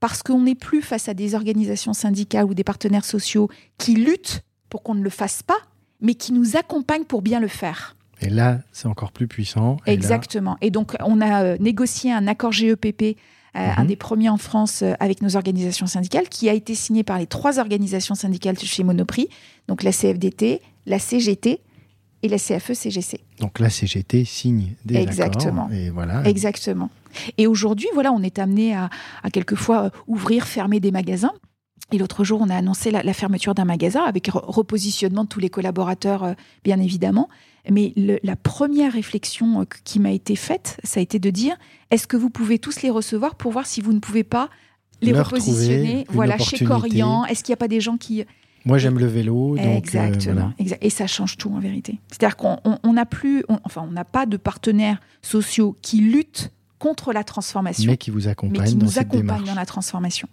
parce 0.00 0.22
qu'on 0.22 0.40
n'est 0.40 0.56
plus 0.56 0.82
face 0.82 1.08
à 1.08 1.14
des 1.14 1.34
organisations 1.34 1.92
syndicales 1.92 2.46
ou 2.46 2.54
des 2.54 2.64
partenaires 2.64 3.04
sociaux 3.04 3.48
qui 3.78 3.94
luttent 3.94 4.42
pour 4.68 4.82
qu'on 4.82 4.94
ne 4.94 5.02
le 5.02 5.10
fasse 5.10 5.42
pas, 5.42 5.58
mais 6.00 6.14
qui 6.14 6.32
nous 6.32 6.56
accompagne 6.56 7.04
pour 7.04 7.22
bien 7.22 7.38
le 7.38 7.48
faire. 7.48 7.94
Et 8.20 8.30
là, 8.30 8.60
c'est 8.72 8.88
encore 8.88 9.12
plus 9.12 9.28
puissant. 9.28 9.76
Et 9.86 9.92
Exactement. 9.92 10.56
Et 10.60 10.70
donc, 10.70 10.96
on 11.04 11.20
a 11.20 11.44
euh, 11.44 11.56
négocié 11.60 12.12
un 12.12 12.26
accord 12.26 12.52
GEPP, 12.52 13.16
euh, 13.54 13.68
un 13.76 13.82
mhm. 13.82 13.88
des 13.88 13.96
premiers 13.96 14.28
en 14.30 14.38
France 14.38 14.80
euh, 14.82 14.94
avec 14.98 15.20
nos 15.20 15.36
organisations 15.36 15.86
syndicales, 15.86 16.28
qui 16.28 16.48
a 16.48 16.54
été 16.54 16.74
signé 16.74 17.02
par 17.02 17.18
les 17.18 17.26
trois 17.26 17.58
organisations 17.58 18.14
syndicales 18.14 18.58
chez 18.58 18.82
Monoprix, 18.82 19.28
donc 19.68 19.82
la 19.82 19.92
CFDT, 19.92 20.62
la 20.86 20.98
CGT 20.98 21.60
et 22.22 22.28
la 22.28 22.38
CFE-CGC. 22.38 23.16
E 23.16 23.40
donc 23.40 23.58
la 23.58 23.68
CGT 23.68 24.24
signe 24.24 24.74
des 24.84 24.96
Exactement. 24.96 25.66
accords. 25.66 25.76
Et 25.76 25.90
voilà. 25.90 26.22
Exactement. 26.24 26.88
Et 27.36 27.46
aujourd'hui, 27.46 27.88
voilà, 27.92 28.12
on 28.12 28.22
est 28.22 28.38
amené 28.38 28.74
à, 28.74 28.88
à 29.22 29.30
quelquefois 29.30 29.90
ouvrir, 30.06 30.46
fermer 30.46 30.80
des 30.80 30.90
magasins. 30.90 31.32
Et 31.92 31.98
l'autre 31.98 32.24
jour, 32.24 32.40
on 32.40 32.48
a 32.48 32.56
annoncé 32.56 32.90
la, 32.90 33.12
fermeture 33.12 33.54
d'un 33.54 33.64
magasin 33.64 34.02
avec 34.02 34.28
repositionnement 34.32 35.24
de 35.24 35.28
tous 35.28 35.40
les 35.40 35.50
collaborateurs, 35.50 36.24
euh, 36.24 36.32
bien 36.64 36.80
évidemment. 36.80 37.28
Mais 37.70 37.92
la 37.96 38.34
première 38.34 38.92
réflexion 38.92 39.60
euh, 39.60 39.64
qui 39.84 40.00
m'a 40.00 40.10
été 40.10 40.34
faite, 40.34 40.78
ça 40.82 41.00
a 41.00 41.02
été 41.02 41.18
de 41.18 41.30
dire 41.30 41.56
est-ce 41.90 42.06
que 42.06 42.16
vous 42.16 42.30
pouvez 42.30 42.58
tous 42.58 42.82
les 42.82 42.90
recevoir 42.90 43.34
pour 43.34 43.52
voir 43.52 43.66
si 43.66 43.80
vous 43.80 43.92
ne 43.92 43.98
pouvez 44.00 44.24
pas 44.24 44.48
les 45.02 45.12
repositionner 45.12 46.06
voilà, 46.08 46.38
chez 46.38 46.64
Corian 46.64 47.24
Est-ce 47.26 47.44
qu'il 47.44 47.52
n'y 47.52 47.56
a 47.56 47.58
pas 47.58 47.68
des 47.68 47.80
gens 47.80 47.96
qui. 47.96 48.24
Moi, 48.64 48.78
j'aime 48.78 48.98
le 48.98 49.06
vélo. 49.06 49.56
Donc, 49.56 49.66
euh, 49.66 49.76
Exactement. 49.76 50.52
Et 50.58 50.90
ça 50.90 51.06
change 51.06 51.36
tout 51.36 51.52
en 51.52 51.58
vérité. 51.58 51.98
C'est-à-dire 52.08 52.36
qu'on 52.36 52.92
n'a 52.92 53.06
plus, 53.06 53.44
enfin, 53.64 53.84
on 53.86 53.92
n'a 53.92 54.04
pas 54.04 54.26
de 54.26 54.36
partenaires 54.36 55.00
sociaux 55.20 55.76
qui 55.82 56.00
luttent 56.00 56.52
contre 56.78 57.12
la 57.12 57.22
transformation, 57.22 57.90
mais 57.90 57.96
qui 57.96 58.10
vous 58.10 58.26
accompagnent, 58.26 58.60
mais 58.60 58.68
qui 58.68 58.74
dans, 58.74 58.86
nous 58.86 58.98
accompagnent 58.98 59.44
dans 59.44 59.54
la 59.54 59.66
transformation. 59.66 60.28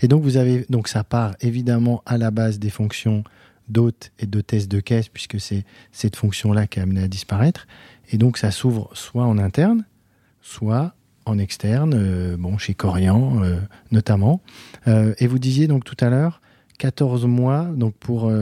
Et 0.00 0.08
donc, 0.08 0.22
vous 0.22 0.36
avez, 0.36 0.66
donc 0.68 0.88
ça 0.88 1.04
part 1.04 1.34
évidemment 1.40 2.02
à 2.06 2.18
la 2.18 2.30
base 2.30 2.58
des 2.58 2.70
fonctions 2.70 3.24
d'hôte 3.68 4.12
et 4.18 4.26
d'hôtesse 4.26 4.68
de 4.68 4.80
caisse, 4.80 5.08
puisque 5.08 5.40
c'est 5.40 5.64
cette 5.92 6.16
fonction-là 6.16 6.66
qui 6.66 6.80
a 6.80 6.82
amené 6.82 7.02
à 7.02 7.08
disparaître. 7.08 7.66
Et 8.10 8.18
donc, 8.18 8.38
ça 8.38 8.50
s'ouvre 8.50 8.90
soit 8.92 9.24
en 9.24 9.38
interne, 9.38 9.84
soit 10.40 10.94
en 11.26 11.38
externe, 11.38 11.94
euh, 11.94 12.36
bon, 12.36 12.58
chez 12.58 12.74
Corian 12.74 13.42
euh, 13.42 13.58
notamment. 13.90 14.40
Euh, 14.86 15.14
et 15.18 15.26
vous 15.26 15.38
disiez 15.38 15.66
donc 15.66 15.84
tout 15.84 15.96
à 16.00 16.10
l'heure, 16.10 16.40
14 16.78 17.26
mois, 17.26 17.64
donc 17.76 17.94
pour, 17.94 18.32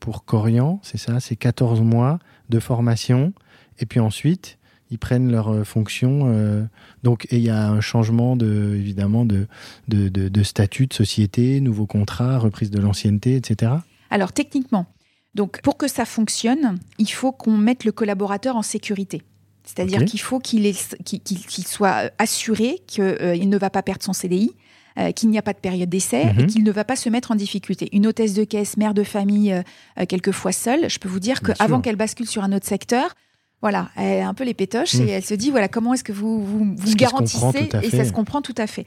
pour 0.00 0.24
Corian, 0.26 0.80
c'est 0.82 0.98
ça, 0.98 1.18
c'est 1.18 1.34
14 1.34 1.80
mois 1.80 2.18
de 2.50 2.60
formation. 2.60 3.32
Et 3.78 3.86
puis 3.86 4.00
ensuite, 4.00 4.58
ils 4.90 4.98
prennent 4.98 5.30
leur 5.30 5.48
euh, 5.48 5.64
fonction. 5.64 6.22
Euh, 6.24 6.64
donc, 7.02 7.26
il 7.30 7.38
y 7.38 7.50
a 7.50 7.68
un 7.68 7.80
changement 7.80 8.36
de, 8.36 8.74
évidemment 8.76 9.24
de, 9.24 9.46
de, 9.88 10.08
de, 10.08 10.42
statut 10.42 10.86
de 10.86 10.94
société, 10.94 11.60
nouveau 11.60 11.86
contrat, 11.86 12.38
reprise 12.38 12.70
de 12.70 12.80
l'ancienneté, 12.80 13.36
etc. 13.36 13.72
Alors, 14.10 14.32
techniquement, 14.32 14.86
donc 15.34 15.62
pour 15.62 15.76
que 15.76 15.88
ça 15.88 16.04
fonctionne, 16.04 16.78
il 16.98 17.10
faut 17.10 17.32
qu'on 17.32 17.56
mette 17.56 17.84
le 17.84 17.92
collaborateur 17.92 18.56
en 18.56 18.62
sécurité. 18.62 19.22
C'est-à-dire 19.64 20.04
qu'il 20.04 20.20
faut 20.20 20.40
qu'il 20.40 20.74
soit 21.66 22.10
assuré 22.18 22.78
qu'il 22.88 23.04
euh, 23.04 23.36
ne 23.36 23.58
va 23.58 23.70
pas 23.70 23.82
perdre 23.82 24.02
son 24.02 24.12
CDI, 24.12 24.52
qu'il 25.14 25.30
n'y 25.30 25.38
a 25.38 25.42
pas 25.42 25.52
de 25.54 25.58
période 25.58 25.88
d'essai 25.88 26.22
et 26.22 26.42
mhm. 26.42 26.46
qu'il 26.46 26.64
ne 26.64 26.70
va 26.70 26.84
pas 26.84 26.96
se 26.96 27.08
mettre 27.08 27.30
en 27.30 27.34
difficulté. 27.34 27.88
Une 27.92 28.06
hôtesse 28.06 28.34
de 28.34 28.44
caisse, 28.44 28.76
mère 28.76 28.92
de 28.92 29.04
famille, 29.04 29.54
quelquefois 30.08 30.52
seule, 30.52 30.90
je 30.90 30.98
peux 30.98 31.08
vous 31.08 31.20
dire 31.20 31.40
qu'avant 31.40 31.80
qu'elle 31.80 31.96
bascule 31.96 32.26
sur 32.26 32.42
un 32.42 32.52
autre 32.52 32.66
secteur, 32.66 33.14
voilà, 33.62 33.90
elle 33.96 34.18
est 34.18 34.22
un 34.22 34.34
peu 34.34 34.44
les 34.44 34.54
pétoches 34.54 34.94
et 34.94 35.04
mm. 35.04 35.08
elle 35.08 35.24
se 35.24 35.34
dit 35.34 35.50
voilà 35.50 35.68
comment 35.68 35.94
est-ce 35.94 36.04
que 36.04 36.12
vous 36.12 36.44
vous, 36.44 36.74
garantissez 36.94 37.68
et 37.82 37.90
ça 37.90 38.04
se 38.04 38.12
comprend 38.12 38.42
tout 38.42 38.54
à 38.56 38.66
fait. 38.66 38.86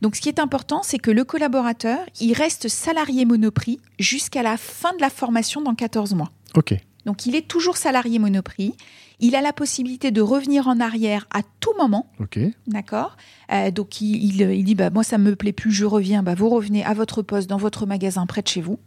Donc 0.00 0.16
ce 0.16 0.20
qui 0.20 0.28
est 0.28 0.40
important, 0.40 0.82
c'est 0.82 0.98
que 0.98 1.12
le 1.12 1.24
collaborateur, 1.24 1.98
il 2.20 2.32
reste 2.32 2.68
salarié 2.68 3.24
Monoprix 3.24 3.78
jusqu'à 4.00 4.42
la 4.42 4.56
fin 4.56 4.92
de 4.94 5.00
la 5.00 5.10
formation 5.10 5.60
dans 5.60 5.76
14 5.76 6.14
mois. 6.14 6.32
OK. 6.56 6.74
Donc 7.06 7.26
il 7.26 7.34
est 7.34 7.48
toujours 7.48 7.76
salarié 7.76 8.18
Monoprix. 8.18 8.74
Il 9.20 9.36
a 9.36 9.40
la 9.40 9.52
possibilité 9.52 10.10
de 10.10 10.20
revenir 10.20 10.66
en 10.66 10.80
arrière 10.80 11.26
à 11.32 11.42
tout 11.60 11.72
moment. 11.78 12.10
Ok. 12.18 12.40
D'accord? 12.66 13.16
Euh, 13.52 13.70
donc 13.70 14.00
il, 14.00 14.40
il, 14.40 14.64
dit 14.64 14.74
bah 14.74 14.90
moi 14.90 15.04
ça 15.04 15.18
me 15.18 15.36
plaît 15.36 15.52
plus, 15.52 15.70
je 15.70 15.84
reviens. 15.84 16.24
Bah 16.24 16.34
vous 16.34 16.48
revenez 16.48 16.84
à 16.84 16.94
votre 16.94 17.22
poste 17.22 17.48
dans 17.48 17.56
votre 17.56 17.86
magasin 17.86 18.26
près 18.26 18.42
de 18.42 18.48
chez 18.48 18.60
vous. 18.60 18.80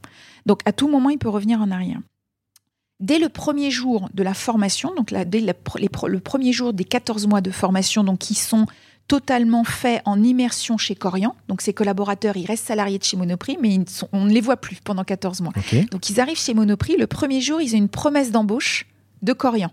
Donc 0.45 0.60
à 0.65 0.74
tout 0.74 0.89
moment 0.89 1.10
il 1.10 1.17
peut 1.17 1.30
revenir 1.30 1.62
en 1.62 1.71
arrière. 1.71 2.00
Dès 3.01 3.19
le 3.19 3.27
premier 3.27 3.71
jour 3.71 4.10
de 4.13 4.23
la 4.23 4.34
formation, 4.34 4.93
donc 4.95 5.13
dès 5.13 5.41
le 5.41 6.19
premier 6.19 6.53
jour 6.53 6.71
des 6.73 6.86
14 6.86 7.27
mois 7.27 7.41
de 7.41 7.51
formation, 7.51 8.03
donc 8.05 8.19
qui 8.19 8.36
sont 8.36 8.65
totalement 9.08 9.63
faits 9.65 10.01
en 10.05 10.23
immersion 10.23 10.77
chez 10.77 10.95
Corian. 10.95 11.36
Donc 11.47 11.62
ces 11.62 11.73
collaborateurs, 11.73 12.38
ils 12.38 12.45
restent 12.45 12.65
salariés 12.65 12.97
de 12.97 13.03
chez 13.03 13.17
Monoprix, 13.17 13.58
mais 13.62 13.77
on 14.13 14.25
ne 14.25 14.31
les 14.34 14.41
voit 14.41 14.58
plus 14.58 14.77
pendant 14.84 15.03
14 15.03 15.41
mois. 15.41 15.51
Donc 15.91 16.10
ils 16.10 16.19
arrivent 16.19 16.39
chez 16.39 16.53
Monoprix, 16.53 16.95
le 16.97 17.05
premier 17.05 17.41
jour, 17.41 17.62
ils 17.62 17.75
ont 17.75 17.77
une 17.77 17.89
promesse 17.89 18.31
d'embauche 18.31 18.86
de 19.21 19.34
Corian. 19.34 19.71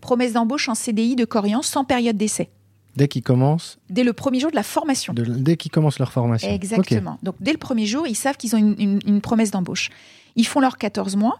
Promesse 0.00 0.32
d'embauche 0.32 0.68
en 0.68 0.74
CDI 0.74 1.14
de 1.16 1.24
Corian 1.24 1.62
sans 1.62 1.84
période 1.84 2.16
d'essai. 2.16 2.50
Dès 2.96 3.06
qu'ils 3.06 3.22
commencent 3.22 3.78
Dès 3.88 4.02
le 4.02 4.12
premier 4.12 4.40
jour 4.40 4.50
de 4.50 4.56
la 4.56 4.64
formation. 4.64 5.14
dès 5.14 5.56
qu'ils 5.56 5.70
commencent 5.70 6.00
leur 6.00 6.10
formation. 6.10 6.48
Exactement. 6.50 7.18
Donc 7.22 7.36
dès 7.40 7.52
le 7.52 7.58
premier 7.58 7.86
jour, 7.86 8.08
ils 8.08 8.16
savent 8.16 8.36
qu'ils 8.36 8.56
ont 8.56 8.58
une, 8.58 8.98
une 9.06 9.20
promesse 9.20 9.52
d'embauche. 9.52 9.90
Ils 10.34 10.46
font 10.46 10.58
leurs 10.60 10.76
14 10.76 11.14
mois. 11.14 11.38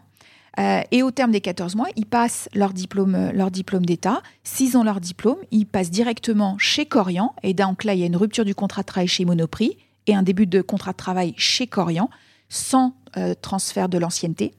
Euh, 0.59 0.83
et 0.91 1.03
au 1.03 1.11
terme 1.11 1.31
des 1.31 1.41
14 1.41 1.77
mois, 1.77 1.89
ils 1.97 2.07
passent 2.07 2.49
leur 2.55 2.73
diplôme, 2.73 3.15
euh, 3.15 3.33
leur 3.33 3.51
diplôme 3.51 3.87
d'État. 3.87 4.23
S'ils 4.43 4.77
ont 4.77 4.83
leur 4.83 5.01
diplôme, 5.01 5.39
ils 5.51 5.67
passent 5.67 5.91
directement 5.91 6.57
chez 6.59 6.87
Corian. 6.87 7.35
Et 7.43 7.55
donc 7.55 7.85
là, 7.85 7.95
il 7.95 8.01
y 8.01 8.03
a 8.03 8.07
une 8.07 8.17
rupture 8.17 8.45
du 8.45 8.55
contrat 8.55 8.83
de 8.83 8.87
travail 8.87 9.09
chez 9.09 9.25
Monoprix 9.25 9.77
et 10.07 10.15
un 10.15 10.23
début 10.23 10.47
de 10.47 10.61
contrat 10.61 10.93
de 10.93 10.97
travail 10.97 11.35
chez 11.37 11.67
Corian 11.67 12.11
sans 12.49 12.95
euh, 13.17 13.35
transfert 13.41 13.89
de 13.89 13.97
l'ancienneté. 13.97 14.53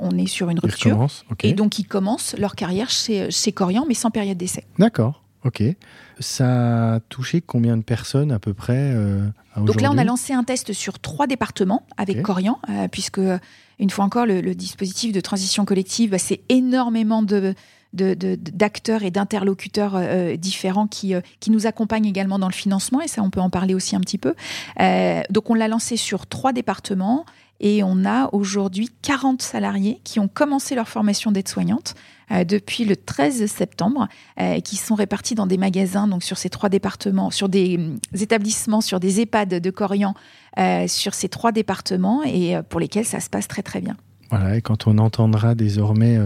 On 0.00 0.18
est 0.18 0.26
sur 0.26 0.50
une 0.50 0.58
rupture. 0.58 1.06
Et 1.42 1.52
donc, 1.52 1.78
ils 1.78 1.86
commencent 1.86 2.34
leur 2.36 2.56
carrière 2.56 2.90
chez, 2.90 3.30
chez 3.30 3.52
Corian, 3.52 3.84
mais 3.86 3.94
sans 3.94 4.10
période 4.10 4.36
d'essai. 4.36 4.64
D'accord. 4.78 5.22
Ok. 5.44 5.62
Ça 6.18 6.94
a 6.94 7.00
touché 7.00 7.40
combien 7.40 7.76
de 7.76 7.82
personnes 7.82 8.32
à 8.32 8.38
peu 8.38 8.54
près 8.54 8.94
Donc 9.56 9.80
là, 9.80 9.90
on 9.92 9.98
a 9.98 10.04
lancé 10.04 10.32
un 10.32 10.44
test 10.44 10.72
sur 10.72 10.98
trois 10.98 11.26
départements 11.26 11.86
avec 11.96 12.22
Corian, 12.22 12.58
puisque 12.90 13.20
une 13.82 13.90
fois 13.90 14.04
encore, 14.04 14.26
le, 14.26 14.54
dispositif 14.54 15.12
de 15.12 15.20
transition 15.20 15.64
collective, 15.64 16.10
bah, 16.10 16.18
c'est 16.18 16.40
énormément 16.48 17.22
de, 17.22 17.54
d'acteurs 17.92 19.02
et 19.02 19.10
d'interlocuteurs 19.10 19.96
euh, 19.96 20.02
euh, 20.02 20.36
différents 20.36 20.86
qui, 20.86 21.14
euh, 21.14 21.20
qui 21.40 21.50
nous 21.50 21.66
accompagnent 21.66 22.06
également 22.06 22.38
dans 22.38 22.46
le 22.46 22.54
financement, 22.54 23.00
et 23.00 23.08
ça 23.08 23.22
on 23.22 23.30
peut 23.30 23.40
en 23.40 23.50
parler 23.50 23.74
aussi 23.74 23.96
un 23.96 24.00
petit 24.00 24.18
peu. 24.18 24.34
donc 25.30 25.50
on 25.50 25.54
l'a 25.54 25.68
lancé 25.68 25.96
sur 25.96 26.26
trois 26.26 26.52
départements 26.52 27.26
et 27.62 27.82
on 27.82 28.04
a 28.04 28.28
aujourd'hui 28.32 28.90
40 29.02 29.40
salariés 29.40 30.00
qui 30.04 30.20
ont 30.20 30.28
commencé 30.28 30.74
leur 30.74 30.88
formation 30.88 31.32
d'aide-soignante 31.32 31.94
depuis 32.30 32.84
le 32.86 32.96
13 32.96 33.44
septembre, 33.44 34.08
qui 34.64 34.76
sont 34.76 34.94
répartis 34.94 35.34
dans 35.34 35.46
des 35.46 35.58
magasins, 35.58 36.06
donc 36.06 36.22
sur 36.22 36.38
ces 36.38 36.48
trois 36.48 36.70
départements, 36.70 37.30
sur 37.30 37.50
des, 37.50 37.78
établissements, 38.14 38.80
sur 38.80 39.00
des 39.00 39.20
EHPAD 39.20 39.60
de 39.60 39.70
Corian, 39.70 40.14
sur 40.86 41.12
ces 41.12 41.28
trois 41.28 41.52
départements, 41.52 42.22
et 42.22 42.56
pour 42.70 42.80
lesquels 42.80 43.04
ça 43.04 43.20
se 43.20 43.28
passe 43.28 43.48
très 43.48 43.62
très 43.62 43.82
bien. 43.82 43.96
Voilà, 44.30 44.56
et 44.56 44.62
quand 44.62 44.86
on 44.86 44.96
entendra 44.96 45.54
désormais 45.54 46.18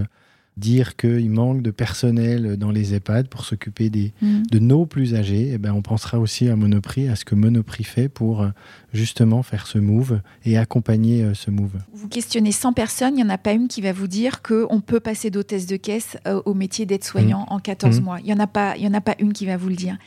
dire 0.57 0.97
qu'il 0.97 1.31
manque 1.31 1.61
de 1.61 1.71
personnel 1.71 2.57
dans 2.57 2.71
les 2.71 2.95
EHPAD 2.95 3.29
pour 3.29 3.45
s'occuper 3.45 3.91
des, 3.91 4.13
mm. 4.23 4.43
de 4.51 4.59
nos 4.59 4.87
plus 4.87 5.15
âgés, 5.15 5.51
eh 5.53 5.59
ben 5.59 5.73
on 5.73 5.83
pensera 5.83 6.19
aussi 6.19 6.49
à 6.49 6.57
Monoprix, 6.57 7.09
à 7.09 7.17
ce 7.17 7.27
que 7.27 7.35
Monoprix 7.35 7.85
fait 7.85 8.09
pour 8.09 8.41
euh, 8.41 8.49
justement 8.95 9.43
faire 9.43 9.67
ce 9.67 9.79
move 9.79 10.21
et 10.47 10.57
accompagner 10.57 11.23
euh, 11.23 11.35
ce 11.35 11.51
move. 11.51 11.75
Vous 11.93 12.09
questionnez 12.09 12.53
100 12.53 12.73
personnes, 12.73 13.15
il 13.15 13.17
n'y 13.17 13.23
en 13.25 13.29
a 13.29 13.37
pas 13.37 13.53
une 13.53 13.69
qui 13.69 13.83
va 13.83 13.93
vous 13.93 14.07
dire 14.07 14.41
qu'on 14.41 14.81
peut 14.81 15.01
passer 15.01 15.29
d'hôtesse 15.29 15.67
de 15.67 15.77
caisse 15.77 16.17
euh, 16.27 16.41
au 16.47 16.55
métier 16.55 16.87
d'aide-soignant 16.87 17.41
mm. 17.51 17.53
en 17.53 17.59
14 17.59 18.01
mm. 18.01 18.05
mois. 18.05 18.19
Il 18.21 18.27
n'y 18.27 18.33
en, 18.33 18.41
a 18.41 18.47
pas, 18.47 18.79
il 18.79 18.83
y 18.83 18.89
en 18.89 18.95
a 18.95 19.03
pas 19.03 19.15
une 19.19 19.35
qui 19.35 19.45
va 19.45 19.59
vous 19.59 19.69
le 19.69 19.77
dire. 19.77 19.99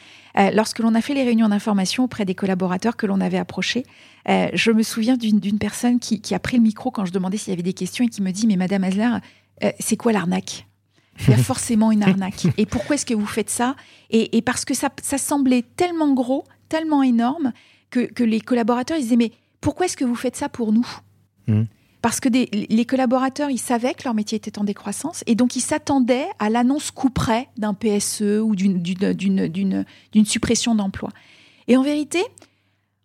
lorsque 0.53 0.79
l'on 0.79 0.95
a 0.95 1.01
fait 1.01 1.13
les 1.13 1.23
réunions 1.23 1.49
d'information 1.49 2.05
auprès 2.05 2.25
des 2.25 2.33
collaborateurs 2.33 2.97
que 2.97 3.05
l'on 3.05 3.21
avait 3.21 3.37
approchés, 3.37 3.83
je 4.25 4.71
me 4.71 4.83
souviens 4.83 5.17
d'une 5.17 5.59
personne 5.59 5.99
qui, 5.99 6.21
qui, 6.21 6.33
a 6.33 6.39
pris 6.39 6.57
le 6.57 6.63
micro 6.63 6.91
quand 6.91 7.05
je 7.05 7.11
demandais 7.11 7.37
s'il 7.37 7.51
y 7.51 7.53
avait 7.53 7.63
des 7.63 7.73
questions 7.73 8.05
et 8.05 8.07
qui 8.07 8.21
me 8.21 8.31
dit 8.31 8.47
Mais 8.47 8.55
Madame 8.55 8.83
Asler, 8.83 9.09
euh, 9.63 9.71
c'est 9.79 9.97
quoi 9.97 10.11
l'arnaque? 10.11 10.67
Il 11.21 11.31
y 11.31 11.33
a 11.33 11.37
forcément 11.43 11.91
une 11.91 12.03
arnaque. 12.03 12.47
Et 12.57 12.65
pourquoi 12.65 12.95
est-ce 12.95 13.05
que 13.05 13.13
vous 13.13 13.25
faites 13.25 13.49
ça? 13.49 13.75
Et, 14.09 14.41
parce 14.41 14.65
que 14.65 14.73
ça, 14.73 14.89
semblait 15.17 15.63
tellement 15.75 16.13
gros, 16.13 16.45
tellement 16.69 17.03
énorme, 17.03 17.51
que, 17.89 18.23
les 18.23 18.41
collaborateurs 18.41 18.97
ils 18.97 19.03
disaient 19.03 19.15
Mais 19.15 19.31
pourquoi 19.61 19.85
est-ce 19.85 19.97
que 19.97 20.05
vous 20.05 20.15
faites 20.15 20.35
ça 20.35 20.49
pour 20.49 20.71
nous? 20.71 20.87
Hmm. 21.47 21.63
Parce 22.01 22.21
que 22.21 22.29
les 22.29 22.85
collaborateurs, 22.85 23.49
ils 23.49 23.59
savaient 23.59 23.93
que 23.93 24.03
leur 24.05 24.13
métier 24.13 24.37
était 24.37 24.57
en 24.57 24.63
décroissance 24.63 25.21
et 25.27 25.35
donc 25.35 25.57
ils 25.57 25.61
s'attendaient 25.61 26.27
à 26.39 26.49
l'annonce 26.49 26.91
coup 26.91 27.09
près 27.09 27.49
d'un 27.57 27.73
PSE 27.73 28.39
ou 28.41 28.55
d'une 28.55 30.25
suppression 30.25 30.75
d'emploi. 30.75 31.09
Et 31.67 31.75
en 31.75 31.83
vérité, 31.83 32.23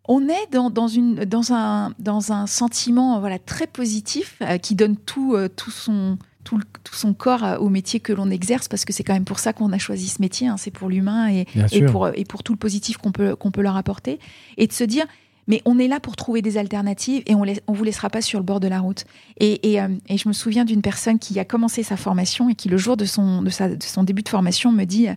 on 0.06 0.28
est 0.28 0.50
dans, 0.50 0.88
une, 0.88 1.16
dans, 1.16 1.52
un, 1.52 1.92
dans 1.98 2.32
un 2.32 2.46
sentiment 2.46 3.20
voilà, 3.20 3.38
très 3.38 3.66
positif 3.66 4.36
euh, 4.42 4.58
qui 4.58 4.74
donne 4.74 4.96
tout, 4.96 5.34
euh, 5.34 5.48
tout 5.48 5.70
son 5.70 6.18
tout, 6.44 6.60
son 6.92 7.14
corps 7.14 7.56
au 7.60 7.68
métier 7.68 8.00
que 8.00 8.12
l'on 8.12 8.30
exerce, 8.30 8.68
parce 8.68 8.84
que 8.84 8.92
c'est 8.92 9.02
quand 9.02 9.14
même 9.14 9.24
pour 9.24 9.38
ça 9.38 9.52
qu'on 9.52 9.72
a 9.72 9.78
choisi 9.78 10.08
ce 10.08 10.20
métier, 10.22 10.46
hein. 10.46 10.56
c'est 10.56 10.70
pour 10.70 10.88
l'humain 10.88 11.28
et, 11.28 11.46
pour, 11.86 12.08
et 12.08 12.24
pour 12.24 12.42
tout 12.42 12.52
le 12.52 12.58
positif 12.58 12.98
qu'on 12.98 13.12
peut, 13.12 13.34
qu'on 13.34 13.50
peut 13.50 13.62
leur 13.62 13.76
apporter, 13.76 14.18
et 14.56 14.66
de 14.66 14.72
se 14.72 14.84
dire, 14.84 15.06
mais 15.46 15.62
on 15.64 15.78
est 15.78 15.88
là 15.88 16.00
pour 16.00 16.16
trouver 16.16 16.42
des 16.42 16.56
alternatives 16.56 17.22
et 17.26 17.34
on 17.34 17.44
ne 17.44 17.54
vous 17.68 17.84
laissera 17.84 18.10
pas 18.10 18.22
sur 18.22 18.38
le 18.38 18.44
bord 18.44 18.60
de 18.60 18.68
la 18.68 18.80
route. 18.80 19.04
Et, 19.38 19.80
euh, 19.80 19.88
et, 20.08 20.16
je 20.16 20.28
me 20.28 20.32
souviens 20.32 20.64
d'une 20.64 20.82
personne 20.82 21.18
qui 21.18 21.38
a 21.38 21.44
commencé 21.44 21.82
sa 21.82 21.96
formation 21.96 22.48
et 22.48 22.54
qui, 22.54 22.68
le 22.68 22.76
jour 22.76 22.96
de 22.96 23.04
son, 23.04 23.42
de, 23.42 23.50
sa, 23.50 23.68
de 23.68 23.82
son 23.82 24.04
début 24.04 24.22
de 24.22 24.28
formation, 24.28 24.72
me 24.72 24.84
dit 24.84 25.08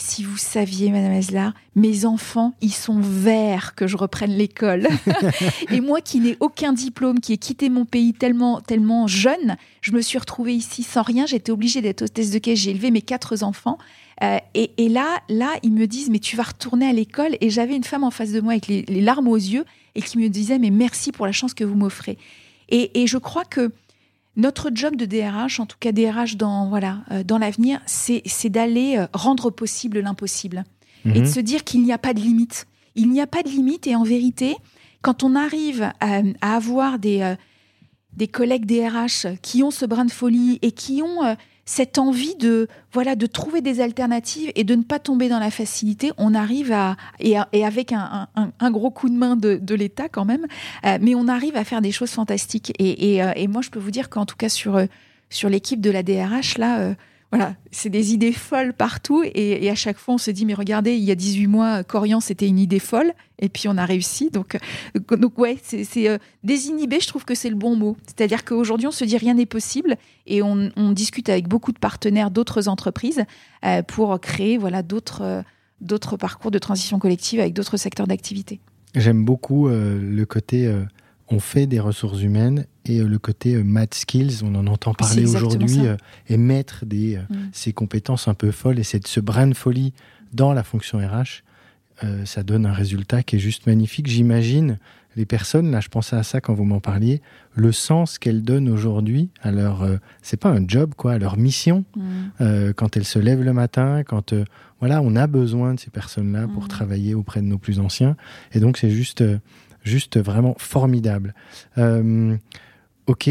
si 0.00 0.24
vous 0.24 0.36
saviez, 0.36 0.90
Madame 0.90 1.12
Eslar, 1.12 1.52
mes 1.74 2.04
enfants, 2.04 2.54
ils 2.60 2.72
sont 2.72 3.00
verts 3.00 3.74
que 3.74 3.86
je 3.86 3.96
reprenne 3.96 4.30
l'école. 4.30 4.88
et 5.70 5.80
moi 5.80 6.00
qui 6.00 6.20
n'ai 6.20 6.36
aucun 6.40 6.72
diplôme, 6.72 7.20
qui 7.20 7.32
ai 7.32 7.38
quitté 7.38 7.68
mon 7.68 7.84
pays 7.84 8.14
tellement, 8.14 8.60
tellement 8.60 9.06
jeune, 9.06 9.56
je 9.80 9.92
me 9.92 10.00
suis 10.00 10.18
retrouvée 10.18 10.54
ici 10.54 10.82
sans 10.82 11.02
rien. 11.02 11.26
J'étais 11.26 11.52
obligée 11.52 11.80
d'être 11.80 12.02
hôtesse 12.02 12.30
de 12.30 12.38
caisse. 12.38 12.58
J'ai 12.58 12.70
élevé 12.70 12.90
mes 12.90 13.02
quatre 13.02 13.42
enfants. 13.42 13.78
Euh, 14.22 14.38
et, 14.54 14.88
là, 14.88 15.20
là, 15.28 15.50
ils 15.62 15.72
me 15.72 15.86
disent, 15.86 16.10
mais 16.10 16.18
tu 16.18 16.36
vas 16.36 16.44
retourner 16.44 16.86
à 16.86 16.92
l'école. 16.92 17.36
Et 17.40 17.50
j'avais 17.50 17.76
une 17.76 17.84
femme 17.84 18.04
en 18.04 18.10
face 18.10 18.32
de 18.32 18.40
moi 18.40 18.52
avec 18.52 18.66
les, 18.66 19.00
larmes 19.00 19.28
aux 19.28 19.36
yeux 19.36 19.64
et 19.94 20.02
qui 20.02 20.18
me 20.18 20.28
disait, 20.28 20.58
mais 20.58 20.70
merci 20.70 21.12
pour 21.12 21.26
la 21.26 21.32
chance 21.32 21.54
que 21.54 21.64
vous 21.64 21.76
m'offrez. 21.76 22.18
Et, 22.70 23.06
je 23.06 23.18
crois 23.18 23.44
que 23.44 23.72
notre 24.38 24.70
job 24.72 24.96
de 24.96 25.04
DRH, 25.04 25.60
en 25.60 25.66
tout 25.66 25.76
cas 25.78 25.92
DRH 25.92 26.36
dans 26.36 26.68
voilà 26.68 27.00
euh, 27.10 27.22
dans 27.22 27.36
l'avenir, 27.36 27.80
c'est 27.86 28.48
d'aller 28.48 28.96
euh, 28.96 29.06
rendre 29.12 29.50
possible 29.50 29.98
l'impossible 30.00 30.64
et 31.04 31.12
de 31.12 31.20
mhm. 31.20 31.26
se 31.26 31.40
dire 31.40 31.64
qu'il 31.64 31.82
n'y 31.82 31.92
a 31.92 31.98
pas 31.98 32.14
de 32.14 32.20
limite. 32.20 32.66
Il 32.94 33.10
n'y 33.10 33.20
a 33.20 33.26
pas 33.26 33.42
de 33.42 33.48
limite 33.48 33.86
et 33.86 33.94
en 33.94 34.02
vérité, 34.02 34.56
quand 35.02 35.22
on 35.22 35.36
arrive 35.36 35.92
à, 36.00 36.22
avoir 36.40 36.98
des 36.98 37.34
des 38.16 38.26
collègues 38.26 38.66
DRH 38.66 39.26
qui 39.42 39.62
ont 39.62 39.70
ce 39.70 39.86
brin 39.86 40.04
de 40.04 40.10
folie 40.10 40.58
et 40.62 40.72
qui 40.72 41.02
ont 41.02 41.36
cette 41.68 41.98
envie 41.98 42.34
de 42.36 42.66
voilà 42.92 43.14
de 43.14 43.26
trouver 43.26 43.60
des 43.60 43.82
alternatives 43.82 44.50
et 44.54 44.64
de 44.64 44.74
ne 44.74 44.82
pas 44.82 44.98
tomber 44.98 45.28
dans 45.28 45.38
la 45.38 45.50
facilité, 45.50 46.12
on 46.16 46.34
arrive 46.34 46.72
à 46.72 46.96
et, 47.20 47.36
avec 47.62 47.92
un, 47.92 48.70
gros 48.70 48.90
coup 48.90 49.10
de 49.10 49.14
main 49.14 49.36
de, 49.36 49.74
l'État 49.74 50.08
quand 50.08 50.24
même, 50.24 50.46
euh, 50.86 50.96
mais 51.02 51.14
on 51.14 51.28
arrive 51.28 51.58
à 51.58 51.64
faire 51.64 51.82
des 51.82 51.92
choses 51.92 52.10
fantastiques. 52.10 52.72
Et, 52.78 53.22
euh, 53.22 53.32
moi, 53.50 53.60
je 53.60 53.68
peux 53.68 53.78
vous 53.78 53.90
dire 53.90 54.08
qu'en 54.08 54.24
tout 54.24 54.36
cas 54.36 54.48
sur 54.48 54.76
euh, 54.76 54.86
sur 55.28 55.50
l'équipe 55.50 55.82
de 55.82 55.90
la 55.90 56.02
DRH 56.02 56.56
là 56.56 56.94
voilà, 57.30 57.56
c'est 57.70 57.90
des 57.90 58.14
idées 58.14 58.32
folles 58.32 58.72
partout. 58.72 59.22
Et, 59.22 59.68
à 59.68 59.74
chaque 59.74 59.98
fois, 59.98 60.14
on 60.14 60.18
se 60.18 60.30
dit, 60.30 60.46
mais 60.46 60.54
regardez, 60.54 60.94
il 60.94 61.04
y 61.04 61.10
a 61.10 61.14
18 61.14 61.46
mois, 61.46 61.84
Corian, 61.84 62.20
c'était 62.20 62.48
une 62.48 62.58
idée 62.58 62.78
folle. 62.78 63.12
Et 63.38 63.50
puis, 63.50 63.68
on 63.68 63.76
a 63.76 63.84
réussi. 63.84 64.30
Donc, 64.30 64.56
euh, 64.56 65.16
donc 65.16 65.38
ouais, 65.38 65.58
c'est 65.62 66.08
euh, 66.08 66.16
désinhibé, 66.42 67.00
je 67.00 67.06
trouve 67.06 67.26
que 67.26 67.34
c'est 67.34 67.50
le 67.50 67.56
bon 67.56 67.76
mot. 67.76 67.98
C'est-à-dire 68.06 68.44
qu'aujourd'hui, 68.44 68.86
on 68.86 68.92
se 68.92 69.04
dit, 69.04 69.18
rien 69.18 69.34
n'est 69.34 69.46
possible. 69.46 69.96
Et 70.26 70.42
on, 70.42 70.70
discute 70.92 71.28
avec 71.28 71.48
beaucoup 71.48 71.72
de 71.72 71.78
partenaires 71.78 72.30
d'autres 72.30 72.66
entreprises 72.66 73.22
euh, 73.64 73.82
pour 73.82 74.18
créer 74.20 74.56
voilà, 74.56 74.82
d'autres 74.82 75.44
d'autres 75.80 76.16
parcours 76.16 76.50
de 76.50 76.58
transition 76.58 76.98
collective 76.98 77.38
avec 77.38 77.52
d'autres 77.52 77.76
secteurs 77.76 78.08
d'activité. 78.08 78.58
J'aime 78.96 79.24
beaucoup 79.24 79.68
le 79.68 80.24
côté 80.24 80.68
on 81.30 81.38
fait 81.38 81.66
des 81.66 81.78
ressources 81.78 82.22
humaines 82.22 82.66
et 82.88 83.00
euh, 83.00 83.06
le 83.06 83.18
côté 83.18 83.54
euh, 83.54 83.62
math 83.62 83.94
skills, 83.94 84.42
on 84.42 84.54
en 84.54 84.66
entend 84.66 84.94
parler 84.94 85.26
aujourd'hui, 85.26 85.86
euh, 85.86 85.96
et 86.28 86.36
mettre 86.36 86.86
des, 86.86 87.18
mm. 87.18 87.36
ces 87.52 87.72
compétences 87.72 88.28
un 88.28 88.34
peu 88.34 88.50
folles 88.50 88.78
et 88.78 88.84
cette, 88.84 89.06
ce 89.06 89.20
brin 89.20 89.46
de 89.46 89.54
folie 89.54 89.92
dans 90.32 90.52
la 90.52 90.62
fonction 90.62 90.98
RH, 90.98 91.42
ça 92.26 92.44
donne 92.44 92.64
un 92.64 92.72
résultat 92.72 93.24
qui 93.24 93.34
est 93.34 93.38
juste 93.40 93.66
magnifique. 93.66 94.06
J'imagine 94.06 94.78
les 95.16 95.26
personnes, 95.26 95.72
là 95.72 95.80
je 95.80 95.88
pensais 95.88 96.14
à 96.14 96.22
ça 96.22 96.40
quand 96.40 96.54
vous 96.54 96.62
m'en 96.62 96.78
parliez, 96.78 97.20
le 97.54 97.72
sens 97.72 98.18
qu'elles 98.18 98.42
donnent 98.42 98.68
aujourd'hui 98.68 99.30
à 99.42 99.50
leur, 99.50 99.84
c'est 100.22 100.36
pas 100.36 100.50
un 100.50 100.62
job 100.64 100.94
quoi, 100.96 101.14
à 101.14 101.18
leur 101.18 101.36
mission, 101.36 101.84
mm. 101.96 102.72
quand 102.76 102.96
elles 102.96 103.04
se 103.04 103.18
lèvent 103.18 103.42
le 103.42 103.52
matin, 103.52 104.04
quand 104.04 104.32
voilà, 104.78 105.02
on 105.02 105.16
a 105.16 105.26
besoin 105.26 105.74
de 105.74 105.80
ces 105.80 105.90
personnes-là 105.90 106.46
pour 106.46 106.64
mm. 106.64 106.68
travailler 106.68 107.14
auprès 107.14 107.40
de 107.40 107.46
nos 107.46 107.58
plus 107.58 107.80
anciens, 107.80 108.16
et 108.52 108.60
donc 108.60 108.76
c'est 108.76 108.90
juste 108.90 109.24
juste 109.82 110.20
vraiment 110.20 110.54
formidable. 110.58 111.34
Euh, 113.08 113.12
ok, 113.12 113.30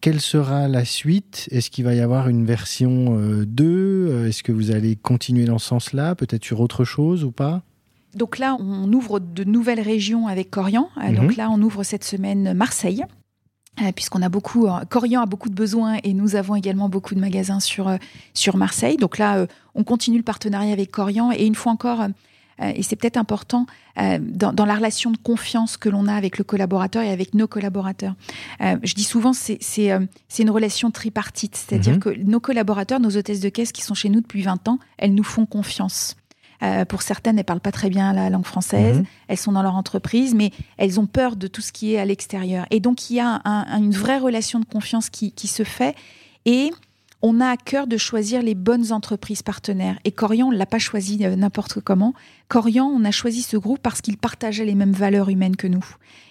quelle 0.00 0.20
sera 0.20 0.68
la 0.68 0.84
suite? 0.84 1.48
Est-ce 1.50 1.70
qu'il 1.70 1.84
va 1.84 1.94
y 1.94 2.00
avoir 2.00 2.28
une 2.28 2.44
version 2.44 3.16
2 3.16 3.64
euh, 3.64 4.10
euh, 4.10 4.28
Est-ce 4.28 4.42
que 4.42 4.52
vous 4.52 4.70
allez 4.70 4.96
continuer 4.96 5.44
dans 5.44 5.58
ce 5.58 5.68
sens-là? 5.68 6.14
Peut-être 6.14 6.44
sur 6.44 6.60
autre 6.60 6.84
chose 6.84 7.24
ou 7.24 7.30
pas? 7.30 7.62
Donc 8.14 8.38
là, 8.38 8.56
on 8.60 8.92
ouvre 8.92 9.18
de 9.18 9.44
nouvelles 9.44 9.80
régions 9.80 10.28
avec 10.28 10.50
Corian. 10.50 10.88
Donc 10.96 11.32
mhm. 11.32 11.36
là, 11.36 11.50
on 11.50 11.60
ouvre 11.62 11.82
cette 11.82 12.04
semaine 12.04 12.54
Marseille. 12.54 13.02
puisqu'on 13.96 14.22
a 14.22 14.28
beaucoup, 14.28 14.68
Corian 14.88 15.22
a 15.22 15.26
beaucoup 15.26 15.48
de 15.48 15.54
besoins 15.54 15.98
et 16.04 16.14
nous 16.14 16.36
avons 16.36 16.54
également 16.54 16.88
beaucoup 16.88 17.16
de 17.16 17.20
magasins 17.20 17.58
sur, 17.58 17.90
sur 18.32 18.56
Marseille. 18.56 18.98
Donc 18.98 19.18
là, 19.18 19.48
on 19.74 19.82
continue 19.82 20.18
le 20.18 20.22
partenariat 20.22 20.72
avec 20.72 20.92
Corian 20.92 21.32
et 21.32 21.44
une 21.44 21.56
fois 21.56 21.72
encore, 21.72 22.06
euh, 22.60 22.72
et 22.74 22.82
c'est 22.82 22.96
peut-être 22.96 23.16
important 23.16 23.66
euh, 23.98 24.18
dans, 24.20 24.64
la 24.64 24.74
relation 24.74 25.10
de 25.10 25.16
confiance 25.16 25.76
que 25.76 25.88
l'on 25.88 26.06
a 26.06 26.14
avec 26.14 26.38
le 26.38 26.44
collaborateur 26.44 27.02
et 27.02 27.10
avec 27.10 27.34
nos 27.34 27.46
collaborateurs. 27.46 28.14
Euh, 28.60 28.76
je 28.82 28.94
dis 28.94 29.04
souvent, 29.04 29.32
c'est 29.32 29.58
une 30.38 30.50
relation 30.50 30.90
tripartite, 30.90 31.56
c'est-à-dire 31.56 31.94
mhm. 31.94 32.00
que 32.00 32.10
nos 32.10 32.40
collaborateurs, 32.40 33.00
nos 33.00 33.16
hôtesses 33.16 33.40
de 33.40 33.48
caisse 33.48 33.72
qui 33.72 33.82
sont 33.82 33.94
chez 33.94 34.08
nous 34.08 34.20
depuis 34.20 34.42
20 34.42 34.68
ans, 34.68 34.78
elles 34.98 35.14
nous 35.14 35.24
font 35.24 35.46
confiance. 35.46 36.16
pour 36.88 37.02
certaines, 37.02 37.38
elles 37.38 37.44
parlent 37.44 37.60
pas 37.60 37.72
très 37.72 37.90
bien 37.90 38.12
la 38.14 38.30
langue 38.30 38.46
française, 38.46 38.98
mhm. 38.98 39.04
elles 39.28 39.36
sont 39.38 39.52
dans 39.52 39.62
leur 39.62 39.74
entreprise, 39.74 40.34
mais 40.34 40.50
elles 40.78 40.98
ont 40.98 41.06
peur 41.06 41.36
de 41.36 41.46
tout 41.46 41.60
ce 41.60 41.72
qui 41.72 41.94
est 41.94 41.98
à 41.98 42.04
l'extérieur. 42.04 42.66
Et 42.70 42.80
donc, 42.80 43.10
il 43.10 43.16
y 43.16 43.20
a 43.20 43.40
une 43.44 43.92
vraie 43.92 44.18
relation 44.18 44.60
de 44.60 44.64
confiance 44.64 45.10
qui, 45.10 45.32
qui 45.32 45.48
se 45.48 45.62
fait. 45.62 45.94
Et 46.46 46.70
on 47.26 47.40
a 47.40 47.48
à 47.48 47.56
cœur 47.56 47.86
de 47.86 47.96
choisir 47.96 48.42
les 48.42 48.54
bonnes 48.54 48.92
entreprises 48.92 49.42
partenaires. 49.42 49.98
Et 50.04 50.12
Corian, 50.12 50.48
on 50.48 50.52
ne 50.52 50.58
l'a 50.58 50.66
pas 50.66 50.78
choisi 50.78 51.24
euh, 51.24 51.36
n'importe 51.36 51.80
comment. 51.80 52.12
Corian, 52.48 52.84
on 52.84 53.02
a 53.02 53.10
choisi 53.10 53.40
ce 53.40 53.56
groupe 53.56 53.78
parce 53.82 54.02
qu'il 54.02 54.18
partageait 54.18 54.66
les 54.66 54.74
mêmes 54.74 54.92
valeurs 54.92 55.30
humaines 55.30 55.56
que 55.56 55.66
nous. 55.66 55.84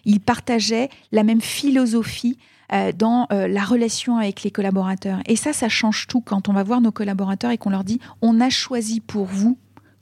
Il 0.05 0.19
partageait 0.19 0.89
la 1.11 1.23
même 1.23 1.41
philosophie 1.41 2.37
euh, 2.73 2.91
dans 2.91 3.25
euh, 3.31 3.47
la 3.47 3.63
relation 3.63 4.17
avec 4.17 4.43
les 4.43 4.51
collaborateurs. 4.51 5.17
Et 5.25 5.35
ça, 5.35 5.51
ça 5.51 5.67
change 5.67 6.05
tout 6.05 6.21
quand 6.21 6.47
on 6.47 6.53
va 6.53 6.61
voir 6.61 6.79
nos 6.79 6.91
collaborateurs 6.91 7.49
et 7.49 7.57
qu'on 7.57 7.71
leur 7.71 7.83
dit 7.83 7.99
on 8.21 8.39
a 8.39 8.51
choisi 8.51 8.99
pour 8.99 9.25
vous 9.25 9.57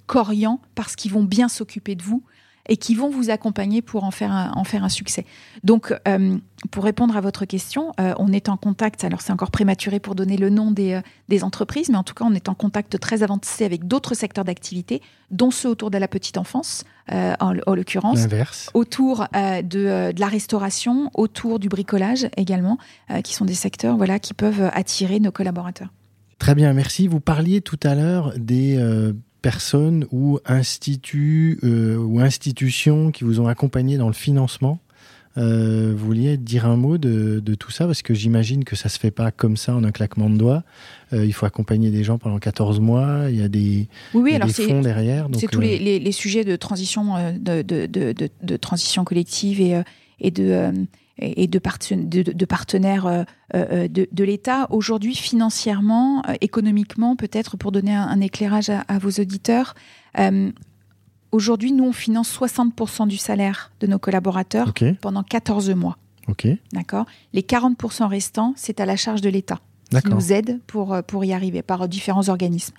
Corian 0.08 0.60
parce 0.76 0.98
qu'ils 0.98 1.14
vont 1.14 1.24
bien 1.24 1.48
s'occuper 1.48 1.96
de 1.96 2.04
vous 2.04 2.22
et 2.68 2.78
qui 2.78 2.96
vont 2.96 3.10
vous 3.10 3.30
accompagner 3.30 3.82
pour 3.82 4.04
en 4.04 4.12
faire 4.12 4.32
un, 4.32 4.52
en 4.56 4.64
faire 4.64 4.84
un 4.84 4.90
succès. 4.90 5.26
Donc, 5.64 5.94
euh, 6.08 6.38
pour 6.70 6.84
répondre 6.84 7.18
à 7.18 7.22
votre 7.22 7.46
question, 7.46 7.92
euh, 8.00 8.14
on 8.18 8.32
est 8.32 8.50
en 8.50 8.58
contact, 8.58 9.04
alors 9.04 9.22
c'est 9.22 9.32
encore 9.32 9.52
prématuré 9.52 10.00
pour 10.00 10.16
donner 10.16 10.38
le 10.38 10.50
nom 10.50 10.72
des, 10.72 10.94
euh, 10.94 11.02
des, 11.28 11.44
entreprises, 11.44 11.90
mais 11.90 11.98
en 11.98 12.04
tout 12.04 12.14
cas, 12.14 12.26
on 12.26 12.34
est 12.34 12.50
en 12.50 12.54
contact 12.54 13.00
très 13.00 13.24
avancé 13.24 13.66
avec 13.66 13.88
d'autres 13.88 14.14
secteurs 14.14 14.46
d'activité, 14.46 15.02
dont 15.32 15.52
ceux 15.52 15.70
autour 15.70 15.92
de 15.92 15.98
la 15.98 16.08
petite 16.08 16.38
enfance, 16.38 16.84
en, 17.10 17.52
l'occurrence, 17.52 18.20
autour 18.74 19.28
de, 19.34 19.62
de, 20.12 20.20
la 20.20 20.28
restauration, 20.28 21.12
autour 21.14 21.60
du 21.60 21.68
bricolage 21.68 22.30
également, 22.38 22.78
qui 23.24 23.34
sont 23.34 23.44
des 23.44 23.54
secteurs 23.54 23.98
voilà, 23.98 24.18
qui 24.18 24.34
peuvent 24.34 24.70
attirer 24.74 25.20
nos 25.20 25.32
collaborateurs. 25.32 25.90
Très 26.40 26.56
bien, 26.56 26.72
merci. 26.72 27.10
Vous 27.10 27.20
parliez 27.20 27.60
tout 27.60 27.80
à 27.84 27.96
l'heure 27.96 28.34
des 28.38 28.78
personnes 29.42 30.06
ou 30.12 30.40
instituts 30.46 31.60
euh, 31.64 31.98
ou 31.98 32.20
institutions 32.20 33.12
qui 33.12 33.24
vous 33.24 33.40
ont 33.40 33.48
accompagné 33.48 33.98
dans 33.98 34.08
le 34.08 34.14
financement. 34.14 34.80
Euh, 35.38 35.94
vous 35.96 36.06
vouliez 36.06 36.36
dire 36.36 36.66
un 36.66 36.76
mot 36.76 36.98
de, 36.98 37.40
tout 37.56 37.72
ça? 37.72 37.86
Parce 37.86 38.02
que 38.02 38.14
j'imagine 38.14 38.66
que 38.66 38.76
ça 38.76 38.90
se 38.90 39.00
fait 39.00 39.12
pas 39.12 39.32
comme 39.32 39.56
ça 39.56 39.74
en 39.74 39.84
un 39.84 39.92
claquement 39.92 40.30
de 40.30 40.38
doigts. 40.38 40.64
Euh, 41.14 41.26
il 41.26 41.32
faut 41.34 41.46
accompagner 41.46 41.90
des 41.90 42.04
gens 42.04 42.18
pendant 42.18 42.38
14 42.38 42.82
mois. 42.82 43.30
Il 43.30 43.38
y 43.38 43.42
a 43.42 43.48
des, 43.48 43.88
oui, 44.14 44.38
fonds 44.52 44.82
derrière. 44.82 45.28
C'est 45.38 45.48
tous 45.48 45.62
les, 45.62 46.12
sujets 46.12 46.44
de 46.44 46.56
transition, 46.58 47.16
de, 47.40 47.62
de 47.62 48.58
transition 48.58 49.06
collective 49.06 49.62
et, 49.62 49.82
et 50.20 50.32
de 50.32 50.74
et 51.18 51.48
de, 51.48 51.60
de, 51.60 52.46
partenaires 52.46 53.06
euh, 53.06 53.24
euh, 53.54 53.88
de, 53.88 54.24
l'État. 54.24 54.68
Aujourd'hui, 54.70 55.16
financièrement, 55.16 56.24
euh, 56.28 56.34
économiquement, 56.42 57.16
peut-être 57.16 57.58
pour 57.58 57.72
donner 57.72 57.94
un, 57.94 58.20
éclairage 58.22 58.70
à, 58.70 59.00
vos 59.00 59.10
auditeurs, 59.10 59.76
aujourd'hui, 61.32 61.72
nous, 61.72 61.86
on 61.86 61.94
finance 61.94 62.36
60% 62.36 63.08
du 63.08 63.18
salaire 63.18 63.72
de 63.80 63.88
nos 63.88 64.00
collaborateurs 64.00 64.74
pendant 65.02 65.24
14 65.24 65.70
mois. 65.72 65.98
D'accord? 66.72 67.06
Les 67.34 67.42
40% 67.42 68.08
restants, 68.08 68.54
c'est 68.56 68.80
à 68.80 68.86
la 68.86 68.96
charge 68.96 69.22
de 69.22 69.30
l'État 69.30 69.60
qui 69.90 70.08
nous 70.08 70.32
aide 70.32 70.62
pour, 70.68 70.98
pour 71.06 71.26
y 71.26 71.34
arriver 71.34 71.62
par 71.62 71.90
différents 71.90 72.30
organismes. 72.30 72.74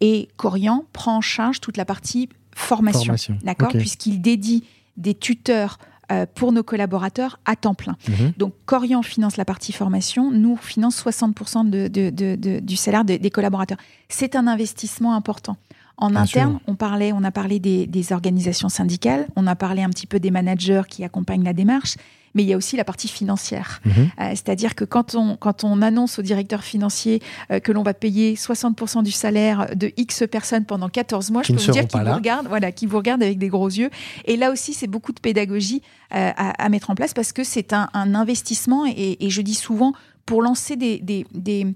Et 0.00 0.28
Corian 0.36 0.84
prend 0.92 1.16
en 1.16 1.20
charge 1.20 1.60
toute 1.60 1.76
la 1.76 1.84
partie 1.84 2.28
formation, 2.54 3.14
d'accord? 3.42 3.70
Puisqu'il 3.70 4.20
dédie 4.20 4.64
des 4.96 5.14
tuteurs 5.14 5.78
euh, 6.12 6.26
pour 6.34 6.52
nos 6.52 6.62
collaborateurs 6.62 7.40
à 7.44 7.56
temps 7.56 7.74
plein. 7.74 7.96
Mhm. 8.08 8.32
Donc 8.36 8.52
Corian 8.66 9.02
finance 9.02 9.36
la 9.36 9.44
partie 9.44 9.72
formation, 9.72 10.30
nous 10.30 10.56
finance 10.56 11.02
60% 11.02 11.68
de, 11.70 12.60
du 12.60 12.76
salaire 12.76 13.04
des 13.04 13.30
collaborateurs. 13.30 13.78
C'est 14.08 14.36
un 14.36 14.46
investissement 14.46 15.14
important. 15.14 15.56
En 15.96 16.16
interne, 16.16 16.58
on 16.66 16.74
parlait, 16.74 17.12
on 17.12 17.22
a 17.22 17.30
parlé 17.30 17.60
des, 17.60 17.86
des, 17.86 18.12
organisations 18.12 18.68
syndicales, 18.68 19.26
on 19.36 19.46
a 19.46 19.54
parlé 19.54 19.82
un 19.82 19.90
petit 19.90 20.06
peu 20.06 20.18
des 20.18 20.30
managers 20.30 20.82
qui 20.88 21.04
accompagnent 21.04 21.44
la 21.44 21.52
démarche, 21.52 21.96
mais 22.34 22.42
il 22.42 22.48
y 22.48 22.52
a 22.52 22.56
aussi 22.56 22.76
la 22.76 22.84
partie 22.84 23.08
financière. 23.08 23.80
Mhm. 23.84 23.92
Euh, 23.92 24.30
c'est-à-dire 24.30 24.74
que 24.74 24.84
quand 24.84 25.14
on, 25.14 25.36
quand 25.36 25.64
on 25.64 25.82
annonce 25.82 26.18
au 26.18 26.22
directeur 26.22 26.64
financier 26.64 27.22
euh, 27.50 27.60
que 27.60 27.72
l'on 27.72 27.82
va 27.82 27.94
payer 27.94 28.34
60% 28.34 29.02
du 29.02 29.10
salaire 29.10 29.68
de 29.74 29.92
X 29.96 30.24
personnes 30.30 30.64
pendant 30.64 30.88
14 30.88 31.30
mois, 31.30 31.42
je 31.42 31.52
peux 31.52 31.60
vous 31.60 31.72
dire 31.72 31.86
qu'ils 31.86 32.00
vous 32.00 32.14
regardent, 32.14 32.48
voilà, 32.48 32.72
qui 32.72 32.86
vous 32.86 32.96
regardent 32.96 33.22
avec 33.22 33.38
des 33.38 33.48
gros 33.48 33.68
yeux. 33.68 33.90
Et 34.24 34.36
là 34.36 34.50
aussi, 34.50 34.74
c'est 34.74 34.86
beaucoup 34.86 35.12
de 35.12 35.20
pédagogie 35.20 35.82
euh, 36.14 36.30
à, 36.36 36.64
à, 36.64 36.68
mettre 36.68 36.90
en 36.90 36.94
place 36.94 37.14
parce 37.14 37.32
que 37.32 37.44
c'est 37.44 37.72
un, 37.72 37.88
un, 37.94 38.14
investissement 38.14 38.84
et, 38.86 39.24
et, 39.24 39.30
je 39.30 39.40
dis 39.40 39.54
souvent 39.54 39.94
pour 40.26 40.42
lancer 40.42 40.76
des, 40.76 40.98
des, 41.00 41.26
des 41.32 41.66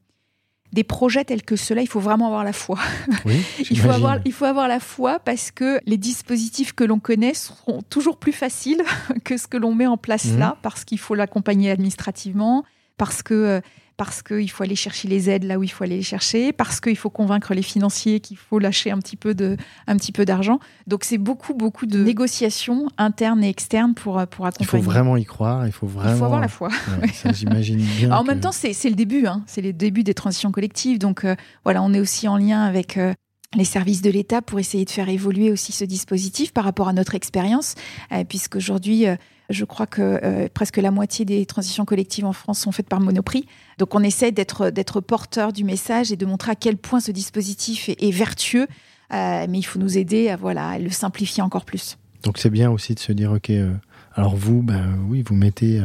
des 0.73 0.85
projets 0.85 1.25
tels 1.25 1.43
que 1.43 1.57
cela, 1.57 1.83
il 1.83 1.89
faut 1.89 2.01
vraiment 2.01 2.27
avoir 2.27 2.45
la 2.45 2.53
foi. 2.53 2.79
il, 3.71 3.79
faut 3.79 3.91
avoir, 3.91 4.19
il 4.25 4.33
faut 4.33 4.45
avoir 4.45 4.69
la 4.69 4.81
foi 4.81 5.19
parce 5.19 5.51
que 5.51 5.81
les 5.87 5.97
dispositifs 5.97 6.73
que 6.73 6.85
l'on 6.85 6.99
connaît 6.99 7.35
seront 7.35 7.83
toujours 7.89 8.17
plus 8.19 8.33
faciles 8.33 8.83
que 9.25 9.37
ce 9.37 9.47
que 9.47 9.57
l'on 9.57 9.75
met 9.75 9.87
en 9.87 9.97
place 9.97 10.27
mhm. 10.27 10.39
là, 10.39 10.57
parce 10.63 10.85
qu'il 10.85 10.99
faut 10.99 11.15
l'accompagner 11.15 11.71
administrativement, 11.71 12.65
parce 12.97 13.23
que 13.23 13.35
euh, 13.35 13.61
parce 13.97 14.23
qu'il 14.23 14.51
faut 14.51 14.63
aller 14.63 14.77
chercher 14.77 15.09
les 15.09 15.31
aides 15.31 15.45
là 15.45 15.59
où 15.59 15.63
il 15.63 15.69
faut 15.69 15.85
aller 15.85 15.97
les 15.97 16.03
chercher, 16.03 16.53
parce 16.53 16.81
qu'il 16.81 16.97
faut 16.97 17.11
convaincre 17.11 17.55
les 17.55 17.63
financiers 17.63 18.21
qu'il 18.21 18.37
faut 18.37 18.59
lâcher 18.59 18.91
un 18.91 18.99
petit 18.99 19.17
peu 19.17 19.35
de, 19.35 19.57
un 19.87 19.97
petit 19.97 20.13
peu 20.13 20.25
d'argent. 20.25 20.59
Donc 20.87 21.05
c'est 21.05 21.19
beaucoup, 21.19 21.55
beaucoup 21.55 21.87
de 21.87 22.03
négociations 22.03 22.89
internes 22.99 23.43
et 23.43 23.49
externes 23.49 23.95
pour, 23.95 24.25
pour 24.27 24.47
accompagner. 24.47 24.57
Il 24.61 24.67
faut 24.67 24.91
vraiment 24.91 25.17
y 25.17 25.25
croire, 25.25 25.67
il 25.67 25.73
faut 25.73 25.87
vraiment. 25.87 26.13
Il 26.13 26.19
faut 26.19 26.25
avoir 26.25 26.41
la 26.41 26.49
foi. 26.49 26.69
j'imagine 27.33 27.79
bien. 27.79 28.13
en 28.13 28.25
même 28.25 28.41
temps, 28.41 28.53
c'est 28.53 28.73
le 28.85 28.97
début, 28.97 29.27
hein. 29.27 29.43
c'est 29.47 29.63
le 29.63 29.73
début 29.73 30.03
des 30.03 30.15
transitions 30.15 30.53
collectives. 30.53 30.99
Donc 30.99 31.25
euh, 31.25 31.35
voilà, 31.65 31.83
on 31.83 31.93
est 31.93 32.01
aussi 32.01 32.29
en 32.29 32.37
lien 32.37 32.63
avec. 32.63 32.97
Euh, 32.97 33.15
les 33.55 33.65
services 33.65 34.03
de 34.03 34.11
l'État 34.11 34.43
pour 34.43 34.59
essayer 34.59 34.85
de 34.85 34.91
faire 34.91 35.09
évoluer 35.09 35.51
aussi 35.51 35.73
ce 35.73 35.85
dispositif 35.85 36.53
par 36.53 36.65
rapport 36.65 36.89
à 36.89 36.93
notre 36.93 37.15
expérience, 37.15 37.75
euh, 38.13 38.25
puisqu'aujourd'hui, 38.25 39.07
je 39.51 39.65
crois 39.65 39.87
que 39.87 40.21
euh, 40.23 40.49
presque 40.53 40.77
la 40.79 40.91
moitié 40.91 41.25
des 41.25 41.47
transitions 41.47 41.85
collectives 41.85 42.25
en 42.25 42.33
France 42.33 42.61
sont 42.61 42.73
faites 42.73 42.89
par 42.89 43.01
Monoprix. 43.01 43.47
Donc 43.79 43.95
on 43.95 44.03
essaie 44.03 44.33
d'être 44.33 44.71
d'être 44.71 45.01
porteur 45.01 45.53
du 45.53 45.65
message 45.65 46.13
et 46.13 46.17
de 46.17 46.27
montrer 46.27 46.53
à 46.53 46.55
quel 46.55 46.77
point 46.77 47.01
ce 47.01 47.13
dispositif 47.13 47.89
est, 47.89 48.11
vertueux. 48.11 48.67
Euh, 49.13 49.47
mais 49.49 49.59
il 49.59 49.63
faut 49.63 49.79
nous 49.79 49.99
aider 49.99 50.29
à 50.31 50.37
voilà 50.37 50.79
le 50.79 50.91
simplifier 50.91 51.43
encore 51.43 51.65
plus. 51.65 51.97
Donc 52.25 52.39
c'est 52.39 52.51
bien 52.51 52.71
aussi 52.71 52.95
de 52.95 53.01
se 53.01 53.13
dire 53.13 53.33
ok. 53.33 53.51
Euh, 53.51 53.73
alors 54.15 54.35
vous, 54.35 54.63
ben 54.63 54.99
oui, 55.09 55.23
vous 55.23 55.35
mettez 55.35 55.79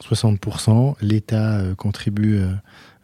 60%, 0.00 0.94
l'État 1.00 1.60
contribue 1.76 2.40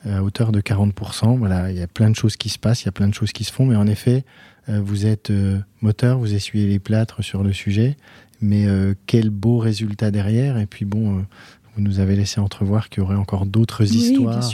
à 0.05 0.23
hauteur 0.23 0.53
de 0.53 0.61
40%. 0.61 1.39
Voilà, 1.39 1.71
il 1.71 1.79
y 1.79 1.83
a 1.83 1.87
plein 1.87 2.11
de 2.11 2.17
choses 2.17 2.37
qui 2.37 2.49
se 2.49 2.59
passent, 2.59 2.83
il 2.83 2.87
y 2.87 2.89
a 2.89 2.93
plein 2.93 3.09
de 3.09 3.15
choses 3.15 3.33
qui 3.33 3.45
se 3.45 3.53
font, 3.53 3.67
mais 3.67 3.77
en 3.77 3.87
effet, 3.87 4.25
vous 4.69 5.07
êtes 5.07 5.33
moteur, 5.81 6.19
vous 6.19 6.35
essuyez 6.35 6.67
les 6.67 6.79
plâtres 6.79 7.23
sur 7.23 7.43
le 7.43 7.53
sujet, 7.53 7.97
mais 8.43 8.67
euh, 8.67 8.95
quel 9.07 9.31
beau 9.31 9.59
résultat 9.59 10.11
derrière. 10.11 10.59
Et 10.59 10.67
puis 10.67 10.85
bon, 10.85 11.19
euh, 11.19 11.23
vous 11.75 11.83
nous 11.83 12.01
avez 12.01 12.17
laissé 12.17 12.41
entrevoir 12.41 12.91
qu'il 12.91 13.03
y 13.03 13.07
aurait 13.07 13.17
encore 13.17 13.47
d'autres 13.47 13.95
histoires 13.95 14.53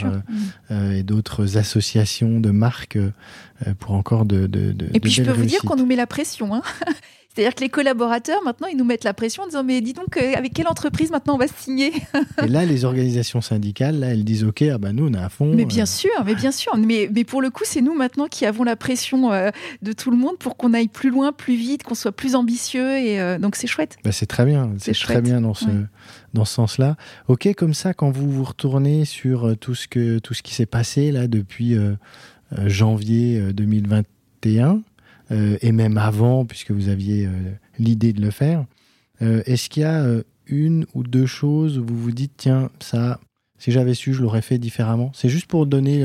euh, 0.71 0.91
et 0.91 1.03
d'autres 1.03 1.57
associations 1.57 2.39
de 2.39 2.51
marques 2.51 2.99
pour 3.79 3.91
encore 3.91 4.25
de, 4.25 4.47
de, 4.47 4.71
de 4.71 4.87
Et 4.93 4.99
puis 5.01 5.11
je 5.11 5.23
peux 5.23 5.31
vous 5.31 5.45
dire 5.45 5.61
qu'on 5.61 5.75
nous 5.75 5.87
met 5.87 5.97
la 5.97 6.07
pression. 6.07 6.53
Hein 6.53 6.61
C'est-à-dire 7.39 7.55
que 7.55 7.61
les 7.61 7.69
collaborateurs, 7.69 8.43
maintenant, 8.43 8.67
ils 8.67 8.75
nous 8.75 8.83
mettent 8.83 9.05
la 9.05 9.13
pression 9.13 9.43
en 9.43 9.45
disant 9.45 9.63
Mais 9.63 9.79
dis 9.79 9.93
donc, 9.93 10.17
euh, 10.17 10.33
avec 10.35 10.53
quelle 10.53 10.67
entreprise 10.67 11.09
maintenant 11.09 11.35
on 11.35 11.37
va 11.37 11.47
signer 11.47 11.93
Et 12.43 12.49
là, 12.49 12.65
les 12.65 12.83
organisations 12.83 13.39
syndicales, 13.39 13.97
là, 13.97 14.07
elles 14.07 14.25
disent 14.25 14.43
Ok, 14.43 14.61
ah 14.63 14.77
bah 14.77 14.91
nous, 14.91 15.07
on 15.07 15.13
est 15.13 15.23
à 15.23 15.29
fond. 15.29 15.53
Mais 15.55 15.63
bien 15.63 15.83
euh. 15.83 15.85
sûr, 15.85 16.11
mais 16.25 16.35
bien 16.35 16.51
sûr. 16.51 16.75
Mais, 16.75 17.09
mais 17.15 17.23
pour 17.23 17.41
le 17.41 17.49
coup, 17.49 17.63
c'est 17.63 17.79
nous 17.79 17.93
maintenant 17.93 18.27
qui 18.27 18.45
avons 18.45 18.65
la 18.65 18.75
pression 18.75 19.31
euh, 19.31 19.51
de 19.81 19.93
tout 19.93 20.11
le 20.11 20.17
monde 20.17 20.37
pour 20.37 20.57
qu'on 20.57 20.73
aille 20.73 20.89
plus 20.89 21.11
loin, 21.11 21.31
plus 21.31 21.55
vite, 21.55 21.83
qu'on 21.83 21.95
soit 21.95 22.11
plus 22.11 22.35
ambitieux. 22.35 22.97
Et 22.97 23.37
donc, 23.39 23.55
c'est 23.55 23.67
chouette. 23.67 23.95
Bah, 24.03 24.11
c'est 24.11 24.25
très 24.25 24.43
bien. 24.43 24.73
C'est 24.77 24.91
très 24.91 25.21
bien 25.21 25.39
dans 25.39 25.53
ce, 25.53 25.69
dans 26.33 26.43
ce 26.43 26.55
sens-là. 26.55 26.97
Ok, 27.29 27.47
comme 27.55 27.73
ça, 27.73 27.93
quand 27.93 28.11
vous 28.11 28.29
vous 28.29 28.43
retournez 28.43 29.05
sur 29.05 29.55
tout 29.57 29.75
ce, 29.75 29.87
que, 29.87 30.19
tout 30.19 30.33
ce 30.33 30.43
qui 30.43 30.53
s'est 30.53 30.65
passé 30.65 31.13
là 31.13 31.27
depuis 31.27 31.77
janvier 32.65 33.53
2021, 33.53 34.67
euh, 34.67 34.77
et 35.61 35.71
même 35.71 35.97
avant, 35.97 36.45
puisque 36.45 36.71
vous 36.71 36.89
aviez 36.89 37.25
euh, 37.25 37.31
l'idée 37.77 38.13
de 38.13 38.21
le 38.21 38.31
faire. 38.31 38.65
Euh, 39.21 39.41
est-ce 39.45 39.69
qu'il 39.69 39.83
y 39.83 39.85
a 39.85 40.05
une 40.47 40.85
ou 40.93 41.03
deux 41.03 41.25
choses 41.25 41.77
où 41.77 41.85
vous 41.85 41.97
vous 41.97 42.11
dites, 42.11 42.33
tiens, 42.37 42.69
ça, 42.79 43.19
si 43.57 43.71
j'avais 43.71 43.93
su, 43.93 44.13
je 44.13 44.21
l'aurais 44.21 44.41
fait 44.41 44.57
différemment? 44.57 45.11
C'est 45.13 45.29
juste 45.29 45.47
pour 45.47 45.65
donner 45.65 46.03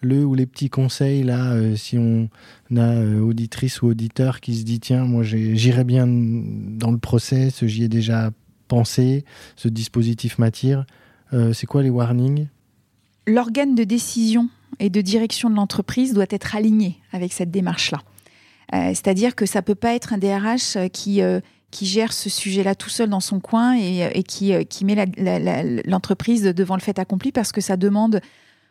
le 0.00 0.24
ou 0.24 0.34
les 0.34 0.46
petits 0.46 0.70
conseils, 0.70 1.24
là, 1.24 1.54
si 1.76 1.98
on 1.98 2.28
a 2.74 3.04
auditrice 3.20 3.82
ou 3.82 3.88
auditeur 3.88 4.40
qui 4.40 4.54
se 4.54 4.62
dit, 4.62 4.80
tiens, 4.80 5.04
moi, 5.04 5.22
j'irai 5.24 5.84
bien 5.84 6.06
dans 6.06 6.90
le 6.90 6.98
process, 6.98 7.64
j'y 7.66 7.84
ai 7.84 7.88
déjà 7.88 8.30
pensé, 8.68 9.24
ce 9.56 9.68
dispositif 9.68 10.38
m'attire. 10.38 10.86
c'est 11.52 11.66
quoi 11.66 11.82
les 11.82 11.90
warnings? 11.90 12.46
L'organe 13.26 13.74
de 13.74 13.84
décision 13.84 14.48
et 14.78 14.88
de 14.88 15.00
direction 15.00 15.50
de 15.50 15.56
l'entreprise 15.56 16.14
doit 16.14 16.26
être 16.30 16.56
aligné 16.56 16.96
avec 17.12 17.32
cette 17.32 17.50
démarche-là. 17.50 18.02
Euh, 18.74 18.88
c'est-à-dire 18.88 19.34
que 19.34 19.46
ça 19.46 19.62
peut 19.62 19.74
pas 19.74 19.94
être 19.94 20.12
un 20.12 20.18
DRH 20.18 20.76
euh, 20.76 20.88
qui 20.88 21.22
euh, 21.22 21.40
qui 21.70 21.86
gère 21.86 22.12
ce 22.12 22.28
sujet-là 22.28 22.74
tout 22.74 22.90
seul 22.90 23.08
dans 23.08 23.20
son 23.20 23.40
coin 23.40 23.74
et, 23.74 24.22
qui, 24.24 24.52
qui 24.66 24.84
met 24.84 25.06
l'entreprise 25.86 26.42
devant 26.42 26.74
le 26.74 26.82
fait 26.82 26.98
accompli 26.98 27.32
parce 27.32 27.50
que 27.50 27.62
ça 27.62 27.78
demande 27.78 28.20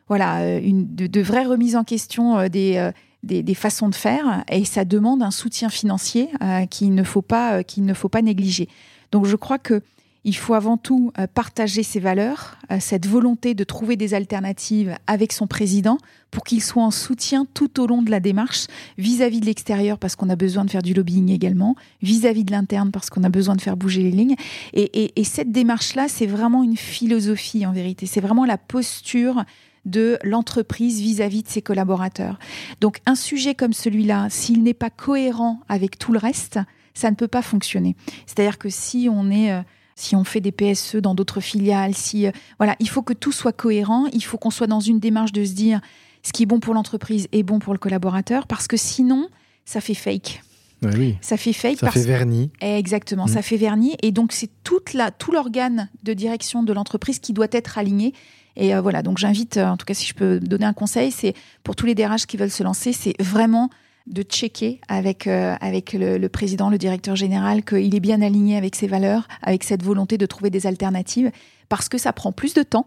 voilà, 0.08 0.60
une, 0.60 0.86
de, 0.86 1.22
vraies 1.22 1.46
remises 1.46 1.76
en 1.76 1.84
question 1.84 2.48
des, 2.48 2.92
des, 3.24 3.54
façons 3.56 3.90
de 3.90 3.96
faire 3.96 4.44
et 4.52 4.66
ça 4.66 4.86
demande 4.86 5.24
un 5.24 5.32
soutien 5.32 5.70
financier 5.70 6.30
qu'il 6.70 6.94
ne, 6.94 7.02
faut 7.02 7.24
pas, 7.24 7.64
qu'il 7.64 7.86
ne 7.86 7.96
faut 7.96 8.08
pas 8.08 8.22
négliger. 8.22 8.70
Donc 9.12 9.26
je 9.26 9.36
crois 9.36 9.58
que 9.58 9.82
il 10.24 10.36
faut 10.36 10.54
avant 10.54 10.78
tout 10.78 11.12
euh, 11.18 11.26
partager 11.26 11.82
ses 11.82 12.00
valeurs, 12.00 12.58
euh, 12.72 12.78
cette 12.80 13.08
volonté 13.08 13.56
de 13.56 13.64
trouver 13.64 13.96
des 13.96 14.14
alternatives 14.14 14.96
avec 15.08 15.32
son 15.32 15.48
président 15.48 15.98
pour 16.30 16.44
qu'il 16.44 16.62
soit 16.62 16.84
en 16.84 16.92
soutien 16.92 17.48
tout 17.54 17.82
au 17.82 17.88
long 17.88 18.04
de 18.04 18.12
la 18.12 18.20
démarche 18.20 18.68
vis-à-vis 18.98 19.40
de 19.40 19.48
l'extérieur 19.48 19.98
parce 19.98 20.16
qu'on 20.16 20.30
a 20.30 20.36
besoin 20.36 20.64
de 20.64 20.70
faire 20.70 20.84
du 20.84 20.94
lobbying 20.94 21.30
également, 21.30 21.76
vis-à-vis 22.04 22.44
de 22.44 22.52
l'interne 22.52 22.92
parce 22.92 23.10
qu'on 23.10 23.24
a 23.24 23.30
besoin 23.30 23.56
de 23.56 23.62
faire 23.62 23.76
bouger 23.76 24.04
les 24.04 24.12
lignes. 24.12 24.36
Et, 24.74 25.12
cette 25.24 25.52
démarche-là, 25.52 26.08
c'est 26.08 26.26
vraiment 26.26 26.62
une 26.62 26.78
philosophie 26.78 27.66
en 27.66 27.72
vérité. 27.72 28.06
C'est 28.06 28.22
vraiment 28.22 28.46
la 28.46 28.58
posture 28.58 29.44
de 29.86 30.20
l'entreprise 30.24 31.00
vis-à-vis 31.02 31.44
de 31.44 31.48
ses 31.48 31.62
collaborateurs. 31.62 32.38
Donc 32.82 33.00
un 33.06 33.16
sujet 33.16 33.56
comme 33.56 33.74
celui-là, 33.74 34.28
s'il 34.30 34.62
n'est 34.62 34.74
pas 34.74 34.90
cohérent 34.90 35.62
avec 35.70 35.98
tout 35.98 36.12
le 36.12 36.20
reste, 36.20 36.60
ça 36.94 37.10
ne 37.10 37.16
peut 37.16 37.30
pas 37.30 37.42
fonctionner. 37.42 37.96
C'est-à-dire 38.28 38.60
que 38.60 38.70
si 38.70 39.10
on 39.12 39.32
est... 39.32 39.64
Si 40.02 40.16
on 40.16 40.24
fait 40.24 40.42
des 40.42 40.52
PSE 40.52 40.96
dans 40.96 41.14
d'autres 41.14 41.42
filiales, 41.42 41.94
si 41.94 42.26
euh, 42.26 42.32
voilà, 42.58 42.76
il 42.80 42.90
faut 42.90 43.04
que 43.04 43.14
tout 43.14 43.32
soit 43.32 43.54
cohérent, 43.54 44.08
il 44.14 44.24
faut 44.24 44.40
qu'on 44.40 44.50
soit 44.50 44.66
dans 44.66 44.80
une 44.80 45.00
démarche 45.00 45.32
de 45.32 45.46
se 45.46 45.52
dire 45.52 45.80
ce 46.24 46.34
qui 46.34 46.42
est 46.44 46.48
bon 46.48 46.60
pour 46.60 46.74
l'entreprise 46.74 47.28
est 47.32 47.44
bon 47.44 47.60
pour 47.60 47.72
le 47.72 47.78
collaborateur, 47.78 48.48
parce 48.48 48.68
que 48.68 48.78
sinon, 48.78 49.30
ça 49.64 49.80
fait 49.80 49.94
fake. 49.94 50.42
oui. 50.82 51.18
Ça 51.22 51.38
fait 51.38 51.54
fake. 51.54 51.78
Ça 51.78 51.92
fait 51.92 52.02
vernis. 52.02 52.50
Exactement, 52.62 53.28
ça 53.28 53.40
mm. 53.40 53.44
fait 53.44 53.58
vernis. 53.58 53.96
Et 54.02 54.12
donc, 54.12 54.32
c'est 54.32 54.50
toute 54.64 54.94
la, 54.94 55.12
tout 55.12 55.32
l'organe 55.32 55.88
de 56.02 56.14
direction 56.14 56.64
de 56.64 56.74
l'entreprise 56.74 57.20
qui 57.20 57.34
doit 57.34 57.48
être 57.52 57.78
aligné. 57.78 58.16
Et 58.56 58.74
euh, 58.74 58.82
voilà, 58.82 59.04
donc 59.04 59.20
j'invite, 59.20 59.58
euh, 59.58 59.68
en 59.68 59.78
tout 59.78 59.86
cas, 59.86 59.94
si 59.94 60.08
je 60.08 60.16
peux 60.16 60.40
donner 60.40 60.66
un 60.66 60.74
conseil, 60.74 61.12
c'est 61.12 61.36
pour 61.64 61.76
tous 61.76 61.86
les 61.86 61.94
DRH 61.94 62.26
qui 62.26 62.38
veulent 62.38 62.50
se 62.50 62.64
lancer, 62.64 62.92
c'est 62.92 63.14
vraiment 63.22 63.70
de 64.08 64.24
checker 64.24 64.80
avec, 64.88 65.28
euh, 65.28 65.56
avec 65.62 65.94
le, 65.94 66.28
président, 66.28 66.70
le 66.70 66.78
directeur 66.78 67.16
général, 67.16 67.64
qu'il 67.64 67.94
est 67.96 68.00
bien 68.00 68.22
aligné 68.22 68.58
avec 68.58 68.76
ses 68.76 68.88
valeurs, 68.88 69.28
avec 69.42 69.64
cette 69.64 69.84
volonté 69.84 70.18
de 70.18 70.26
trouver 70.26 70.50
des 70.50 70.68
alternatives, 70.68 71.32
parce 71.70 71.90
que 71.90 71.98
ça 71.98 72.14
prend 72.14 72.32
plus 72.32 72.54
de 72.54 72.64
temps, 72.64 72.86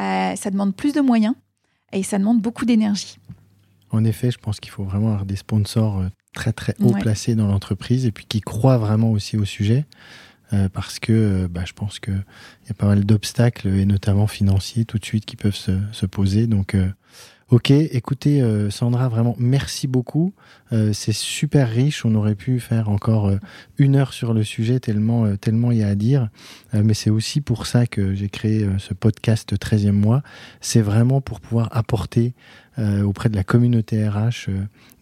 euh, 0.00 0.34
ça 0.36 0.50
demande 0.50 0.74
plus 0.74 0.92
de 0.92 1.00
moyens 1.00 1.34
et 1.92 2.02
ça 2.02 2.18
demande 2.18 2.40
beaucoup 2.40 2.64
d'énergie. 2.64 3.18
En 3.90 4.04
effet, 4.04 4.30
je 4.30 4.38
pense 4.38 4.60
qu'il 4.60 4.70
faut 4.70 4.84
vraiment 4.84 5.08
avoir 5.08 5.24
des 5.24 5.36
sponsors 5.36 5.98
euh, 5.98 6.08
très 6.34 6.52
très 6.52 6.74
haut 6.80 6.92
placés 6.92 7.34
dans 7.34 7.46
l'entreprise 7.46 8.04
et 8.04 8.12
puis 8.12 8.26
qui 8.26 8.40
croient 8.40 8.78
vraiment 8.78 9.10
aussi 9.10 9.36
au 9.36 9.44
sujet. 9.44 9.86
parce 10.72 10.98
que 10.98 11.46
bah, 11.46 11.64
je 11.66 11.72
pense 11.72 11.98
qu'il 12.00 12.24
y 12.66 12.70
a 12.70 12.74
pas 12.74 12.86
mal 12.86 13.04
d'obstacles, 13.04 13.68
et 13.68 13.84
notamment 13.84 14.26
financiers, 14.26 14.84
tout 14.86 14.98
de 14.98 15.04
suite, 15.04 15.26
qui 15.26 15.36
peuvent 15.36 15.54
se, 15.54 15.72
se 15.92 16.06
poser. 16.06 16.46
Donc, 16.46 16.74
Ok, 17.50 17.70
écoutez 17.70 18.42
euh, 18.42 18.68
Sandra, 18.68 19.08
vraiment 19.08 19.34
merci 19.38 19.86
beaucoup. 19.86 20.34
Euh, 20.74 20.92
c'est 20.92 21.14
super 21.14 21.66
riche. 21.70 22.04
On 22.04 22.14
aurait 22.14 22.34
pu 22.34 22.60
faire 22.60 22.90
encore 22.90 23.28
euh, 23.28 23.38
une 23.78 23.96
heure 23.96 24.12
sur 24.12 24.34
le 24.34 24.44
sujet 24.44 24.80
tellement 24.80 25.34
tellement 25.36 25.72
il 25.72 25.78
y 25.78 25.82
a 25.82 25.88
à 25.88 25.94
dire. 25.94 26.28
mais 26.74 26.92
c'est 26.92 27.08
aussi 27.08 27.40
pour 27.40 27.66
ça 27.66 27.86
que 27.86 28.14
j'ai 28.14 28.28
créé 28.28 28.68
ce 28.76 28.92
podcast 28.92 29.54
13e 29.54 29.92
mois. 29.92 30.22
C'est 30.60 30.82
vraiment 30.82 31.22
pour 31.22 31.40
pouvoir 31.40 31.70
apporter 31.74 32.34
auprès 33.04 33.28
de 33.28 33.36
la 33.36 33.44
communauté 33.44 34.08
RH 34.08 34.50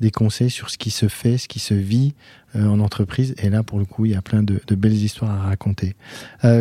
des 0.00 0.10
conseils 0.10 0.50
sur 0.50 0.70
ce 0.70 0.78
qui 0.78 0.90
se 0.90 1.08
fait, 1.08 1.36
ce 1.36 1.48
qui 1.48 1.58
se 1.58 1.74
vit 1.74 2.14
en 2.54 2.80
entreprise. 2.80 3.34
Et 3.38 3.50
là, 3.50 3.62
pour 3.62 3.78
le 3.78 3.84
coup, 3.84 4.06
il 4.06 4.12
y 4.12 4.14
a 4.14 4.22
plein 4.22 4.42
de, 4.42 4.60
belles 4.74 4.94
histoires 4.94 5.30
à 5.30 5.48
raconter. 5.48 5.94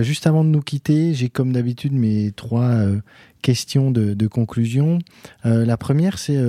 juste 0.02 0.28
avant 0.28 0.44
de 0.44 0.50
nous 0.50 0.62
quitter, 0.62 1.14
j'ai 1.14 1.30
comme 1.30 1.54
d'habitude 1.54 1.94
mes 1.94 2.32
trois 2.34 2.86
questions 3.42 3.92
de, 3.92 4.28
conclusion. 4.28 5.00
la 5.44 5.78
première, 5.78 6.20
c'est 6.20 6.40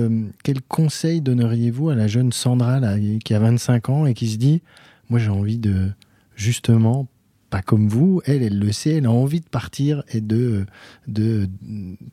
quel 0.43 0.61
conseil 0.61 1.21
donneriez-vous 1.21 1.89
à 1.89 1.95
la 1.95 2.07
jeune 2.07 2.33
Sandra 2.33 2.81
qui 3.23 3.33
a 3.33 3.39
25 3.39 3.89
ans 3.89 4.05
et 4.05 4.13
qui 4.13 4.27
se 4.27 4.37
dit, 4.37 4.61
moi 5.09 5.19
j'ai 5.19 5.29
envie 5.29 5.59
de 5.59 5.91
justement 6.35 7.07
pas 7.49 7.61
comme 7.61 7.87
vous, 7.87 8.21
elle, 8.25 8.43
elle 8.43 8.59
le 8.59 8.71
sait, 8.71 8.91
elle 8.91 9.05
a 9.05 9.11
envie 9.11 9.39
de 9.39 9.47
partir 9.47 10.03
et 10.11 10.21
de, 10.21 10.65
de 11.07 11.49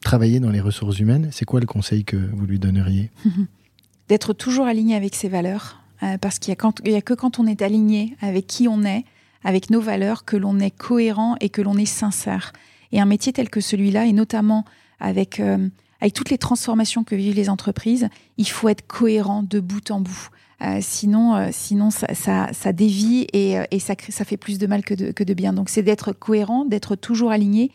travailler 0.01 0.41
dans 0.41 0.51
les 0.51 0.61
ressources 0.61 0.99
humaines. 0.99 1.29
C'est 1.33 1.45
quoi 1.45 1.61
le 1.61 1.67
conseil 1.67 2.05
que 2.05 2.17
vous 2.17 2.47
lui 2.47 2.59
donneriez? 2.59 3.11
D'être 4.09 4.33
toujours 4.33 4.67
aligné 4.67 4.95
avec 4.95 5.15
ses 5.15 5.29
valeurs, 5.29 5.81
euh, 6.03 6.19
parce 6.19 6.39
qu'il 6.39 6.55
n'y 6.55 6.93
a, 6.95 6.99
a, 6.99 7.01
que 7.01 7.15
quand 7.15 7.39
on 7.39 7.47
est 7.47 7.63
aligné 7.63 8.17
avec 8.21 8.47
qui 8.47 8.69
on 8.69 8.85
est, 8.85 9.05
avec 9.43 9.71
nos 9.71 9.81
valeurs, 9.81 10.25
que 10.25 10.37
l'on 10.37 10.59
est 10.61 10.71
cohérent 10.71 11.37
et 11.41 11.49
que 11.49 11.63
l'on 11.63 11.77
est 11.77 11.87
sincère. 11.87 12.53
Et 12.93 13.01
un 13.01 13.07
métier 13.07 13.33
tel 13.33 13.51
que 13.51 13.61
celui-là, 13.61 14.07
et 14.07 14.13
notamment 14.13 14.65
avec, 15.01 15.41
euh, 15.41 15.69
avec 16.01 16.15
toutes 16.15 16.31
les 16.31 16.39
transformations 16.39 17.03
que 17.03 17.15
vivent 17.15 17.35
les 17.35 17.51
entreprises, 17.51 18.09
il 18.39 18.49
faut 18.49 18.69
être 18.69 18.87
cohérent 18.87 19.43
de 19.43 19.59
bout 19.61 19.91
en 19.91 20.01
bout. 20.01 20.29
Euh, 20.63 20.79
sinon, 20.81 21.35
euh, 21.35 21.49
sinon 21.51 21.91
ça, 21.91 22.07
ça, 22.53 22.73
dévie 22.73 23.27
et, 23.33 23.59
euh, 23.59 23.65
et 23.71 23.79
ça, 23.79 23.95
ça, 24.09 24.25
fait 24.25 24.37
plus 24.37 24.59
de 24.59 24.67
mal 24.67 24.85
que 24.85 24.95
de, 24.95 25.11
que 25.11 25.25
de 25.25 25.35
bien. 25.35 25.53
Donc, 25.53 25.69
c'est 25.69 25.83
d'être 25.83 26.13
cohérent, 26.13 26.65
d'être 26.65 26.97
toujours 26.97 27.33
aligné, 27.33 27.73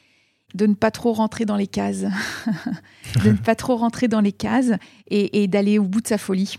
de 0.55 0.65
ne 0.65 0.73
pas 0.73 0.91
trop 0.91 1.13
rentrer 1.13 1.45
dans 1.45 1.57
les 1.57 1.67
cases, 1.67 2.05
de 3.23 3.29
ne 3.29 3.37
pas 3.37 3.55
trop 3.55 3.75
rentrer 3.75 4.07
dans 4.07 4.21
les 4.21 4.31
cases 4.31 4.71
et, 5.09 5.43
et 5.43 5.47
d'aller 5.47 5.77
au 5.77 5.83
bout 5.83 6.01
de 6.01 6.07
sa 6.07 6.17
folie. 6.17 6.57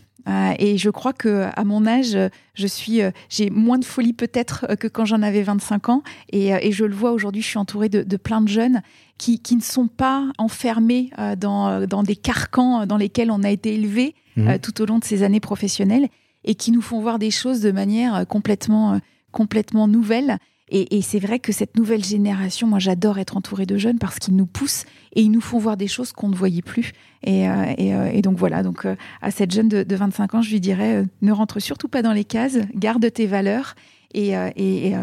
Et 0.59 0.79
je 0.79 0.91
crois 0.91 1.12
que 1.12 1.49
à 1.55 1.64
mon 1.64 1.87
âge, 1.87 2.16
je 2.55 2.66
suis, 2.66 3.01
j'ai 3.29 3.51
moins 3.51 3.79
de 3.79 3.85
folie 3.85 4.12
peut-être 4.12 4.66
que 4.77 4.87
quand 4.89 5.05
j'en 5.05 5.23
avais 5.23 5.43
25 5.43 5.89
ans. 5.89 6.03
Et, 6.31 6.49
et 6.49 6.73
je 6.73 6.85
le 6.85 6.95
vois 6.95 7.12
aujourd'hui, 7.12 7.43
je 7.43 7.47
suis 7.47 7.59
entourée 7.59 7.89
de, 7.89 8.03
de, 8.03 8.16
plein 8.16 8.41
de 8.41 8.49
jeunes 8.49 8.83
qui, 9.18 9.41
qui 9.41 9.57
ne 9.57 9.62
sont 9.62 9.89
pas 9.89 10.31
enfermés 10.39 11.11
dans, 11.39 11.87
dans 11.87 12.03
des 12.03 12.16
carcans 12.16 12.87
dans 12.87 12.97
lesquels 12.97 13.31
on 13.31 13.43
a 13.43 13.51
été 13.51 13.75
élevé 13.75 14.14
mmh. 14.37 14.59
tout 14.59 14.81
au 14.83 14.87
long 14.87 14.99
de 14.99 15.05
ces 15.05 15.23
années 15.23 15.41
professionnelles 15.41 16.09
et 16.45 16.55
qui 16.55 16.73
nous 16.73 16.83
font 16.83 17.01
voir 17.01 17.18
des 17.18 17.31
choses 17.31 17.61
de 17.61 17.71
manière 17.71 18.14
euh, 18.14 18.25
complètement, 18.25 18.95
euh, 18.95 18.99
complètement 19.33 19.89
nouvelle. 19.89 20.39
Et, 20.71 21.03
c'est 21.03 21.18
vrai 21.18 21.41
que 21.41 21.53
cette 21.53 21.77
nouvelle 21.77 22.05
génération, 22.05 22.66
moi 22.68 22.79
j'adore 22.79 23.18
être 23.18 23.37
entourée 23.37 23.66
de 23.66 23.77
jeunes 23.77 23.99
parce 23.99 24.18
qu'ils 24.18 24.37
nous 24.37 24.47
poussent 24.47 24.85
et 25.14 25.23
ils 25.23 25.31
nous 25.31 25.41
font 25.41 25.59
voir 25.59 25.77
des 25.77 25.89
choses 25.89 26.12
qu'on 26.12 26.29
ne 26.29 26.35
voyait 26.35 26.62
plus. 26.62 26.93
Et, 27.25 27.49
euh, 27.49 28.11
et, 28.12 28.23
donc 28.23 28.39
voilà, 28.39 28.62
donc 28.62 28.87
à 29.21 29.31
cette 29.31 29.51
jeune 29.51 29.68
de, 29.68 29.95
25 29.95 30.35
ans, 30.35 30.43
je 30.43 30.51
lui 30.51 30.61
dirais, 30.61 31.05
ne 31.23 31.33
rentre 31.33 31.61
surtout 31.61 31.89
pas 31.89 32.03
dans 32.03 32.12
les 32.12 32.25
cases, 32.25 32.59
garde 32.75 33.12
tes 33.12 33.27
valeurs 33.27 33.75
et, 34.14 34.35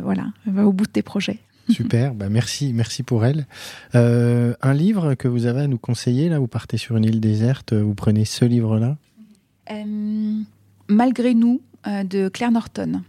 voilà, 0.01 0.28
va 0.45 0.65
au 0.65 0.72
bout 0.72 0.86
de 0.86 0.91
tes 0.91 1.01
projets. 1.01 1.39
Super, 1.70 2.15
bah 2.15 2.30
merci, 2.30 2.72
merci 2.74 3.03
pour 3.03 3.26
elle. 3.26 3.45
un 3.93 4.74
livre 4.74 5.15
que 5.15 5.28
vous 5.28 5.47
avez 5.47 5.61
à 5.61 5.68
nous 5.68 5.78
conseiller, 5.78 6.30
là, 6.30 6.39
vous 6.39 6.47
partez 6.47 6.78
sur 6.78 6.95
une 6.95 7.03
île 7.03 7.20
déserte, 7.20 7.74
vous 7.74 7.93
prenez 7.93 8.24
ce 8.24 8.45
livre-là? 8.45 8.97
Malgré 10.88 11.34
nous 11.34 11.61
euh, 11.88 12.03
de 12.03 12.28
Claire 12.30 12.51
Norton. 12.51 13.01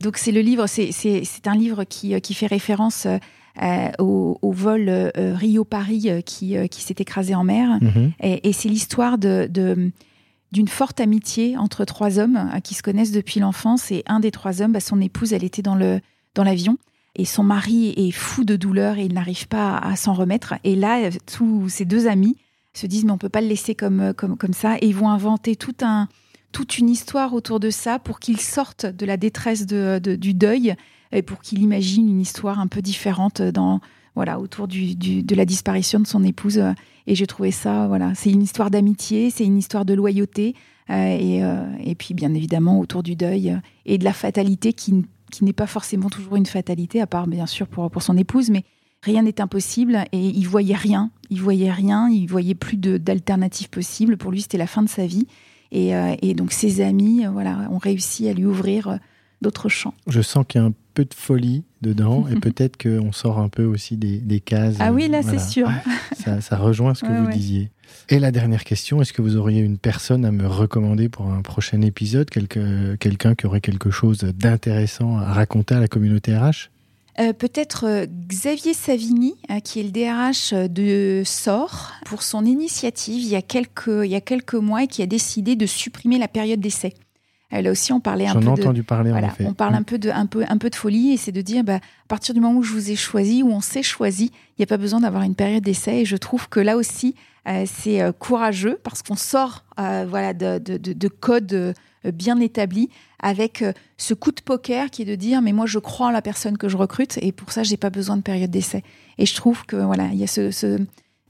Donc 0.00 0.16
c'est 0.16 0.32
le 0.32 0.40
livre, 0.40 0.66
c'est 0.66 1.46
un 1.46 1.54
livre 1.54 1.84
qui, 1.84 2.14
euh, 2.14 2.20
qui 2.20 2.34
fait 2.34 2.46
référence 2.46 3.06
euh, 3.06 3.90
au, 3.98 4.52
vol 4.52 5.12
Rio-Paris 5.16 6.22
qui, 6.24 6.56
qui 6.68 6.82
s'est 6.82 6.96
écrasé 6.98 7.34
en 7.34 7.44
mer. 7.44 7.78
Mhm. 7.80 8.12
Et, 8.20 8.52
c'est 8.52 8.68
l'histoire 8.68 9.18
de, 9.18 9.48
d'une 10.52 10.68
forte 10.68 11.00
amitié 11.00 11.56
entre 11.56 11.84
trois 11.84 12.18
hommes 12.18 12.50
qui 12.64 12.74
se 12.74 12.82
connaissent 12.82 13.12
depuis 13.12 13.40
l'enfance. 13.40 13.92
Et 13.92 14.02
un 14.06 14.20
des 14.20 14.30
trois 14.30 14.60
hommes, 14.60 14.72
bah, 14.72 14.80
son 14.80 15.00
épouse, 15.00 15.32
elle 15.32 15.44
était 15.44 15.62
dans 15.62 15.76
le 15.76 16.00
dans 16.34 16.42
l'avion. 16.44 16.78
Et 17.16 17.24
son 17.24 17.44
mari 17.44 17.94
est 17.96 18.10
fou 18.10 18.44
de 18.44 18.56
douleur 18.56 18.98
et 18.98 19.04
il 19.04 19.14
n'arrive 19.14 19.46
pas 19.46 19.78
à, 19.78 19.94
s'en 19.94 20.14
remettre. 20.14 20.54
Et 20.64 20.74
là, 20.74 21.10
tous 21.32 21.68
ces 21.68 21.84
deux 21.84 22.08
amis 22.08 22.36
se 22.72 22.88
disent 22.88 23.04
mais 23.04 23.12
on 23.12 23.18
peut 23.18 23.28
pas 23.28 23.40
le 23.40 23.46
laisser 23.46 23.76
comme, 23.76 24.12
comme, 24.14 24.36
comme 24.36 24.52
ça. 24.52 24.76
Et 24.80 24.88
ils 24.88 24.96
vont 24.96 25.08
inventer 25.08 25.54
tout 25.54 25.76
un, 25.82 26.08
toute 26.54 26.78
une 26.78 26.88
histoire 26.88 27.34
autour 27.34 27.58
de 27.58 27.68
ça 27.68 27.98
pour 27.98 28.20
qu'il 28.20 28.40
sorte 28.40 28.86
de 28.86 29.04
la 29.04 29.16
détresse 29.16 29.66
du 29.66 30.34
deuil 30.34 30.76
et 31.10 31.20
pour 31.20 31.40
qu'il 31.40 31.60
imagine 31.60 32.08
une 32.08 32.20
histoire 32.20 32.60
un 32.60 32.68
peu 32.68 32.80
différente 32.80 33.42
dans 33.42 33.80
voilà 34.14 34.38
autour 34.38 34.68
du, 34.68 34.94
de 34.94 35.34
la 35.34 35.44
disparition 35.44 35.98
de 35.98 36.06
son 36.06 36.22
épouse. 36.22 36.62
Et 37.08 37.16
j'ai 37.16 37.26
trouvé 37.26 37.50
ça 37.50 37.88
voilà, 37.88 38.14
c'est 38.14 38.30
une 38.30 38.40
histoire 38.40 38.70
d'amitié, 38.70 39.30
c'est 39.30 39.44
une 39.44 39.58
histoire 39.58 39.84
de 39.84 39.94
loyauté 39.94 40.54
euh, 40.90 41.18
et, 41.18 41.42
euh, 41.42 41.66
et, 41.82 41.96
puis 41.96 42.14
bien 42.14 42.32
évidemment 42.32 42.78
autour 42.78 43.02
du 43.02 43.16
deuil 43.16 43.58
et 43.84 43.98
de 43.98 44.04
la 44.04 44.12
fatalité 44.12 44.72
qui, 44.72 45.04
qui 45.32 45.44
n'est 45.44 45.52
pas 45.52 45.66
forcément 45.66 46.08
toujours 46.08 46.36
une 46.36 46.46
fatalité, 46.46 47.00
à 47.00 47.08
part 47.08 47.26
bien 47.26 47.46
sûr 47.46 47.66
pour, 47.66 47.90
pour 47.90 48.02
son 48.02 48.16
épouse, 48.16 48.50
mais 48.50 48.62
rien 49.02 49.22
n'est 49.22 49.40
impossible 49.40 50.04
et 50.12 50.28
il 50.28 50.46
voyait 50.46 50.76
rien, 50.76 51.10
il 51.30 51.40
voyait 51.40 51.72
rien, 51.72 52.08
il 52.08 52.26
voyait 52.26 52.54
plus 52.54 52.76
d'alternatives 52.76 53.70
possibles. 53.70 54.16
Pour 54.16 54.30
lui, 54.30 54.42
c'était 54.42 54.58
la 54.58 54.68
fin 54.68 54.82
de 54.82 54.88
sa 54.88 55.06
vie. 55.06 55.26
Euh, 55.74 56.16
et, 56.22 56.34
donc 56.34 56.52
ses 56.52 56.80
amis, 56.80 57.26
euh, 57.26 57.30
voilà, 57.30 57.68
ont 57.70 57.78
réussi 57.78 58.28
à 58.28 58.32
lui 58.32 58.44
ouvrir 58.44 58.88
euh, 58.88 58.96
d'autres 59.42 59.68
champs. 59.68 59.94
Je 60.06 60.20
sens 60.20 60.44
qu'il 60.48 60.60
y 60.60 60.64
a 60.64 60.66
un 60.66 60.72
peu 60.94 61.04
de 61.04 61.14
folie 61.14 61.64
dedans 61.82 62.26
et 62.32 62.36
peut-être 62.36 62.76
qu'on 62.80 63.12
sort 63.12 63.38
un 63.38 63.48
peu 63.48 63.64
aussi 63.64 63.96
des, 63.96 64.40
cases. 64.40 64.76
Ah 64.78 64.92
oui, 64.92 65.08
là 65.08 65.22
c'est 65.22 65.40
sûr. 65.40 65.68
Ça, 66.40 66.56
rejoint 66.56 66.94
ce 66.94 67.02
que 67.02 67.12
vous 67.12 67.30
disiez. 67.30 67.70
Et 68.08 68.18
la 68.18 68.32
dernière 68.32 68.64
question, 68.64 69.00
est-ce 69.00 69.12
que 69.12 69.22
vous 69.22 69.36
auriez 69.36 69.60
une 69.60 69.78
personne 69.78 70.24
à 70.24 70.30
me 70.30 70.46
recommander 70.46 71.08
pour 71.08 71.30
un 71.30 71.42
prochain 71.42 71.80
épisode, 71.80 72.28
quelqu'un 72.30 73.34
qui 73.34 73.46
aurait 73.46 73.60
quelque 73.60 73.90
chose 73.90 74.18
d'intéressant 74.18 75.18
à 75.18 75.32
raconter 75.32 75.74
à 75.74 75.80
la 75.80 75.88
communauté 75.88 76.36
RH 76.36 76.70
euh, 77.20 77.32
peut-être 77.32 77.86
euh, 77.86 78.06
Xavier 78.26 78.74
Savigny, 78.74 79.36
euh, 79.50 79.60
qui 79.60 79.78
est 79.78 79.84
le 79.84 79.90
DRH 79.90 80.52
de 80.52 81.22
SOR, 81.24 81.92
pour 82.06 82.22
son 82.22 82.44
initiative 82.44 83.22
il 83.22 83.28
y 83.28 83.36
a 83.36 83.42
quelques, 83.42 83.86
il 83.86 84.10
y 84.10 84.16
a 84.16 84.20
quelques 84.20 84.54
mois 84.54 84.82
et 84.82 84.86
qui 84.88 85.00
a 85.00 85.06
décidé 85.06 85.54
de 85.54 85.66
supprimer 85.66 86.18
la 86.18 86.26
période 86.26 86.60
d'essai. 86.60 86.94
Là 87.52 87.70
aussi, 87.70 87.92
on 87.92 88.00
parlait 88.00 88.26
un 88.26 88.34
peu. 88.34 88.40
J'en 88.40 88.56
ai 88.56 88.60
entendu 88.60 88.82
parler. 88.82 89.10
Voilà, 89.10 89.28
en 89.28 89.30
effet. 89.30 89.46
on 89.46 89.54
parle 89.54 89.74
mm. 89.74 89.76
un 89.76 89.82
peu 89.84 89.98
de, 89.98 90.10
un 90.10 90.26
peu, 90.26 90.44
un 90.48 90.58
peu 90.58 90.70
de 90.70 90.74
folie 90.74 91.12
et 91.12 91.16
c'est 91.16 91.30
de 91.30 91.40
dire, 91.40 91.62
bah, 91.62 91.76
à 91.76 92.08
partir 92.08 92.34
du 92.34 92.40
moment 92.40 92.58
où 92.58 92.64
je 92.64 92.72
vous 92.72 92.90
ai 92.90 92.96
choisi, 92.96 93.44
où 93.44 93.52
on 93.52 93.60
s'est 93.60 93.84
choisi, 93.84 94.32
il 94.34 94.54
n'y 94.58 94.64
a 94.64 94.66
pas 94.66 94.76
besoin 94.76 94.98
d'avoir 94.98 95.22
une 95.22 95.36
période 95.36 95.62
d'essai. 95.62 96.00
Et 96.00 96.04
je 96.04 96.16
trouve 96.16 96.48
que 96.48 96.58
là 96.58 96.76
aussi, 96.76 97.14
c'est 97.66 98.00
courageux 98.18 98.80
parce 98.82 99.04
qu'on 99.04 99.14
sort, 99.14 99.64
voilà, 99.76 100.34
de, 100.34 100.58
de, 100.58 100.78
de, 100.78 100.94
de 100.94 101.08
codes 101.08 101.74
bien 102.12 102.40
établi 102.40 102.90
avec 103.24 103.62
euh, 103.62 103.72
ce 103.96 104.14
coup 104.14 104.30
de 104.30 104.40
poker 104.40 104.90
qui 104.90 105.02
est 105.02 105.06
de 105.06 105.14
dire 105.16 105.42
mais 105.42 105.52
moi 105.52 105.66
je 105.66 105.80
crois 105.80 106.08
en 106.08 106.10
la 106.10 106.22
personne 106.22 106.58
que 106.58 106.68
je 106.68 106.76
recrute 106.76 107.18
et 107.22 107.32
pour 107.32 107.50
ça 107.50 107.64
j'ai 107.64 107.78
pas 107.78 107.90
besoin 107.90 108.16
de 108.16 108.22
période 108.22 108.50
d'essai. 108.50 108.84
Et 109.18 109.26
je 109.26 109.34
trouve 109.34 109.64
que 109.66 109.76
voilà 109.76 110.08
il 110.12 110.18
y 110.18 110.24
a 110.24 110.28
ce, 110.28 110.50
ce, 110.50 110.78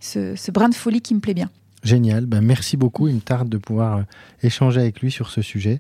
ce, 0.01 0.51
brin 0.51 0.69
de 0.69 0.75
folie 0.75 1.01
qui 1.01 1.15
me 1.15 1.21
plaît 1.21 1.35
bien. 1.35 1.49
Génial, 1.85 2.27
ben, 2.27 2.41
merci 2.41 2.77
beaucoup. 2.77 3.09
Il 3.09 3.15
me 3.15 3.21
tarde 3.21 3.49
de 3.49 3.59
pouvoir 3.59 3.99
euh, 3.99 4.03
échanger 4.43 4.81
avec 4.81 5.01
lui 5.01 5.11
sur 5.11 5.31
ce 5.31 5.41
sujet. 5.41 5.79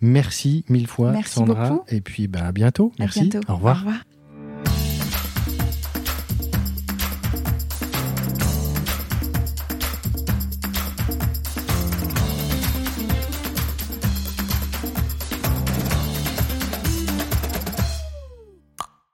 Merci 0.00 0.64
mille 0.68 0.86
fois, 0.86 1.10
merci 1.10 1.34
Sandra. 1.34 1.70
Beaucoup. 1.70 1.84
Et 1.88 2.00
puis 2.00 2.28
ben, 2.28 2.44
à 2.44 2.52
bientôt. 2.52 2.92
Merci. 2.98 3.30
Au 3.48 3.56
revoir. 3.56 3.76
Au 3.76 3.80
revoir. 3.80 4.15